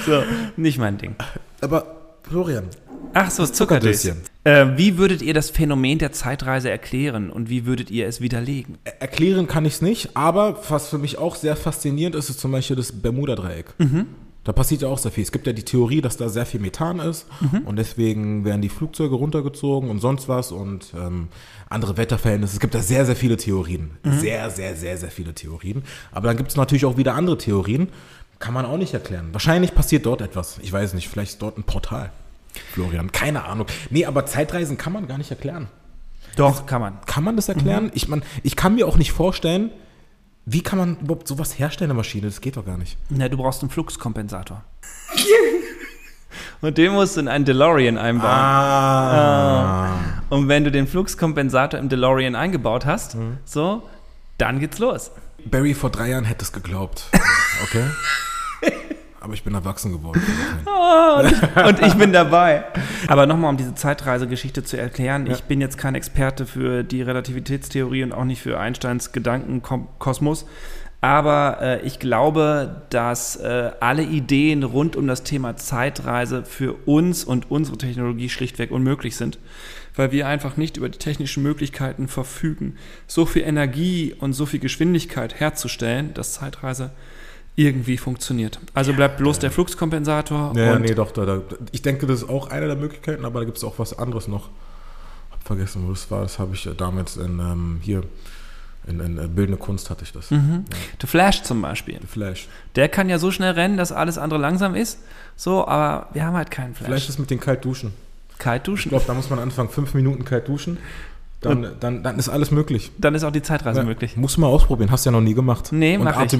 So, 0.07 0.23
nicht 0.57 0.79
mein 0.79 0.99
Ding. 0.99 1.17
Aber 1.61 1.97
Florian, 2.23 2.65
Ach 3.15 3.31
so, 3.31 3.47
Zuckerdöschen. 3.47 4.19
Äh, 4.45 4.67
wie 4.77 4.99
würdet 4.99 5.23
ihr 5.23 5.33
das 5.33 5.49
Phänomen 5.51 5.99
der 5.99 6.13
Zeitreise 6.13 6.71
erklären 6.71 7.31
und 7.31 7.49
wie 7.49 7.65
würdet 7.67 7.91
ihr 7.91 8.07
es 8.07 8.21
widerlegen? 8.21 8.77
er- 8.85 9.01
erklären 9.01 9.47
kann 9.47 9.65
ich 9.65 9.75
es 9.75 9.83
nicht, 9.83 10.11
aber 10.17 10.61
was 10.69 10.89
für 10.89 10.99
mich 10.99 11.17
auch 11.19 11.35
sehr 11.35 11.57
faszinierend 11.57 12.15
ist, 12.15 12.29
ist 12.31 12.41
zum 12.41 12.53
Beispiel 12.53 12.77
das 12.77 12.93
Bermuda-Dreieck. 12.93 13.67
Da 14.47 14.53
passiert 14.53 14.83
ja 14.83 14.89
auch 14.89 14.99
sehr 14.99 15.11
viel. 15.11 15.25
Es 15.25 15.33
gibt 15.33 15.49
ja 15.49 15.53
die 15.53 15.65
Theorie, 15.65 16.01
dass 16.01 16.17
da 16.17 16.29
sehr 16.29 16.47
viel 16.47 16.61
Methan 16.61 17.01
ist 17.01 17.27
und 17.65 17.77
deswegen 17.77 18.45
werden 18.45 18.63
die 18.63 18.69
Flugzeuge 18.69 19.17
runtergezogen 19.17 19.91
und 19.91 19.99
sonst 19.99 20.29
was 20.29 20.53
und 20.53 20.95
ähm, 20.97 21.27
andere 21.69 21.97
Wetterverhältnisse. 21.97 22.55
Es 22.55 22.61
gibt 22.61 22.77
da 22.77 22.81
sehr, 22.81 23.05
sehr 23.07 23.17
viele 23.17 23.37
Theorien. 23.37 23.91
Sehr, 24.05 24.49
sehr, 24.51 24.77
sehr, 24.77 24.99
sehr 24.99 25.11
viele 25.11 25.35
Theorien. 25.35 25.83
Aber 26.13 26.29
dann 26.29 26.37
gibt 26.37 26.51
es 26.51 26.57
natürlich 26.57 26.85
auch 26.85 26.97
wieder 26.97 27.15
andere 27.15 27.39
Theorien. 27.39 27.89
Kann 28.39 28.55
man 28.55 28.67
auch 28.67 28.77
nicht 28.79 28.95
erklären. 28.95 29.31
Wahrscheinlich 29.33 29.75
passiert 29.75 30.07
dort 30.07 30.21
etwas. 30.21 30.61
Ich 30.63 30.73
weiß 30.73 30.95
nicht, 30.95 31.09
vielleicht 31.09 31.33
ist 31.33 31.43
dort 31.43 31.59
ein 31.59 31.65
Portal. 31.65 32.13
Florian, 32.73 33.11
keine 33.11 33.47
Ahnung. 33.47 33.67
Nee, 33.91 34.07
aber 34.07 34.27
Zeitreisen 34.27 34.79
kann 34.79 34.93
man 34.93 35.09
gar 35.09 35.19
nicht 35.19 35.33
erklären. 35.33 35.67
Doch, 36.37 36.67
kann 36.67 36.81
man. 36.81 36.99
Kann 37.07 37.25
man 37.25 37.35
das 37.35 37.49
erklären? 37.49 37.91
Ich, 37.95 38.07
mein, 38.07 38.23
ich 38.45 38.55
kann 38.55 38.77
mir 38.77 38.87
auch 38.87 38.97
nicht 38.97 39.11
vorstellen, 39.11 39.71
wie 40.47 40.63
kann 40.63 40.79
man 40.79 40.97
überhaupt 41.01 41.27
sowas 41.27 41.59
herstellen, 41.59 41.91
eine 41.91 41.97
Maschine? 41.97 42.29
Das 42.29 42.41
geht 42.41 42.57
doch 42.57 42.65
gar 42.65 42.79
nicht. 42.79 42.97
Na, 43.09 43.29
du 43.29 43.37
brauchst 43.37 43.63
einen 43.63 43.71
Fluxkompensator. 43.71 44.63
und 46.61 46.79
den 46.79 46.93
musst 46.93 47.17
du 47.17 47.21
in 47.21 47.29
einen 47.29 47.45
DeLorean 47.45 47.99
einbauen. 47.99 48.31
Ah. 48.31 50.23
Und 50.31 50.47
wenn 50.47 50.63
du 50.63 50.71
den 50.71 50.87
Fluxkompensator 50.87 51.81
im 51.81 51.89
DeLorean 51.89 52.37
eingebaut 52.37 52.87
hast, 52.87 53.17
so, 53.45 53.83
dann 54.39 54.61
geht's 54.61 54.79
los. 54.79 55.11
Barry 55.45 55.75
vor 55.75 55.91
drei 55.91 56.11
Jahren 56.11 56.25
hätte 56.25 56.45
es 56.45 56.53
geglaubt. 56.53 57.11
Okay? 57.65 57.85
Aber 59.27 59.35
ich 59.35 59.43
bin 59.43 59.55
erwachsen 59.55 59.91
geworden. 59.91 60.23
Und 61.67 61.83
ich 61.85 61.95
bin 61.95 62.13
dabei. 62.13 62.63
Aber 63.09 63.27
nochmal, 63.27 63.51
um 63.51 63.57
diese 63.57 63.75
Zeitreisegeschichte 63.75 64.63
zu 64.63 64.77
erklären, 64.79 65.29
ich 65.29 65.43
bin 65.43 65.61
jetzt 65.61 65.79
kein 65.79 65.97
Experte 65.97 66.47
für 66.47 66.85
die 66.85 67.03
Relativitätstheorie 67.03 68.05
und 68.05 68.13
auch 68.13 68.23
nicht 68.23 68.41
für 68.41 68.61
Einsteins 68.61 69.11
Gedankenkosmos. 69.11 70.47
Aber 71.01 71.59
äh, 71.61 71.85
ich 71.85 71.99
glaube, 71.99 72.83
dass 72.91 73.35
äh, 73.35 73.73
alle 73.81 74.05
Ideen 74.05 74.63
rund 74.63 74.95
um 74.95 75.09
das 75.09 75.25
Thema 75.25 75.57
Zeitreise 75.57 76.45
für 76.45 76.75
uns 76.87 77.25
und 77.25 77.51
unsere 77.51 77.79
Technologie 77.79 78.29
schlichtweg 78.29 78.71
unmöglich 78.71 79.17
sind, 79.17 79.41
weil 79.97 80.13
wir 80.13 80.29
einfach 80.29 80.57
nicht 80.57 80.77
über 80.77 80.89
die 80.89 80.99
technischen 80.99 81.43
Möglichkeiten 81.43 82.07
verfügen, 82.07 82.77
so 83.09 83.27
viel 83.27 83.43
Energie 83.43 84.15
und 84.17 84.35
so 84.35 84.47
viel 84.47 84.61
Geschwindigkeit 84.61 85.41
herzustellen, 85.41 86.15
dass 86.15 86.35
Zeitreise 86.35 86.93
irgendwie 87.57 87.97
funktioniert. 87.97 88.61
Also 88.75 88.93
bleibt 88.93 89.17
bloß 89.17 89.39
der 89.39 89.51
Fluxkompensator 89.51 90.53
Ja, 90.57 90.79
nee, 90.79 90.95
doch. 90.95 91.11
Da, 91.11 91.25
da, 91.25 91.43
ich 91.73 91.83
denke, 91.83 92.07
das 92.07 92.23
ist 92.23 92.29
auch 92.29 92.51
eine 92.51 92.67
der 92.67 92.77
Möglichkeiten, 92.77 93.25
aber 93.25 93.41
da 93.41 93.47
gibt 93.47 93.57
es 93.57 93.65
auch 93.65 93.79
was 93.79 93.99
anderes 93.99 94.29
noch. 94.29 94.51
Hab 95.31 95.43
vergessen, 95.43 95.83
wo 95.87 95.91
das 95.91 96.11
war. 96.11 96.23
Das 96.23 96.39
habe 96.39 96.55
ich 96.55 96.69
damals 96.77 97.17
in, 97.17 97.39
ähm, 97.39 97.79
hier, 97.81 98.03
in, 98.87 99.01
in 99.01 99.19
äh, 99.19 99.27
Bildende 99.27 99.57
Kunst 99.57 99.89
hatte 99.89 100.05
ich 100.05 100.13
das. 100.13 100.31
Mhm. 100.31 100.67
The 101.01 101.07
Flash 101.07 101.43
zum 101.43 101.63
Beispiel. 101.63 101.99
Flash. 102.07 102.47
Der 102.75 102.89
kann 102.91 103.09
ja 103.09 103.19
so 103.19 103.31
schnell 103.31 103.53
rennen, 103.53 103.79
dass 103.79 103.91
alles 103.91 104.19
andere 104.19 104.39
langsam 104.39 104.75
ist. 104.75 104.99
So, 105.35 105.67
aber 105.67 106.09
wir 106.13 106.25
haben 106.25 106.37
halt 106.37 106.51
keinen 106.51 106.75
Flash. 106.75 106.89
Vielleicht 106.89 107.09
ist 107.09 107.19
mit 107.19 107.31
den 107.31 107.41
Kaltduschen. 107.41 107.93
Kalt 108.39 108.69
Ich 108.69 108.89
glaube, 108.89 109.05
da 109.07 109.15
muss 109.15 109.31
man 109.31 109.39
anfangen, 109.39 109.71
fünf 109.71 109.95
Minuten 109.95 110.25
kalt 110.25 110.49
duschen. 110.49 110.79
Dann, 111.41 111.77
dann, 111.81 112.03
dann 112.03 112.19
ist 112.19 112.29
alles 112.29 112.51
möglich. 112.51 112.91
Dann 112.99 113.15
ist 113.15 113.23
auch 113.25 113.31
die 113.31 113.43
Zeitreise 113.43 113.83
möglich. 113.83 114.17
Muss 114.17 114.37
mal 114.37 114.49
ausprobieren. 114.49 114.91
Hast 114.91 115.07
du 115.07 115.11
ja 115.11 115.13
noch 115.13 115.21
nie 115.21 115.35
gemacht. 115.35 115.73
Nee, 115.73 115.97
Und 115.97 116.05
mach 116.05 116.23
ich. 116.23 116.39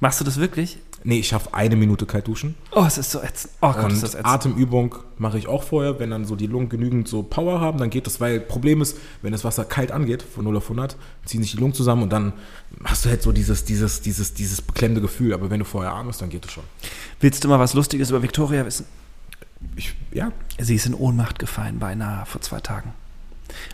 Machst 0.00 0.20
du 0.20 0.24
das 0.24 0.38
wirklich? 0.38 0.78
Nee, 1.04 1.20
ich 1.20 1.28
schaffe 1.28 1.54
eine 1.54 1.76
Minute 1.76 2.06
kalt 2.06 2.26
duschen. 2.26 2.54
Oh, 2.72 2.84
es 2.84 2.98
ist 2.98 3.10
so 3.10 3.20
ätzend. 3.20 3.52
Oh 3.60 3.72
Gott, 3.72 3.92
ist 3.92 4.02
das 4.02 4.14
Und 4.14 4.20
ätzend. 4.20 4.26
Atemübung 4.26 4.94
mache 5.16 5.38
ich 5.38 5.46
auch 5.46 5.62
vorher, 5.62 5.98
wenn 5.98 6.10
dann 6.10 6.24
so 6.24 6.36
die 6.36 6.46
Lungen 6.46 6.68
genügend 6.68 7.08
so 7.08 7.22
Power 7.22 7.60
haben, 7.60 7.78
dann 7.78 7.90
geht 7.90 8.06
das, 8.06 8.20
weil 8.20 8.40
Problem 8.40 8.82
ist, 8.82 8.96
wenn 9.22 9.32
das 9.32 9.44
Wasser 9.44 9.64
kalt 9.64 9.92
angeht, 9.92 10.22
von 10.22 10.44
0 10.44 10.56
auf 10.56 10.64
100, 10.64 10.96
ziehen 11.24 11.42
sich 11.42 11.52
die 11.52 11.56
Lungen 11.58 11.74
zusammen 11.74 12.02
und 12.02 12.12
dann 12.12 12.32
hast 12.84 13.04
du 13.04 13.10
halt 13.10 13.22
so 13.22 13.32
dieses, 13.32 13.64
dieses, 13.64 14.00
dieses, 14.00 14.34
dieses 14.34 14.60
beklemmende 14.60 15.00
Gefühl, 15.00 15.32
aber 15.34 15.50
wenn 15.50 15.60
du 15.60 15.64
vorher 15.64 15.92
atmest, 15.92 16.20
dann 16.20 16.30
geht 16.30 16.44
es 16.44 16.52
schon. 16.52 16.64
Willst 17.20 17.42
du 17.44 17.48
mal 17.48 17.58
was 17.58 17.74
Lustiges 17.74 18.10
über 18.10 18.22
Victoria 18.22 18.64
wissen? 18.66 18.86
Ich, 19.76 19.94
ja, 20.12 20.30
Sie 20.58 20.74
ist 20.74 20.86
in 20.86 20.94
Ohnmacht 20.94 21.38
gefallen, 21.38 21.78
beinahe 21.78 22.26
vor 22.26 22.40
zwei 22.40 22.60
Tagen. 22.60 22.92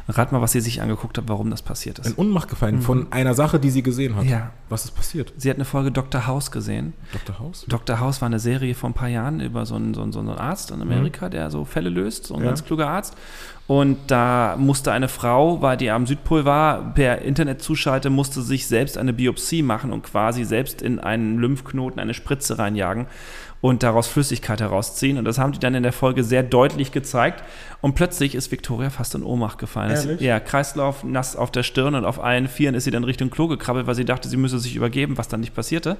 Rat 0.08 0.32
mal, 0.32 0.40
was 0.40 0.52
sie 0.52 0.60
sich 0.60 0.80
angeguckt 0.82 1.18
hat, 1.18 1.24
warum 1.28 1.50
das 1.50 1.62
passiert 1.62 1.98
in 2.00 2.04
ist. 2.04 2.18
Unmacht 2.18 2.48
gefallen 2.48 2.80
von 2.82 3.12
einer 3.12 3.34
Sache, 3.34 3.58
die 3.58 3.70
sie 3.70 3.82
gesehen 3.82 4.16
hat. 4.16 4.24
Mhm. 4.24 4.30
Ja. 4.30 4.50
Was 4.68 4.84
ist 4.84 4.92
passiert? 4.92 5.32
Sie 5.36 5.50
hat 5.50 5.56
eine 5.56 5.64
Folge 5.64 5.90
Dr. 5.92 6.26
House 6.26 6.50
gesehen. 6.50 6.94
Dr. 7.12 7.38
House? 7.38 7.64
Dr. 7.68 8.00
House 8.00 8.20
war 8.20 8.26
eine 8.26 8.38
Serie 8.38 8.74
vor 8.74 8.90
ein 8.90 8.94
paar 8.94 9.08
Jahren 9.08 9.40
über 9.40 9.66
so 9.66 9.74
einen, 9.74 9.94
so 9.94 10.02
einen, 10.02 10.12
so 10.12 10.20
einen 10.20 10.30
Arzt 10.30 10.70
in 10.70 10.80
Amerika, 10.82 11.28
der 11.28 11.50
so 11.50 11.64
Fälle 11.64 11.90
löst, 11.90 12.26
so 12.26 12.34
ein 12.34 12.40
Ja. 12.40 12.46
ganz 12.46 12.64
kluger 12.64 12.88
Arzt. 12.88 13.14
Und 13.66 13.96
da 14.08 14.56
musste 14.58 14.92
eine 14.92 15.08
Frau, 15.08 15.62
weil 15.62 15.78
die 15.78 15.90
am 15.90 16.06
Südpol 16.06 16.44
war, 16.44 16.92
per 16.92 17.22
Internet 17.22 17.62
zuschalten, 17.62 18.12
musste 18.12 18.42
sich 18.42 18.66
selbst 18.66 18.98
eine 18.98 19.14
Biopsie 19.14 19.62
machen 19.62 19.90
und 19.90 20.02
quasi 20.02 20.44
selbst 20.44 20.82
in 20.82 20.98
einen 20.98 21.38
Lymphknoten 21.38 21.98
eine 21.98 22.12
Spritze 22.12 22.58
reinjagen 22.58 23.06
und 23.64 23.82
daraus 23.82 24.08
Flüssigkeit 24.08 24.60
herausziehen. 24.60 25.16
Und 25.16 25.24
das 25.24 25.38
haben 25.38 25.52
die 25.52 25.58
dann 25.58 25.74
in 25.74 25.82
der 25.82 25.94
Folge 25.94 26.22
sehr 26.22 26.42
deutlich 26.42 26.92
gezeigt. 26.92 27.42
Und 27.80 27.94
plötzlich 27.94 28.34
ist 28.34 28.52
Victoria 28.52 28.90
fast 28.90 29.14
in 29.14 29.22
Ohnmacht 29.22 29.56
gefallen. 29.56 29.90
Es- 29.90 30.04
Ehrlich? 30.04 30.20
Ja, 30.20 30.38
Kreislauf 30.38 31.02
nass 31.02 31.34
auf 31.34 31.50
der 31.50 31.62
Stirn 31.62 31.94
und 31.94 32.04
auf 32.04 32.22
allen 32.22 32.46
Vieren 32.46 32.74
ist 32.74 32.84
sie 32.84 32.90
dann 32.90 33.04
Richtung 33.04 33.30
Klo 33.30 33.48
gekrabbelt, 33.48 33.86
weil 33.86 33.94
sie 33.94 34.04
dachte, 34.04 34.28
sie 34.28 34.36
müsse 34.36 34.58
sich 34.58 34.76
übergeben, 34.76 35.16
was 35.16 35.28
dann 35.28 35.40
nicht 35.40 35.54
passierte. 35.54 35.96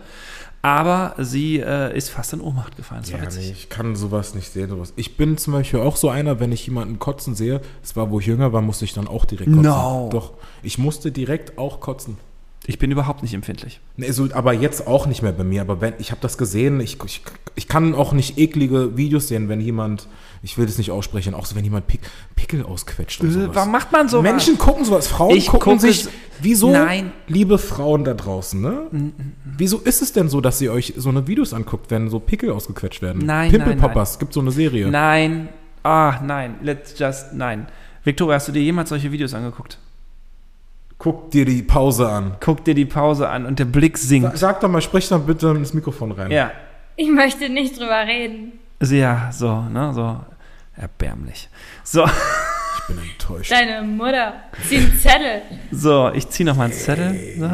Aber 0.61 1.15
sie 1.17 1.59
äh, 1.61 1.97
ist 1.97 2.11
fast 2.11 2.35
in 2.35 2.43
Ohnmacht 2.43 2.77
gefallen. 2.77 3.01
Das 3.01 3.11
Ja, 3.11 3.19
nee, 3.41 3.51
ich 3.51 3.71
kann 3.71 3.97
sowas 3.97 4.35
nicht 4.35 4.51
sehen. 4.53 4.69
Sowas. 4.69 4.93
Ich 4.97 5.17
bin 5.17 5.39
zum 5.39 5.55
Beispiel 5.55 5.81
auch 5.81 5.97
so 5.97 6.11
einer, 6.11 6.41
wenn 6.41 6.53
ich 6.53 6.67
jemanden 6.67 6.99
kotzen 6.99 7.35
sehe, 7.35 7.63
das 7.81 7.97
war, 7.97 8.11
wo 8.11 8.21
ich 8.21 8.27
jünger 8.27 8.53
war, 8.53 8.61
musste 8.61 8.85
ich 8.85 8.93
dann 8.93 9.09
auch 9.09 9.25
direkt 9.25 9.49
kotzen. 9.51 9.63
No. 9.63 10.11
Doch, 10.13 10.33
ich 10.63 10.77
musste 10.77 11.11
direkt 11.13 11.57
auch 11.57 11.81
kotzen. 11.81 12.19
Ich 12.67 12.79
bin 12.79 12.91
überhaupt 12.91 13.23
nicht 13.23 13.35
empfindlich. 13.35 13.81
Nee, 13.99 14.11
so, 14.11 14.29
aber 14.33 14.55
jetzt 14.55 14.87
auch 14.87 15.07
nicht 15.07 15.21
mehr 15.23 15.33
bei 15.33 15.45
mir. 15.45 15.61
Aber 15.61 15.83
wenn 15.83 15.93
ich 15.99 16.11
habe 16.11 16.21
das 16.23 16.39
gesehen, 16.39 16.81
ich, 16.81 16.97
ich, 17.05 17.21
ich 17.57 17.69
kann 17.69 17.95
auch 17.95 18.13
nicht 18.13 18.39
eklige 18.39 18.97
Videos 18.97 19.29
sehen, 19.29 19.51
wenn 19.51 19.61
jemand, 19.61 20.09
ich 20.43 20.57
will 20.57 20.65
das 20.65 20.79
nicht 20.79 20.91
aussprechen, 20.91 21.35
auch 21.35 21.45
so 21.45 21.57
wenn 21.57 21.65
jemand 21.65 21.87
Pick, 21.89 22.01
Pickel 22.37 22.65
ausquetscht. 22.65 23.21
Und 23.21 23.33
sowas. 23.33 23.49
Äh, 23.49 23.55
warum 23.55 23.71
macht 23.73 23.93
man 23.93 24.09
sowas? 24.09 24.23
Menschen 24.23 24.57
gucken 24.57 24.85
sowas. 24.87 25.07
Frauen 25.09 25.37
Ich 25.37 25.47
gucken 25.49 25.75
gucke 25.75 25.81
sich. 25.81 26.05
es- 26.07 26.11
Wieso, 26.41 26.73
Nein. 26.73 27.13
liebe 27.29 27.59
Frauen 27.59 28.03
da 28.03 28.13
draußen, 28.15 28.61
ne? 28.61 28.89
Wieso 29.45 29.79
ist 29.79 30.03
es 30.03 30.13
denn 30.13 30.29
so, 30.29 30.41
dass 30.41 30.61
ihr 30.61 30.73
euch 30.73 30.95
so 30.97 31.09
eine 31.11 31.27
Videos 31.29 31.53
anguckt, 31.55 31.91
wenn 31.93 32.09
so 32.11 32.19
Pickel 32.19 32.51
ausgequetscht 32.51 33.03
werden? 33.03 33.23
Nein, 33.25 33.53
Poppers, 33.79 34.19
gibt 34.19 34.33
so 34.33 34.41
eine 34.41 34.51
Serie. 34.51 34.89
Nein. 34.89 35.49
Ah, 35.85 36.21
nein. 36.25 36.57
Let's 36.63 36.99
just, 36.99 37.35
nein. 37.35 37.67
Victoria, 38.03 38.35
hast 38.37 38.49
du 38.49 38.53
dir 38.53 38.63
jemals 38.63 38.89
solche 38.89 39.13
Videos 39.13 39.33
angeguckt? 39.33 39.79
Guck 41.05 41.31
dir 41.33 41.45
die 41.45 41.63
Pause 41.63 42.09
an. 42.09 42.37
Guck 42.41 42.65
dir 42.65 42.73
die 42.73 42.87
Pause 42.87 43.29
an 43.29 43.45
und 43.45 43.59
der 43.59 43.67
Blick 43.67 43.99
sinkt. 43.99 44.39
Sag 44.39 44.61
doch 44.61 44.71
mal, 44.71 44.81
sprich 44.81 45.07
dann 45.07 45.27
bitte 45.27 45.49
ins 45.49 45.75
Mikrofon 45.75 46.13
rein. 46.13 46.31
Ja. 46.31 46.51
Ich 46.97 47.11
möchte 47.11 47.51
nicht 47.51 47.79
drüber 47.79 48.07
reden. 48.07 48.53
Ja, 48.83 49.31
so, 49.31 49.61
ne, 49.61 49.93
so. 49.93 50.19
Erbärmlich. 50.75 51.51
So, 51.83 52.05
Ich 52.07 52.85
bin 52.89 52.97
enttäuscht. 53.05 53.53
Deine 53.53 53.87
Mutter. 53.87 54.33
Zieh 54.67 54.79
einen 54.79 54.99
Zettel. 54.99 55.43
so, 55.71 56.11
ich 56.15 56.27
ziehe 56.31 56.47
nochmal 56.47 56.69
einen 56.71 56.75
Zettel. 56.75 57.35
So. 57.39 57.51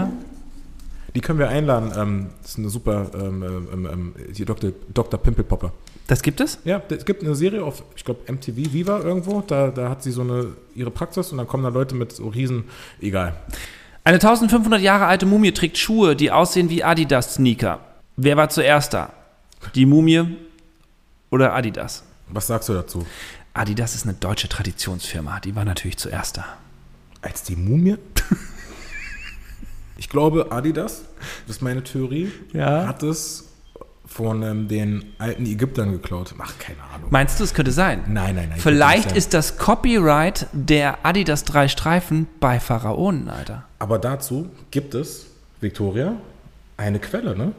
Die 1.17 1.21
können 1.21 1.41
wir 1.41 1.49
einladen. 1.49 1.91
Ähm, 1.99 2.27
das 2.43 2.53
ist 2.53 2.59
eine 2.59 2.69
super, 2.69 3.11
ähm, 3.15 3.43
ähm, 3.73 3.89
ähm, 3.93 4.15
die 4.33 4.45
Dr. 4.45 4.71
Dr. 4.95 5.21
Pimple 5.21 5.43
Popper. 5.43 5.73
Das 6.11 6.23
gibt 6.23 6.41
es? 6.41 6.59
Ja, 6.65 6.83
es 6.89 7.05
gibt 7.05 7.23
eine 7.23 7.37
Serie 7.37 7.63
auf, 7.63 7.85
ich 7.95 8.05
glaube, 8.05 8.33
MTV 8.33 8.57
Viva 8.73 8.99
irgendwo. 8.99 9.43
Da, 9.43 9.69
da 9.69 9.89
hat 9.91 10.03
sie 10.03 10.11
so 10.11 10.23
eine, 10.23 10.57
ihre 10.75 10.91
Praxis 10.91 11.31
und 11.31 11.39
dann 11.39 11.47
kommen 11.47 11.63
da 11.63 11.69
Leute 11.69 11.95
mit 11.95 12.11
so 12.11 12.27
riesen, 12.27 12.65
egal. 13.01 13.37
Eine 14.03 14.17
1500 14.17 14.81
Jahre 14.81 15.07
alte 15.07 15.25
Mumie 15.25 15.53
trägt 15.53 15.79
Schuhe, 15.79 16.17
die 16.17 16.33
aussehen 16.33 16.69
wie 16.69 16.83
Adidas-Sneaker. 16.83 17.79
Wer 18.17 18.37
war 18.37 18.49
zuerst 18.49 18.93
da? 18.93 19.13
Die 19.77 19.87
Mumie 19.87 20.37
oder 21.31 21.55
Adidas? 21.55 22.03
Was 22.29 22.49
sagst 22.49 22.69
du 22.69 22.73
dazu? 22.73 23.07
Adidas 23.55 23.95
ist 23.95 24.03
eine 24.03 24.15
deutsche 24.15 24.49
Traditionsfirma. 24.49 25.39
Die 25.39 25.55
war 25.55 25.65
natürlich 25.65 25.97
zuerst 25.99 26.39
da. 26.39 26.45
Als 27.23 27.45
die 27.45 27.55
Mumie? 27.55 27.99
ich 29.97 30.09
glaube, 30.09 30.51
Adidas, 30.51 31.03
das 31.47 31.57
ist 31.59 31.63
meine 31.63 31.85
Theorie, 31.85 32.33
Ja. 32.53 32.89
hat 32.89 33.05
es 33.05 33.50
von 34.11 34.43
ähm, 34.43 34.67
den 34.67 35.15
alten 35.19 35.47
Ägyptern 35.47 35.93
geklaut. 35.93 36.35
Ach, 36.39 36.53
keine 36.59 36.83
Ahnung. 36.95 37.09
Meinst 37.11 37.39
du, 37.39 37.45
es 37.45 37.55
könnte 37.55 37.71
sein? 37.71 38.03
Nein, 38.09 38.35
nein, 38.35 38.49
nein. 38.51 38.59
Vielleicht 38.59 39.13
ist 39.13 39.35
das 39.35 39.57
Copyright 39.57 40.49
der 40.53 41.07
Adidas 41.07 41.45
drei 41.45 41.69
Streifen 41.69 42.27
bei 42.41 42.59
Pharaonen, 42.59 43.29
Alter. 43.29 43.65
Aber 43.79 44.01
dazu 44.01 44.51
gibt 44.73 44.95
es, 44.95 45.27
Victoria, 45.61 46.17
eine 46.77 46.99
Quelle, 46.99 47.37
ne? 47.37 47.53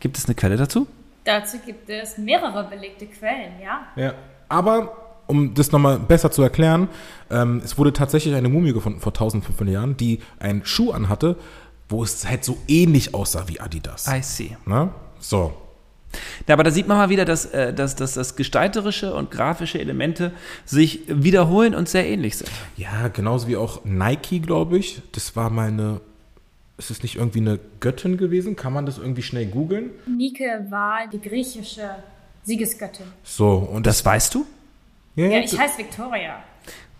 Gibt 0.00 0.18
es 0.18 0.26
eine 0.26 0.34
Quelle 0.34 0.56
dazu? 0.56 0.86
Dazu 1.24 1.56
gibt 1.64 1.88
es 1.88 2.18
mehrere 2.18 2.68
belegte 2.68 3.06
Quellen, 3.06 3.54
ja? 3.62 3.86
Ja. 3.96 4.12
Aber, 4.50 5.22
um 5.26 5.54
das 5.54 5.72
nochmal 5.72 5.98
besser 5.98 6.30
zu 6.30 6.42
erklären, 6.42 6.88
ähm, 7.30 7.62
es 7.64 7.78
wurde 7.78 7.94
tatsächlich 7.94 8.34
eine 8.34 8.50
Mumie 8.50 8.74
gefunden 8.74 9.00
vor 9.00 9.12
1500 9.12 9.72
Jahren, 9.72 9.96
die 9.96 10.20
einen 10.38 10.66
Schuh 10.66 10.92
anhatte, 10.92 11.36
wo 11.88 12.04
es 12.04 12.28
halt 12.28 12.44
so 12.44 12.58
ähnlich 12.68 13.14
aussah 13.14 13.44
wie 13.48 13.60
Adidas. 13.60 14.06
I 14.06 14.22
see. 14.22 14.56
Ne? 14.66 14.90
So. 15.24 15.54
Ja, 16.46 16.54
aber 16.54 16.62
da 16.62 16.70
sieht 16.70 16.86
man 16.86 16.98
mal 16.98 17.08
wieder, 17.08 17.24
dass, 17.24 17.46
äh, 17.46 17.72
dass, 17.72 17.96
dass 17.96 18.14
das 18.14 18.36
gestalterische 18.36 19.14
und 19.14 19.30
grafische 19.30 19.80
Elemente 19.80 20.32
sich 20.64 21.00
wiederholen 21.08 21.74
und 21.74 21.88
sehr 21.88 22.06
ähnlich 22.06 22.36
sind. 22.36 22.50
Ja, 22.76 23.08
genauso 23.08 23.48
wie 23.48 23.56
auch 23.56 23.84
Nike, 23.84 24.40
glaube 24.40 24.78
ich. 24.78 25.02
Das 25.12 25.34
war 25.34 25.50
mal 25.50 25.68
eine. 25.68 26.00
Ist 26.76 26.90
es 26.90 27.02
nicht 27.02 27.16
irgendwie 27.16 27.38
eine 27.38 27.58
Göttin 27.80 28.16
gewesen? 28.16 28.56
Kann 28.56 28.72
man 28.72 28.84
das 28.84 28.98
irgendwie 28.98 29.22
schnell 29.22 29.46
googeln? 29.46 29.90
Nike 30.06 30.44
war 30.70 31.06
die 31.10 31.20
griechische 31.20 31.88
Siegesgöttin. 32.42 33.06
So, 33.22 33.56
und 33.56 33.86
Das 33.86 34.04
weißt 34.04 34.34
du? 34.34 34.44
Ja, 35.14 35.26
Ja, 35.26 35.38
ja, 35.38 35.44
ich 35.44 35.58
heiße 35.58 35.78
Victoria. 35.78 36.42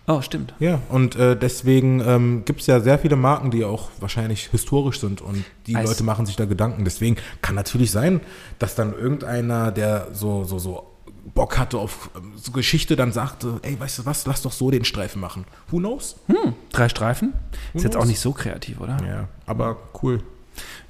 Oh, 0.06 0.20
stimmt. 0.20 0.52
ja, 0.58 0.80
und 0.90 1.16
äh, 1.16 1.34
deswegen 1.36 2.00
ähm, 2.00 2.42
gibt 2.44 2.60
es 2.60 2.66
ja 2.66 2.80
sehr 2.80 2.98
viele 2.98 3.16
Marken, 3.16 3.50
die 3.50 3.64
auch 3.64 3.88
wahrscheinlich 4.00 4.48
historisch 4.50 5.00
sind 5.00 5.22
und 5.22 5.44
die 5.66 5.76
Als- 5.76 5.88
Leute 5.88 6.04
machen 6.04 6.26
sich 6.26 6.36
da 6.36 6.44
Gedanken. 6.44 6.84
Deswegen 6.84 7.16
kann 7.40 7.54
natürlich 7.54 7.90
sein, 7.90 8.20
dass 8.58 8.74
dann 8.74 8.92
irgendeiner, 8.92 9.72
der 9.72 10.08
so, 10.12 10.44
so, 10.44 10.58
so 10.58 10.90
Bock 11.34 11.56
hatte 11.56 11.78
auf 11.78 12.10
ähm, 12.16 12.32
so 12.36 12.52
Geschichte, 12.52 12.96
dann 12.96 13.12
sagte, 13.12 13.58
ey, 13.62 13.80
weißt 13.80 14.00
du 14.00 14.04
was, 14.04 14.26
lass 14.26 14.42
doch 14.42 14.52
so 14.52 14.70
den 14.70 14.84
Streifen 14.84 15.22
machen. 15.22 15.46
Who 15.70 15.78
knows? 15.78 16.16
Hm, 16.26 16.52
drei 16.70 16.90
Streifen? 16.90 17.32
Ist 17.72 17.84
jetzt 17.84 17.92
knows? 17.92 18.04
auch 18.04 18.08
nicht 18.08 18.20
so 18.20 18.32
kreativ, 18.32 18.80
oder? 18.80 18.98
Ja, 19.08 19.28
aber 19.46 19.78
cool. 20.02 20.22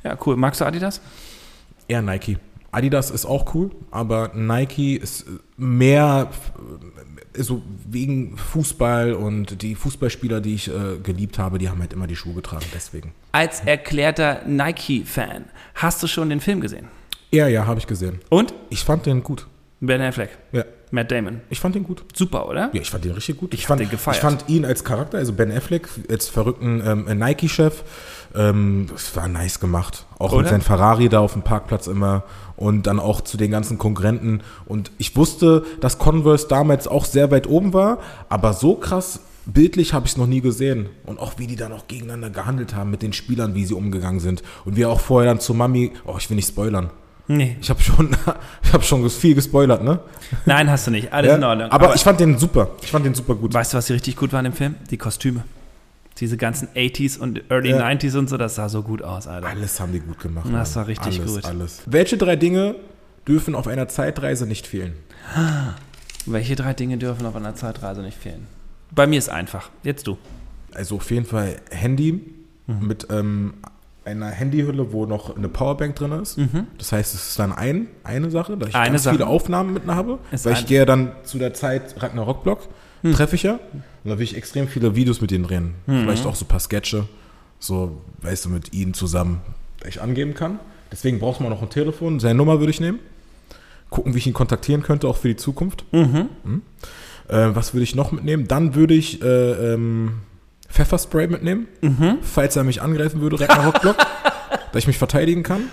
Ja, 0.03 0.19
cool. 0.27 0.37
Magst 0.37 0.61
du 0.61 0.65
Adidas? 0.65 1.01
Eher 1.87 2.03
Nike. 2.03 2.37
Adidas 2.73 3.13
ist 3.13 3.27
auch 3.27 3.55
cool, 3.55 3.71
aber 3.93 4.33
Nike 4.35 4.97
ist 4.97 5.23
äh, 5.23 5.31
mehr 5.57 6.29
äh, 6.57 7.14
so 7.37 7.63
wegen 7.89 8.37
Fußball 8.37 9.13
und 9.15 9.63
die 9.63 9.75
Fußballspieler, 9.75 10.41
die 10.41 10.55
ich 10.55 10.69
äh, 10.69 10.99
geliebt 11.03 11.39
habe, 11.39 11.59
die 11.59 11.69
haben 11.69 11.81
halt 11.81 11.93
immer 11.93 12.07
die 12.07 12.17
Schuhe 12.17 12.35
getragen, 12.35 12.67
deswegen. 12.75 13.13
Als 13.33 13.61
erklärter 13.61 14.43
Nike-Fan, 14.47 15.47
hast 15.75 16.03
du 16.03 16.07
schon 16.07 16.31
den 16.31 16.41
Film 16.41 16.61
gesehen? 16.61 16.89
Ja, 17.31 17.49
ja, 17.49 17.67
habe 17.67 17.81
ich 17.81 17.87
gesehen. 17.87 18.21
Und? 18.31 18.55
Ich 18.71 18.85
fand 18.85 19.07
den 19.07 19.23
gut. 19.23 19.47
Ben 19.81 20.01
Affleck, 20.01 20.31
Ja, 20.53 20.65
Matt 20.91 21.11
Damon. 21.11 21.41
ich 21.51 21.61
fand 21.61 21.75
den 21.75 21.85
gut. 21.85 22.05
Super, 22.15 22.49
oder? 22.49 22.71
Ja, 22.73 22.81
ich 22.81 22.91
fand 22.91 23.05
den 23.05 23.13
richtig 23.13 23.39
gut. 23.39 23.55
Ich 23.55 23.63
hab 23.63 23.69
fand, 23.69 23.81
den 23.81 23.91
gefeiert. 23.91 24.17
Ich 24.17 24.23
fand 24.23 24.45
ihn 24.49 24.65
als 24.65 24.85
Charakter, 24.85 25.19
also 25.19 25.33
Ben 25.33 25.51
Affleck, 25.51 25.89
als 26.11 26.29
verrückten 26.29 26.83
ähm, 26.87 27.19
Nike-Chef, 27.19 27.83
ähm, 28.35 28.87
das 28.91 29.15
war 29.17 29.29
nice 29.29 29.61
gemacht. 29.61 30.07
Auch 30.19 30.33
Oder? 30.33 30.43
mit 30.43 30.51
seinem 30.51 30.61
Ferrari 30.61 31.09
da 31.09 31.21
auf 31.21 31.35
dem 31.35 31.43
Parkplatz 31.43 31.87
immer 31.87 32.25
und 32.57 32.87
dann 32.87 33.01
auch 33.01 33.21
zu 33.21 33.37
den 33.37 33.51
ganzen 33.51 33.79
Konkurrenten. 33.79 34.43
Und 34.67 34.91
ich 34.99 35.17
wusste, 35.17 35.65
dass 35.81 35.99
Converse 35.99 36.49
damals 36.49 36.89
auch 36.89 37.05
sehr 37.05 37.31
weit 37.31 37.47
oben 37.47 37.73
war, 37.73 37.99
aber 38.29 38.53
so 38.53 38.75
krass 38.75 39.21
bildlich 39.47 39.93
habe 39.93 40.07
ich 40.07 40.13
es 40.13 40.17
noch 40.17 40.27
nie 40.27 40.41
gesehen. 40.41 40.89
Und 41.05 41.19
auch 41.19 41.35
wie 41.39 41.47
die 41.47 41.57
dann 41.57 41.73
auch 41.73 41.87
gegeneinander 41.87 42.31
gehandelt 42.31 42.75
haben 42.75 42.91
mit 42.91 43.03
den 43.03 43.13
Spielern, 43.13 43.55
wie 43.55 43.65
sie 43.65 43.75
umgegangen 43.75 44.21
sind. 44.21 44.43
Und 44.65 44.77
wie 44.77 44.87
auch 44.87 45.01
vorher 45.01 45.31
dann 45.31 45.41
zu 45.41 45.55
Mami, 45.55 45.93
oh, 46.07 46.17
ich 46.19 46.31
will 46.31 46.37
nicht 46.37 46.49
spoilern. 46.49 46.91
Nee. 47.27 47.57
Ich 47.61 47.71
habe 47.71 47.81
schon, 47.81 48.11
ich 48.63 48.73
habe 48.73 48.85
schon 48.85 49.09
viel 49.09 49.35
gespoilert, 49.35 49.83
ne? 49.83 50.01
Nein, 50.45 50.71
hast 50.71 50.87
du 50.87 50.91
nicht. 50.91 51.13
Alles 51.13 51.31
Ja, 51.31 51.37
in 51.37 51.45
Ordnung. 51.45 51.71
aber, 51.71 51.95
ich 51.95 52.03
fand 52.03 52.21
den 52.21 52.39
super. 52.39 52.71
Ich 52.83 52.91
fand 52.91 53.07
den 53.07 53.15
super 53.15 53.35
gut. 53.35 53.55
Weißt 53.55 53.73
du, 53.73 53.79
was 53.79 53.87
hier 53.87 53.95
richtig 53.97 54.17
gut 54.17 54.33
war 54.33 54.41
in 54.41 54.45
dem 54.45 54.53
Film? 54.53 54.75
Die 54.91 54.99
Kostüme. 54.99 55.43
Diese 56.21 56.37
ganzen 56.37 56.69
80s 56.69 57.19
und 57.19 57.43
Early 57.51 57.71
Ja. 57.71 57.87
90s 57.89 58.17
und 58.17 58.29
so, 58.29 58.37
das 58.37 58.55
sah 58.57 58.69
so 58.69 58.83
gut 58.83 59.03
aus, 59.03 59.27
Alter. 59.27 59.49
Alles 59.49 59.81
haben 59.81 59.93
die 59.93 60.01
gut 60.01 60.21
gemacht. 60.21 60.47
Das 60.53 60.77
war 60.77 60.87
richtig 60.87 61.19
alles, 61.21 61.35
gut. 61.35 61.45
Alles. 61.45 61.83
Welche 61.87 62.17
drei 62.19 62.37
Dinge 62.37 62.77
dürfen 63.27 63.55
auf 63.55 63.67
einer 63.67 63.89
Zeitreise 63.89 64.47
nicht 64.47 64.67
fehlen? 64.67 64.93
Welche 66.27 66.57
drei 66.57 66.73
Dinge 66.75 66.99
dürfen 66.99 67.27
auf 67.27 67.35
einer 67.37 67.55
Zeitreise 67.55 68.03
nicht 68.03 68.17
fehlen? 68.17 68.47
Bei 68.91 69.07
mir 69.07 69.19
ist 69.19 69.29
einfach. 69.29 69.71
Jetzt 69.83 70.07
du. 70.07 70.17
Also 70.73 70.97
auf 70.97 71.11
jeden 71.11 71.27
Fall 71.27 71.57
Handy 71.71 72.21
mit 72.67 73.09
ähm, 73.11 73.55
einer 74.05 74.27
Handyhülle, 74.27 74.93
wo 74.93 75.07
noch 75.07 75.37
eine 75.37 75.49
Powerbank 75.49 75.97
drin 75.97 76.13
ist. 76.13 76.39
Das 76.79 76.93
heißt, 76.93 77.15
es 77.15 77.29
ist 77.31 77.39
dann 77.39 77.53
ein, 77.53 77.87
eine 78.03 78.31
Sache, 78.31 78.57
da 78.57 78.67
ich 78.67 78.75
Eine 78.75 78.91
ganz 78.93 79.05
Sache. 79.05 79.17
viele 79.17 79.27
Aufnahmen 79.27 79.73
mit 79.75 79.87
habe. 79.87 80.19
Ist 80.31 80.45
weil 80.45 80.55
ich 80.55 80.67
gehe 80.67 80.85
dann 80.87 81.13
zu 81.25 81.39
der 81.39 81.55
Zeit 81.55 82.01
Ragnarok-Blog, 82.03 82.69
treffe 83.15 83.37
ich 83.37 83.43
ja. 83.45 83.55
Und 84.05 84.11
da 84.11 84.19
will 84.19 84.25
ich 84.25 84.37
extrem 84.37 84.69
viele 84.69 84.95
Videos 84.95 85.21
mit 85.21 85.31
denen 85.31 85.45
drehen. 85.45 85.75
Vielleicht 85.87 86.27
auch 86.27 86.35
so 86.35 86.45
ein 86.45 86.49
paar 86.49 86.61
Sketche, 86.61 87.07
so, 87.59 88.01
weißt 88.23 88.45
du, 88.45 88.49
mit 88.51 88.75
ihnen 88.75 88.93
zusammen, 88.95 89.41
da 89.81 89.89
ich 89.89 90.03
angeben 90.03 90.35
kann. 90.35 90.59
Deswegen 90.93 91.19
braucht 91.19 91.41
man 91.41 91.51
noch 91.51 91.63
ein 91.63 91.71
Telefon. 91.71 92.21
Seine 92.21 92.35
Nummer 92.35 92.61
würde 92.61 92.71
ich 92.71 92.81
nehmen. 92.81 92.99
Gucken, 93.91 94.15
wie 94.15 94.19
ich 94.19 94.27
ihn 94.27 94.33
kontaktieren 94.33 94.83
könnte, 94.83 95.09
auch 95.09 95.17
für 95.17 95.29
die 95.29 95.37
Zukunft. 95.37 95.85
Mhm. 95.93 96.29
Äh, 97.29 97.55
was 97.55 97.73
würde 97.75 97.85
ich 97.85 97.95
noch 97.95 98.13
mitnehmen? 98.13 98.47
Dann 98.49 98.75
würde 98.75 98.95
ich 98.95 99.23
äh, 99.23 99.75
ähm, 99.75 100.15
Pfefferspray 100.75 101.29
mitnehmen, 101.29 101.69
falls 102.23 102.57
er 102.57 102.65
mich 102.65 102.83
angreifen 102.83 103.21
würde, 103.21 103.39
Ragnarok-Block, 103.39 103.97
da 104.73 104.79
ich 104.79 104.89
mich 104.89 104.99
verteidigen 104.99 105.45
kann. 105.45 105.69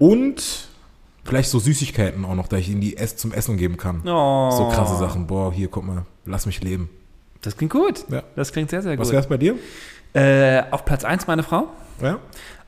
Und 0.00 0.68
vielleicht 1.24 1.48
so 1.48 1.60
Süßigkeiten 1.60 2.24
auch 2.24 2.34
noch, 2.34 2.48
da 2.48 2.56
ich 2.56 2.68
ihnen 2.68 2.80
die 2.80 2.96
Ess 2.96 3.16
zum 3.16 3.32
Essen 3.32 3.56
geben 3.56 3.76
kann. 3.76 4.02
Oh. 4.04 4.50
So 4.50 4.68
krasse 4.68 4.96
Sachen. 4.96 5.28
Boah, 5.28 5.52
hier, 5.52 5.68
guck 5.68 5.84
mal, 5.84 6.06
lass 6.24 6.44
mich 6.46 6.60
leben. 6.60 6.90
Das 7.42 7.56
klingt 7.56 7.72
gut. 7.72 8.04
Ja. 8.10 8.24
Das 8.34 8.52
klingt 8.52 8.70
sehr, 8.70 8.82
sehr 8.82 8.98
Was 8.98 9.08
gut. 9.08 9.14
wär's 9.14 9.28
bei 9.28 9.36
dir? 9.36 9.54
Äh, 10.12 10.64
auf 10.72 10.84
Platz 10.84 11.04
1 11.04 11.28
meine 11.28 11.44
Frau. 11.44 11.68
Ja? 12.02 12.18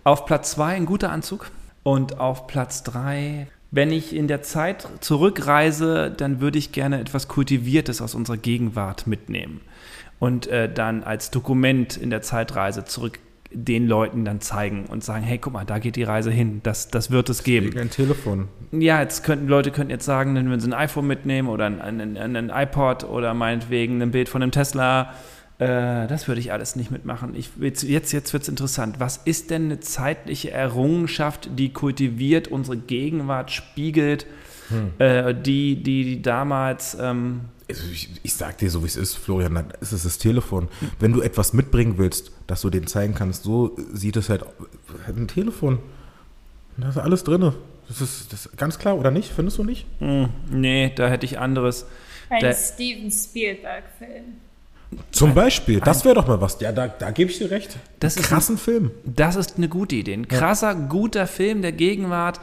Auf 0.05 0.27
Platz 0.27 0.53
2 0.53 0.77
ein 0.77 0.87
guter 0.87 1.11
Anzug. 1.11 1.51
Und 1.83 2.21
auf 2.21 2.47
Platz 2.47 2.85
3, 2.85 3.49
wenn 3.73 3.91
ich 3.91 4.15
in 4.15 4.29
der 4.29 4.43
Zeit 4.43 4.87
zurückreise, 5.01 6.13
dann 6.17 6.41
würde 6.41 6.59
ich 6.59 6.71
gerne 6.71 7.01
etwas 7.01 7.27
Kultiviertes 7.27 8.01
aus 8.01 8.15
unserer 8.15 8.37
Gegenwart 8.37 9.07
mitnehmen. 9.09 9.61
Und 10.19 10.47
äh, 10.49 10.73
dann 10.73 11.05
als 11.05 11.31
Dokument 11.31 11.97
in 11.97 12.11
der 12.11 12.23
Zeitreise 12.23 12.85
zurück 12.85 13.21
den 13.51 13.87
Leuten 13.87 14.25
dann 14.25 14.41
zeigen 14.41 14.87
und 14.87 15.03
sagen, 15.03 15.25
hey, 15.25 15.39
guck 15.39 15.53
mal, 15.53 15.65
da 15.65 15.79
geht 15.79 15.97
die 15.97 16.03
Reise 16.03 16.31
hin, 16.31 16.61
das, 16.65 16.89
das 16.89 17.11
wird 17.11 17.31
es 17.31 17.43
geben. 17.45 17.77
Ein 17.79 17.91
Telefon. 17.91 18.49
Ja, 18.73 19.01
jetzt 19.01 19.25
könnten 19.25 19.49
Leute 19.49 19.71
könnten 19.71 19.91
jetzt 19.91 20.05
sagen, 20.05 20.35
dann 20.35 20.49
würden 20.49 20.61
sie 20.61 20.69
ein 20.69 20.75
iPhone 20.75 21.07
mitnehmen 21.07 21.49
oder 21.49 21.67
ein, 21.67 21.81
ein, 21.81 22.17
ein, 22.17 22.37
ein 22.37 22.51
iPod 22.51 23.05
oder 23.05 23.33
meinetwegen 23.33 24.03
ein 24.03 24.11
Bild 24.11 24.29
von 24.29 24.43
einem 24.43 24.53
Tesla. 24.53 25.15
Äh, 25.59 26.07
das 26.07 26.29
würde 26.29 26.41
ich 26.41 26.53
alles 26.53 26.77
nicht 26.77 26.91
mitmachen. 26.91 27.35
Ich, 27.35 27.51
jetzt 27.59 27.83
jetzt, 27.85 28.13
jetzt 28.13 28.33
wird 28.35 28.43
es 28.43 28.49
interessant. 28.51 29.01
Was 29.01 29.17
ist 29.17 29.51
denn 29.51 29.67
eine 29.67 29.81
zeitliche 29.81 30.51
Errungenschaft, 30.51 31.49
die 31.59 31.73
kultiviert, 31.73 32.49
unsere 32.49 32.77
Gegenwart 32.77 33.51
spiegelt, 33.51 34.27
äh, 34.99 35.35
die, 35.35 35.77
die, 35.83 36.05
die 36.05 36.23
damals... 36.23 36.97
Ähm, 37.01 37.41
Also 37.69 37.83
ich, 37.93 38.11
ich 38.23 38.33
sag 38.35 38.59
dir 38.59 38.71
so, 38.71 38.83
wie 38.83 38.87
es 38.87 38.97
ist, 38.97 39.17
Florian, 39.17 39.55
dann 39.55 39.73
ist 39.81 39.93
es 39.93 40.03
das 40.05 40.19
Telefon. 40.19 40.69
Wenn 41.01 41.13
du 41.13 41.21
etwas 41.21 41.53
mitbringen 41.53 41.95
willst, 41.99 42.33
dass 42.47 42.63
du 42.63 42.71
denen 42.71 42.87
zeigen 42.87 43.15
kannst, 43.15 43.43
so 43.45 43.77
sieht 43.93 44.17
es 44.17 44.29
halt 44.29 44.45
ein 45.07 45.29
Telefon. 45.29 45.79
Da 46.77 46.89
ist 46.91 46.99
alles 46.99 47.25
drin. 47.25 47.53
Das 47.89 48.01
ist, 48.01 48.33
das 48.33 48.47
ist 48.47 48.57
ganz 48.57 48.79
klar, 48.79 48.97
oder 48.99 49.11
nicht? 49.11 49.31
Findest 49.33 49.59
du 49.59 49.65
nicht? 49.65 49.87
mh, 50.01 50.29
nee, 50.51 50.93
da 50.95 51.09
hätte 51.09 51.25
ich 51.27 51.39
anderes. 51.39 51.87
Ein 52.31 52.41
Der- 52.41 52.55
Steven 52.55 53.11
Spielberg-Film. 53.11 54.25
Zum 55.11 55.35
Beispiel, 55.35 55.81
das 55.81 56.05
wäre 56.07 56.15
doch 56.15 56.27
mal 56.27 56.41
was. 56.41 56.59
Ja, 56.61 56.73
da, 56.73 56.89
da 56.89 57.11
gebe 57.11 57.31
ich 57.31 57.37
dir 57.37 57.51
recht. 57.51 57.77
Das 58.01 58.17
ist 58.17 58.23
krassen 58.23 58.57
Film. 58.57 58.91
Das 59.05 59.37
ist 59.37 59.59
eine 59.59 59.69
gute 59.69 59.97
Idee. 59.97 60.15
Ein 60.15 60.29
krasser, 60.29 60.75
guter 60.75 61.27
Film 61.27 61.61
der 61.61 61.73
Gegenwart. 61.73 62.41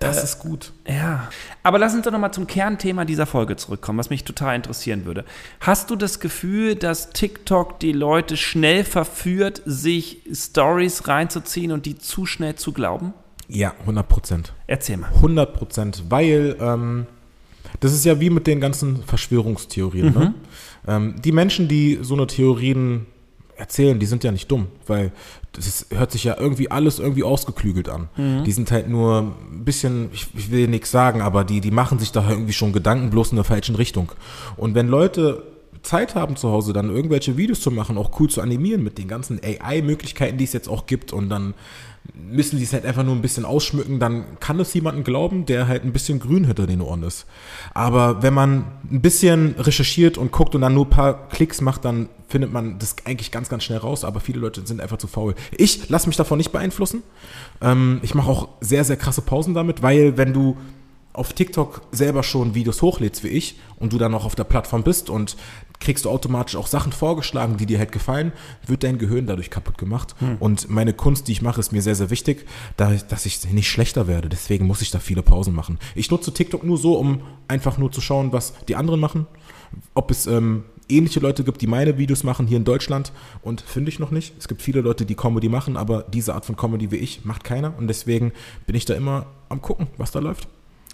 Das 0.00 0.22
ist 0.22 0.38
gut. 0.38 0.72
Ja, 0.86 1.28
aber 1.62 1.78
lass 1.78 1.94
uns 1.94 2.04
doch 2.04 2.12
nochmal 2.12 2.32
zum 2.32 2.46
Kernthema 2.46 3.04
dieser 3.04 3.26
Folge 3.26 3.56
zurückkommen, 3.56 3.98
was 3.98 4.10
mich 4.10 4.24
total 4.24 4.56
interessieren 4.56 5.04
würde. 5.04 5.24
Hast 5.60 5.90
du 5.90 5.96
das 5.96 6.20
Gefühl, 6.20 6.76
dass 6.76 7.10
TikTok 7.10 7.80
die 7.80 7.92
Leute 7.92 8.36
schnell 8.36 8.84
verführt, 8.84 9.62
sich 9.64 10.22
Stories 10.32 11.08
reinzuziehen 11.08 11.72
und 11.72 11.86
die 11.86 11.98
zu 11.98 12.26
schnell 12.26 12.54
zu 12.54 12.72
glauben? 12.72 13.12
Ja, 13.48 13.74
100 13.80 14.08
Prozent. 14.08 14.52
Erzähl 14.66 14.98
mal. 14.98 15.10
100 15.16 15.54
Prozent, 15.54 16.04
weil 16.08 16.56
ähm, 16.60 17.06
das 17.80 17.92
ist 17.92 18.04
ja 18.04 18.20
wie 18.20 18.30
mit 18.30 18.46
den 18.46 18.60
ganzen 18.60 19.02
Verschwörungstheorien. 19.04 20.12
Ne? 20.12 20.34
Ähm, 20.86 21.16
die 21.24 21.32
Menschen, 21.32 21.66
die 21.66 21.98
so 22.02 22.14
eine 22.14 22.26
Theorien 22.26 23.06
erzählen, 23.58 23.98
die 23.98 24.06
sind 24.06 24.24
ja 24.24 24.32
nicht 24.32 24.50
dumm, 24.50 24.68
weil 24.86 25.12
das 25.52 25.86
hört 25.90 26.12
sich 26.12 26.24
ja 26.24 26.36
irgendwie 26.38 26.70
alles 26.70 26.98
irgendwie 26.98 27.24
ausgeklügelt 27.24 27.88
an. 27.88 28.08
Die 28.44 28.52
sind 28.52 28.70
halt 28.70 28.88
nur 28.88 29.34
ein 29.52 29.64
bisschen, 29.64 30.10
ich, 30.12 30.28
ich 30.34 30.50
will 30.50 30.68
nichts 30.68 30.90
sagen, 30.90 31.20
aber 31.20 31.44
die, 31.44 31.60
die 31.60 31.70
machen 31.70 31.98
sich 31.98 32.12
da 32.12 32.28
irgendwie 32.28 32.52
schon 32.52 32.72
Gedanken 32.72 33.10
bloß 33.10 33.30
in 33.30 33.36
der 33.36 33.44
falschen 33.44 33.74
Richtung. 33.74 34.12
Und 34.56 34.74
wenn 34.74 34.88
Leute 34.88 35.42
Zeit 35.82 36.14
haben 36.14 36.36
zu 36.36 36.50
Hause, 36.50 36.72
dann 36.72 36.90
irgendwelche 36.90 37.36
Videos 37.36 37.60
zu 37.60 37.70
machen, 37.70 37.98
auch 37.98 38.18
cool 38.20 38.28
zu 38.28 38.40
animieren 38.40 38.82
mit 38.82 38.98
den 38.98 39.08
ganzen 39.08 39.40
AI-Möglichkeiten, 39.42 40.38
die 40.38 40.44
es 40.44 40.52
jetzt 40.52 40.68
auch 40.68 40.86
gibt 40.86 41.12
und 41.12 41.28
dann 41.28 41.54
müssen 42.14 42.58
die 42.58 42.64
es 42.64 42.72
halt 42.72 42.84
einfach 42.84 43.04
nur 43.04 43.14
ein 43.14 43.22
bisschen 43.22 43.44
ausschmücken, 43.44 43.98
dann 43.98 44.38
kann 44.40 44.58
es 44.60 44.74
jemanden 44.74 45.04
glauben, 45.04 45.46
der 45.46 45.68
halt 45.68 45.84
ein 45.84 45.92
bisschen 45.92 46.18
grün 46.18 46.44
hinter 46.44 46.66
den 46.66 46.80
Ohren 46.80 47.02
ist. 47.02 47.26
Aber 47.74 48.22
wenn 48.22 48.34
man 48.34 48.64
ein 48.90 49.00
bisschen 49.00 49.54
recherchiert 49.58 50.18
und 50.18 50.32
guckt 50.32 50.54
und 50.54 50.60
dann 50.60 50.74
nur 50.74 50.86
ein 50.86 50.90
paar 50.90 51.28
Klicks 51.28 51.60
macht, 51.60 51.84
dann 51.84 52.08
findet 52.28 52.52
man 52.52 52.78
das 52.78 52.96
eigentlich 53.04 53.30
ganz, 53.30 53.48
ganz 53.48 53.64
schnell 53.64 53.78
raus. 53.78 54.04
Aber 54.04 54.20
viele 54.20 54.40
Leute 54.40 54.66
sind 54.66 54.80
einfach 54.80 54.98
zu 54.98 55.06
faul. 55.06 55.34
Ich 55.56 55.88
lasse 55.88 56.06
mich 56.06 56.16
davon 56.16 56.38
nicht 56.38 56.52
beeinflussen. 56.52 57.02
Ähm, 57.60 58.00
ich 58.02 58.14
mache 58.14 58.30
auch 58.30 58.48
sehr, 58.60 58.84
sehr 58.84 58.96
krasse 58.96 59.22
Pausen 59.22 59.54
damit, 59.54 59.82
weil 59.82 60.16
wenn 60.16 60.32
du 60.32 60.56
auf 61.12 61.32
TikTok 61.32 61.82
selber 61.90 62.22
schon 62.22 62.54
Videos 62.54 62.80
hochlädst 62.80 63.24
wie 63.24 63.28
ich 63.28 63.58
und 63.76 63.92
du 63.92 63.98
dann 63.98 64.12
noch 64.12 64.24
auf 64.24 64.36
der 64.36 64.44
Plattform 64.44 64.84
bist 64.84 65.10
und 65.10 65.36
kriegst 65.80 66.04
du 66.04 66.10
automatisch 66.10 66.56
auch 66.56 66.66
Sachen 66.66 66.92
vorgeschlagen, 66.92 67.56
die 67.56 67.66
dir 67.66 67.78
halt 67.78 67.92
gefallen, 67.92 68.32
wird 68.66 68.82
dein 68.82 68.98
Gehirn 68.98 69.26
dadurch 69.26 69.50
kaputt 69.50 69.78
gemacht. 69.78 70.14
Und 70.40 70.68
meine 70.68 70.92
Kunst, 70.92 71.28
die 71.28 71.32
ich 71.32 71.42
mache, 71.42 71.60
ist 71.60 71.72
mir 71.72 71.82
sehr, 71.82 71.94
sehr 71.94 72.10
wichtig, 72.10 72.46
da, 72.76 72.92
dass 73.08 73.26
ich 73.26 73.50
nicht 73.50 73.70
schlechter 73.70 74.06
werde. 74.06 74.28
Deswegen 74.28 74.66
muss 74.66 74.82
ich 74.82 74.90
da 74.90 74.98
viele 74.98 75.22
Pausen 75.22 75.54
machen. 75.54 75.78
Ich 75.94 76.10
nutze 76.10 76.32
TikTok 76.32 76.64
nur 76.64 76.78
so, 76.78 76.98
um 76.98 77.22
einfach 77.46 77.78
nur 77.78 77.92
zu 77.92 78.00
schauen, 78.00 78.32
was 78.32 78.54
die 78.66 78.76
anderen 78.76 79.00
machen. 79.00 79.26
Ob 79.94 80.10
es 80.10 80.26
ähm, 80.26 80.64
ähnliche 80.88 81.20
Leute 81.20 81.44
gibt, 81.44 81.60
die 81.60 81.66
meine 81.66 81.98
Videos 81.98 82.24
machen 82.24 82.46
hier 82.46 82.56
in 82.56 82.64
Deutschland 82.64 83.12
und 83.42 83.60
finde 83.60 83.90
ich 83.90 83.98
noch 83.98 84.10
nicht. 84.10 84.34
Es 84.38 84.48
gibt 84.48 84.62
viele 84.62 84.80
Leute, 84.80 85.04
die 85.04 85.14
Comedy 85.14 85.48
machen, 85.48 85.76
aber 85.76 86.04
diese 86.12 86.34
Art 86.34 86.46
von 86.46 86.56
Comedy 86.56 86.90
wie 86.90 86.96
ich 86.96 87.24
macht 87.24 87.44
keiner 87.44 87.76
und 87.76 87.88
deswegen 87.88 88.32
bin 88.66 88.74
ich 88.74 88.84
da 88.84 88.94
immer 88.94 89.26
am 89.48 89.62
gucken, 89.62 89.88
was 89.96 90.10
da 90.10 90.18
läuft. 90.18 90.48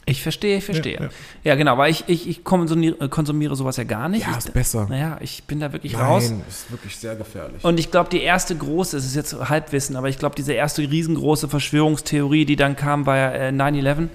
Ich 0.06 0.22
verstehe, 0.22 0.58
ich 0.58 0.64
verstehe. 0.64 0.94
Ja, 0.94 1.02
Ja, 1.02 1.10
ja. 1.44 1.54
genau, 1.54 1.78
weil 1.78 1.90
ich, 1.90 2.04
ich, 2.08 2.28
ich 2.28 2.44
konsumiere, 2.44 3.08
konsumiere 3.08 3.56
sowas 3.56 3.76
ja 3.76 3.84
gar 3.84 4.08
nicht. 4.08 4.26
Ja, 4.26 4.32
ich, 4.32 4.38
ist 4.38 4.52
besser. 4.52 4.86
Naja, 4.88 5.18
ich 5.20 5.44
bin 5.44 5.60
da 5.60 5.72
wirklich 5.72 5.98
raus. 5.98 6.30
Nein, 6.30 6.42
ist 6.48 6.70
wirklich 6.70 6.96
sehr 6.96 7.16
gefährlich. 7.16 7.64
Und 7.64 7.80
ich 7.80 7.90
glaube, 7.90 8.10
die 8.10 8.20
erste 8.20 8.54
große, 8.54 8.96
es 8.96 9.06
ist 9.06 9.16
jetzt 9.16 9.34
Halbwissen, 9.48 9.96
aber 9.96 10.08
ich 10.08 10.18
glaube, 10.18 10.34
diese 10.34 10.52
erste 10.52 10.82
riesengroße 10.82 11.48
Verschwörungstheorie, 11.48 12.44
die 12.44 12.56
dann 12.56 12.76
kam, 12.76 13.06
war 13.06 13.16
ja 13.16 13.30
äh, 13.32 13.48
9-11. 13.50 14.08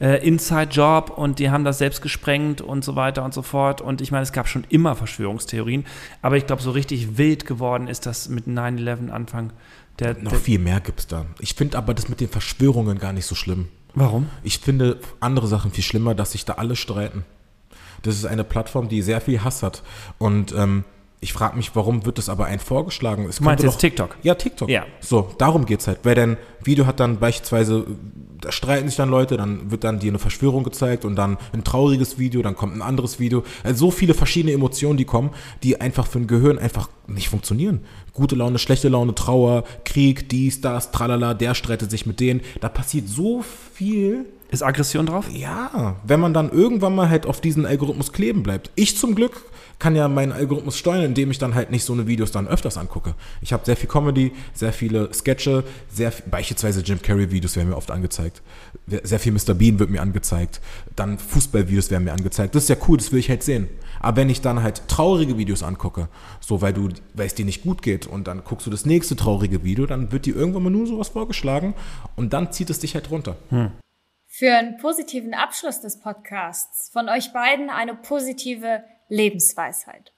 Äh, 0.00 0.26
Inside 0.26 0.70
Job 0.70 1.12
und 1.14 1.38
die 1.38 1.50
haben 1.50 1.62
das 1.62 1.76
selbst 1.76 2.00
gesprengt 2.00 2.62
und 2.62 2.82
so 2.82 2.96
weiter 2.96 3.22
und 3.22 3.34
so 3.34 3.42
fort. 3.42 3.82
Und 3.82 4.00
ich 4.00 4.10
meine, 4.10 4.22
es 4.22 4.32
gab 4.32 4.48
schon 4.48 4.64
immer 4.70 4.96
Verschwörungstheorien, 4.96 5.84
aber 6.22 6.38
ich 6.38 6.46
glaube, 6.46 6.62
so 6.62 6.70
richtig 6.70 7.18
wild 7.18 7.44
geworden 7.44 7.86
ist 7.86 8.06
das 8.06 8.30
mit 8.30 8.46
9-11 8.46 9.10
Anfang. 9.10 9.52
Der, 9.98 10.14
Noch 10.14 10.30
der, 10.30 10.40
viel 10.40 10.58
mehr 10.58 10.80
gibt's 10.80 11.06
da. 11.06 11.26
Ich 11.38 11.52
finde 11.54 11.76
aber 11.76 11.92
das 11.92 12.08
mit 12.08 12.20
den 12.20 12.30
Verschwörungen 12.30 12.98
gar 12.98 13.12
nicht 13.12 13.26
so 13.26 13.34
schlimm. 13.34 13.68
Warum? 13.94 14.28
Ich 14.42 14.58
finde 14.58 15.00
andere 15.20 15.46
Sachen 15.46 15.70
viel 15.72 15.84
schlimmer, 15.84 16.14
dass 16.14 16.32
sich 16.32 16.44
da 16.44 16.54
alle 16.54 16.76
streiten. 16.76 17.24
Das 18.02 18.14
ist 18.14 18.24
eine 18.24 18.44
Plattform, 18.44 18.88
die 18.88 19.02
sehr 19.02 19.20
viel 19.20 19.42
Hass 19.44 19.62
hat. 19.62 19.82
Und 20.18 20.52
ähm, 20.52 20.84
ich 21.22 21.34
frage 21.34 21.56
mich, 21.56 21.76
warum 21.76 22.06
wird 22.06 22.16
das 22.16 22.30
aber 22.30 22.46
ein 22.46 22.60
vorgeschlagen? 22.60 23.26
Es 23.28 23.36
Du 23.36 23.44
meinst 23.44 23.62
jetzt 23.62 23.78
TikTok? 23.78 24.16
Ja, 24.22 24.34
TikTok. 24.34 24.70
Ja. 24.70 24.86
So, 25.00 25.30
darum 25.36 25.66
geht's 25.66 25.86
halt. 25.86 25.98
Weil 26.02 26.14
dein 26.14 26.38
Video 26.64 26.86
hat 26.86 26.98
dann 26.98 27.18
beispielsweise, 27.18 27.84
da 28.40 28.50
streiten 28.50 28.88
sich 28.88 28.96
dann 28.96 29.10
Leute, 29.10 29.36
dann 29.36 29.70
wird 29.70 29.84
dann 29.84 29.98
dir 29.98 30.10
eine 30.10 30.18
Verschwörung 30.18 30.64
gezeigt 30.64 31.04
und 31.04 31.16
dann 31.16 31.36
ein 31.52 31.62
trauriges 31.62 32.18
Video, 32.18 32.40
dann 32.40 32.56
kommt 32.56 32.74
ein 32.74 32.80
anderes 32.80 33.20
Video. 33.20 33.44
Also 33.62 33.86
so 33.86 33.90
viele 33.90 34.14
verschiedene 34.14 34.54
Emotionen, 34.54 34.96
die 34.96 35.04
kommen, 35.04 35.30
die 35.62 35.78
einfach 35.78 36.06
für 36.06 36.20
ein 36.20 36.26
Gehirn 36.26 36.58
einfach 36.58 36.88
nicht 37.06 37.28
funktionieren. 37.28 37.80
Gute 38.12 38.36
Laune, 38.36 38.58
schlechte 38.58 38.88
Laune, 38.88 39.14
Trauer, 39.14 39.64
Krieg, 39.84 40.28
dies, 40.28 40.60
das, 40.60 40.92
tralala, 40.92 41.34
der 41.34 41.54
streitet 41.54 41.90
sich 41.90 42.06
mit 42.06 42.20
denen. 42.20 42.40
Da 42.60 42.68
passiert 42.68 43.08
so 43.08 43.42
viel. 43.74 44.26
Ist 44.50 44.62
Aggression 44.62 45.06
drauf? 45.06 45.26
Ja, 45.32 45.96
wenn 46.04 46.18
man 46.18 46.34
dann 46.34 46.50
irgendwann 46.50 46.94
mal 46.94 47.08
halt 47.08 47.26
auf 47.26 47.40
diesen 47.40 47.66
Algorithmus 47.66 48.12
kleben 48.12 48.42
bleibt. 48.42 48.70
Ich 48.74 48.96
zum 48.98 49.14
Glück 49.14 49.44
kann 49.80 49.96
ja 49.96 50.08
meinen 50.08 50.30
Algorithmus 50.30 50.76
steuern, 50.76 51.02
indem 51.02 51.30
ich 51.30 51.38
dann 51.38 51.54
halt 51.54 51.70
nicht 51.70 51.84
so 51.84 51.92
eine 51.92 52.06
Videos 52.06 52.30
dann 52.30 52.46
öfters 52.46 52.76
angucke. 52.76 53.14
Ich 53.40 53.52
habe 53.52 53.64
sehr 53.64 53.76
viel 53.76 53.88
Comedy, 53.88 54.32
sehr 54.52 54.72
viele 54.72 55.12
Sketche, 55.12 55.64
sehr 55.90 56.12
viel, 56.12 56.26
beispielsweise 56.30 56.80
Jim 56.82 57.00
Carrey 57.00 57.30
Videos 57.30 57.56
werden 57.56 57.70
mir 57.70 57.76
oft 57.76 57.90
angezeigt. 57.90 58.42
Sehr 58.86 59.18
viel 59.18 59.32
Mr. 59.32 59.54
Bean 59.54 59.78
wird 59.78 59.90
mir 59.90 60.02
angezeigt. 60.02 60.60
Dann 60.96 61.18
Fußballvideos 61.18 61.90
werden 61.90 62.04
mir 62.04 62.12
angezeigt. 62.12 62.54
Das 62.54 62.64
ist 62.64 62.68
ja 62.68 62.76
cool, 62.88 62.98
das 62.98 63.10
will 63.10 63.18
ich 63.18 63.30
halt 63.30 63.42
sehen. 63.42 63.68
Aber 64.00 64.16
wenn 64.16 64.30
ich 64.30 64.40
dann 64.40 64.62
halt 64.62 64.88
traurige 64.88 65.38
Videos 65.38 65.62
angucke, 65.62 66.08
so 66.40 66.60
weil 66.60 66.72
du, 66.72 66.88
weil 67.14 67.26
es 67.26 67.34
dir 67.34 67.44
nicht 67.44 67.62
gut 67.62 67.82
geht 67.82 68.06
und 68.06 68.26
dann 68.26 68.42
guckst 68.42 68.66
du 68.66 68.70
das 68.70 68.86
nächste 68.86 69.14
traurige 69.14 69.62
Video, 69.62 69.86
dann 69.86 70.10
wird 70.10 70.26
dir 70.26 70.34
irgendwann 70.34 70.64
mal 70.64 70.70
nur 70.70 70.86
sowas 70.86 71.10
vorgeschlagen 71.10 71.74
und 72.16 72.32
dann 72.32 72.50
zieht 72.52 72.70
es 72.70 72.80
dich 72.80 72.94
halt 72.94 73.10
runter. 73.10 73.36
Für 74.26 74.54
einen 74.54 74.78
positiven 74.78 75.34
Abschluss 75.34 75.80
des 75.80 76.00
Podcasts 76.00 76.90
von 76.92 77.08
euch 77.08 77.32
beiden 77.32 77.68
eine 77.68 77.94
positive 77.94 78.82
Lebensweisheit. 79.08 80.12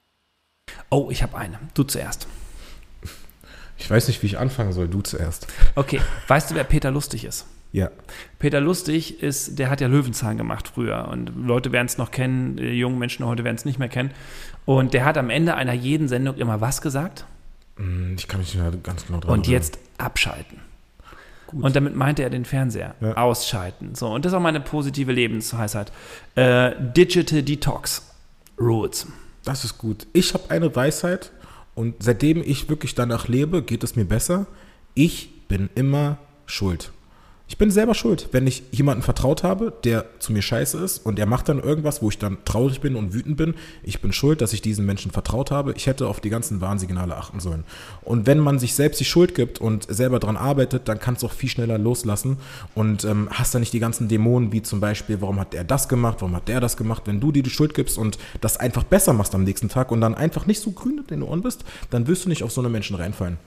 Oh, 0.89 1.09
ich 1.11 1.23
habe 1.23 1.37
eine. 1.37 1.59
Du 1.73 1.83
zuerst. 1.83 2.27
Ich 3.77 3.89
weiß 3.89 4.07
nicht, 4.07 4.21
wie 4.21 4.27
ich 4.27 4.37
anfangen 4.37 4.71
soll. 4.71 4.87
Du 4.87 5.01
zuerst. 5.01 5.47
Okay, 5.75 5.99
weißt 6.27 6.51
du, 6.51 6.55
wer 6.55 6.63
Peter 6.63 6.91
Lustig 6.91 7.25
ist? 7.25 7.45
Ja. 7.73 7.89
Peter 8.39 8.61
Lustig 8.61 9.21
ist, 9.21 9.57
der 9.59 9.69
hat 9.69 9.81
ja 9.81 9.87
Löwenzahn 9.87 10.37
gemacht 10.37 10.69
früher 10.73 11.09
und 11.11 11.31
Leute 11.35 11.71
werden 11.71 11.87
es 11.87 11.97
noch 11.97 12.11
kennen, 12.11 12.55
die 12.55 12.65
jungen 12.65 12.99
Menschen 12.99 13.25
heute 13.25 13.43
werden 13.43 13.55
es 13.57 13.65
nicht 13.65 13.79
mehr 13.79 13.89
kennen. 13.89 14.11
Und 14.65 14.93
der 14.93 15.03
hat 15.05 15.17
am 15.17 15.29
Ende 15.29 15.55
einer 15.55 15.73
jeden 15.73 16.07
Sendung 16.07 16.35
immer 16.37 16.61
was 16.61 16.81
gesagt? 16.81 17.25
Hm, 17.77 18.13
Ich 18.17 18.27
kann 18.27 18.39
mich 18.39 18.53
nicht 18.53 18.61
mehr 18.63 18.71
ganz 18.83 19.07
genau 19.07 19.19
dran 19.19 19.31
Und 19.31 19.47
jetzt 19.47 19.79
abschalten. 19.97 20.59
Und 21.51 21.75
damit 21.75 21.95
meinte 21.95 22.23
er 22.23 22.29
den 22.29 22.45
Fernseher. 22.45 22.95
Ja. 23.01 23.13
Ausschalten. 23.17 23.93
So, 23.95 24.07
und 24.13 24.25
das 24.25 24.31
ist 24.31 24.37
auch 24.37 24.41
meine 24.41 24.59
positive 24.59 25.11
Lebensweisheit. 25.11 25.91
Äh, 26.35 26.71
Digital 26.95 27.43
Detox 27.43 28.07
Rules. 28.59 29.07
Das 29.43 29.63
ist 29.65 29.77
gut. 29.77 30.07
Ich 30.13 30.33
habe 30.33 30.49
eine 30.49 30.75
Weisheit 30.75 31.31
und 31.75 31.95
seitdem 32.01 32.41
ich 32.43 32.69
wirklich 32.69 32.95
danach 32.95 33.27
lebe, 33.27 33.61
geht 33.61 33.83
es 33.83 33.95
mir 33.95 34.05
besser. 34.05 34.45
Ich 34.93 35.47
bin 35.47 35.69
immer 35.75 36.17
schuld. 36.45 36.91
Ich 37.53 37.59
bin 37.59 37.69
selber 37.69 37.93
schuld, 37.93 38.29
wenn 38.31 38.47
ich 38.47 38.63
jemanden 38.71 39.03
vertraut 39.03 39.43
habe, 39.43 39.71
der 39.83 40.05
zu 40.17 40.33
mir 40.33 40.41
scheiße 40.41 40.75
ist 40.79 41.05
und 41.05 41.19
er 41.19 41.27
macht 41.27 41.49
dann 41.49 41.59
irgendwas, 41.59 42.01
wo 42.01 42.09
ich 42.09 42.17
dann 42.17 42.39
traurig 42.45 42.81
bin 42.81 42.95
und 42.95 43.13
wütend 43.13 43.37
bin. 43.37 43.53
Ich 43.83 44.01
bin 44.01 44.11
schuld, 44.11 44.41
dass 44.41 44.53
ich 44.53 44.63
diesen 44.63 44.87
Menschen 44.87 45.11
vertraut 45.11 45.51
habe. 45.51 45.73
Ich 45.77 45.85
hätte 45.85 46.07
auf 46.07 46.19
die 46.19 46.31
ganzen 46.31 46.61
Warnsignale 46.61 47.15
achten 47.15 47.39
sollen. 47.39 47.63
Und 48.01 48.25
wenn 48.25 48.39
man 48.39 48.57
sich 48.57 48.73
selbst 48.73 48.99
die 48.99 49.05
Schuld 49.05 49.35
gibt 49.35 49.61
und 49.61 49.85
selber 49.87 50.17
dran 50.17 50.35
arbeitet, 50.35 50.87
dann 50.87 50.99
kannst 50.99 51.21
du 51.21 51.27
auch 51.27 51.31
viel 51.31 51.47
schneller 51.47 51.77
loslassen 51.77 52.37
und 52.73 53.05
ähm, 53.05 53.29
hast 53.29 53.53
dann 53.53 53.59
nicht 53.59 53.73
die 53.73 53.79
ganzen 53.79 54.07
Dämonen, 54.07 54.51
wie 54.51 54.63
zum 54.63 54.79
Beispiel, 54.79 55.21
warum 55.21 55.39
hat 55.39 55.53
der 55.53 55.63
das 55.63 55.87
gemacht, 55.87 56.21
warum 56.21 56.35
hat 56.35 56.47
der 56.47 56.59
das 56.59 56.75
gemacht. 56.75 57.03
Wenn 57.05 57.19
du 57.19 57.31
dir 57.31 57.43
die 57.43 57.51
Schuld 57.51 57.75
gibst 57.75 57.99
und 57.99 58.17
das 58.41 58.57
einfach 58.57 58.83
besser 58.83 59.13
machst 59.13 59.35
am 59.35 59.43
nächsten 59.43 59.69
Tag 59.69 59.91
und 59.91 60.01
dann 60.01 60.15
einfach 60.15 60.47
nicht 60.47 60.59
so 60.59 60.71
grün 60.71 60.97
in 60.97 61.05
den 61.05 61.21
Ohren 61.21 61.43
bist, 61.43 61.63
dann 61.91 62.07
wirst 62.07 62.25
du 62.25 62.29
nicht 62.29 62.41
auf 62.41 62.51
so 62.51 62.61
eine 62.61 62.69
Menschen 62.71 62.95
reinfallen. 62.95 63.37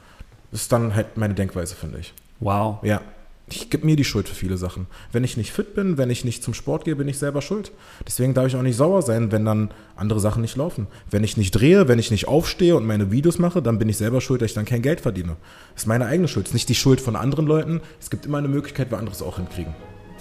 Das 0.52 0.60
ist 0.60 0.70
dann 0.70 0.94
halt 0.94 1.16
meine 1.16 1.34
Denkweise, 1.34 1.74
finde 1.74 1.98
ich. 1.98 2.14
Wow. 2.38 2.78
Ja. 2.84 3.00
Ich 3.48 3.70
gebe 3.70 3.86
mir 3.86 3.94
die 3.94 4.04
Schuld 4.04 4.28
für 4.28 4.34
viele 4.34 4.56
Sachen. 4.56 4.88
Wenn 5.12 5.22
ich 5.22 5.36
nicht 5.36 5.52
fit 5.52 5.74
bin, 5.74 5.98
wenn 5.98 6.10
ich 6.10 6.24
nicht 6.24 6.42
zum 6.42 6.52
Sport 6.52 6.84
gehe, 6.84 6.96
bin 6.96 7.06
ich 7.06 7.18
selber 7.18 7.42
schuld. 7.42 7.70
Deswegen 8.04 8.34
darf 8.34 8.48
ich 8.48 8.56
auch 8.56 8.62
nicht 8.62 8.76
sauer 8.76 9.02
sein, 9.02 9.30
wenn 9.30 9.44
dann 9.44 9.70
andere 9.94 10.18
Sachen 10.18 10.42
nicht 10.42 10.56
laufen. 10.56 10.88
Wenn 11.10 11.22
ich 11.22 11.36
nicht 11.36 11.52
drehe, 11.52 11.86
wenn 11.86 12.00
ich 12.00 12.10
nicht 12.10 12.26
aufstehe 12.26 12.76
und 12.76 12.86
meine 12.86 13.12
Videos 13.12 13.38
mache, 13.38 13.62
dann 13.62 13.78
bin 13.78 13.88
ich 13.88 13.98
selber 13.98 14.20
schuld, 14.20 14.42
dass 14.42 14.50
ich 14.50 14.54
dann 14.54 14.64
kein 14.64 14.82
Geld 14.82 15.00
verdiene. 15.00 15.36
Das 15.74 15.84
ist 15.84 15.86
meine 15.86 16.06
eigene 16.06 16.26
Schuld. 16.26 16.46
Das 16.46 16.50
ist 16.50 16.54
nicht 16.54 16.68
die 16.68 16.74
Schuld 16.74 17.00
von 17.00 17.14
anderen 17.14 17.46
Leuten. 17.46 17.80
Es 18.00 18.10
gibt 18.10 18.26
immer 18.26 18.38
eine 18.38 18.48
Möglichkeit, 18.48 18.90
wir 18.90 18.98
anderes 18.98 19.22
auch 19.22 19.36
hinkriegen. 19.36 19.74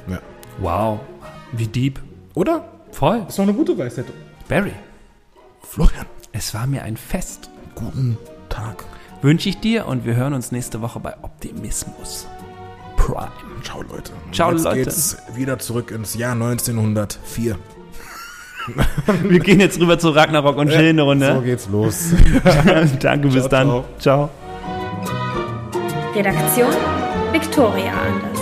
Ja. 0.07 0.21
Wow. 0.59 0.99
Wie 1.51 1.67
deep. 1.67 1.99
Oder? 2.36 2.69
Voll. 2.91 3.26
Ist 3.28 3.39
noch 3.39 3.47
eine 3.47 3.55
gute 3.55 3.76
Weisheit. 3.76 4.05
Barry, 4.47 4.73
Florian, 5.63 6.05
es 6.32 6.53
war 6.53 6.67
mir 6.67 6.84
ein 6.84 6.95
Fest. 6.95 7.49
guten 7.73 8.17
Tag. 8.49 8.86
Wünsche 9.23 9.49
ich 9.49 9.57
dir 9.57 9.88
und 9.88 10.05
wir 10.05 10.15
hören 10.15 10.34
uns 10.34 10.51
nächste 10.51 10.82
Woche 10.82 10.99
bei 10.99 11.15
Optimismus 11.23 12.28
Prime. 13.06 13.32
Ciao, 13.64 13.82
Leute. 13.82 14.12
Ciao, 14.32 14.51
Jetzt 14.51 14.64
Leute. 14.64 14.78
geht's 14.80 15.18
wieder 15.36 15.60
zurück 15.60 15.91
ins 15.91 16.16
Jahr 16.16 16.34
1904. 16.34 17.58
Wir 19.24 19.39
gehen 19.39 19.60
jetzt 19.60 19.80
rüber 19.80 19.99
zu 19.99 20.10
Ragnarok 20.10 20.58
und 20.58 20.70
chillen 20.70 20.99
eine 20.99 21.01
So 21.01 21.06
Runde. 21.08 21.41
geht's 21.43 21.68
los. 21.70 22.06
Danke, 22.99 23.28
bis 23.28 23.47
Ciao, 23.47 23.49
dann. 23.49 23.68
ciao. 23.68 23.86
ciao. 23.99 24.30
Redaktion 26.16 26.72
Victoria 27.32 27.91
Anders. 27.91 28.35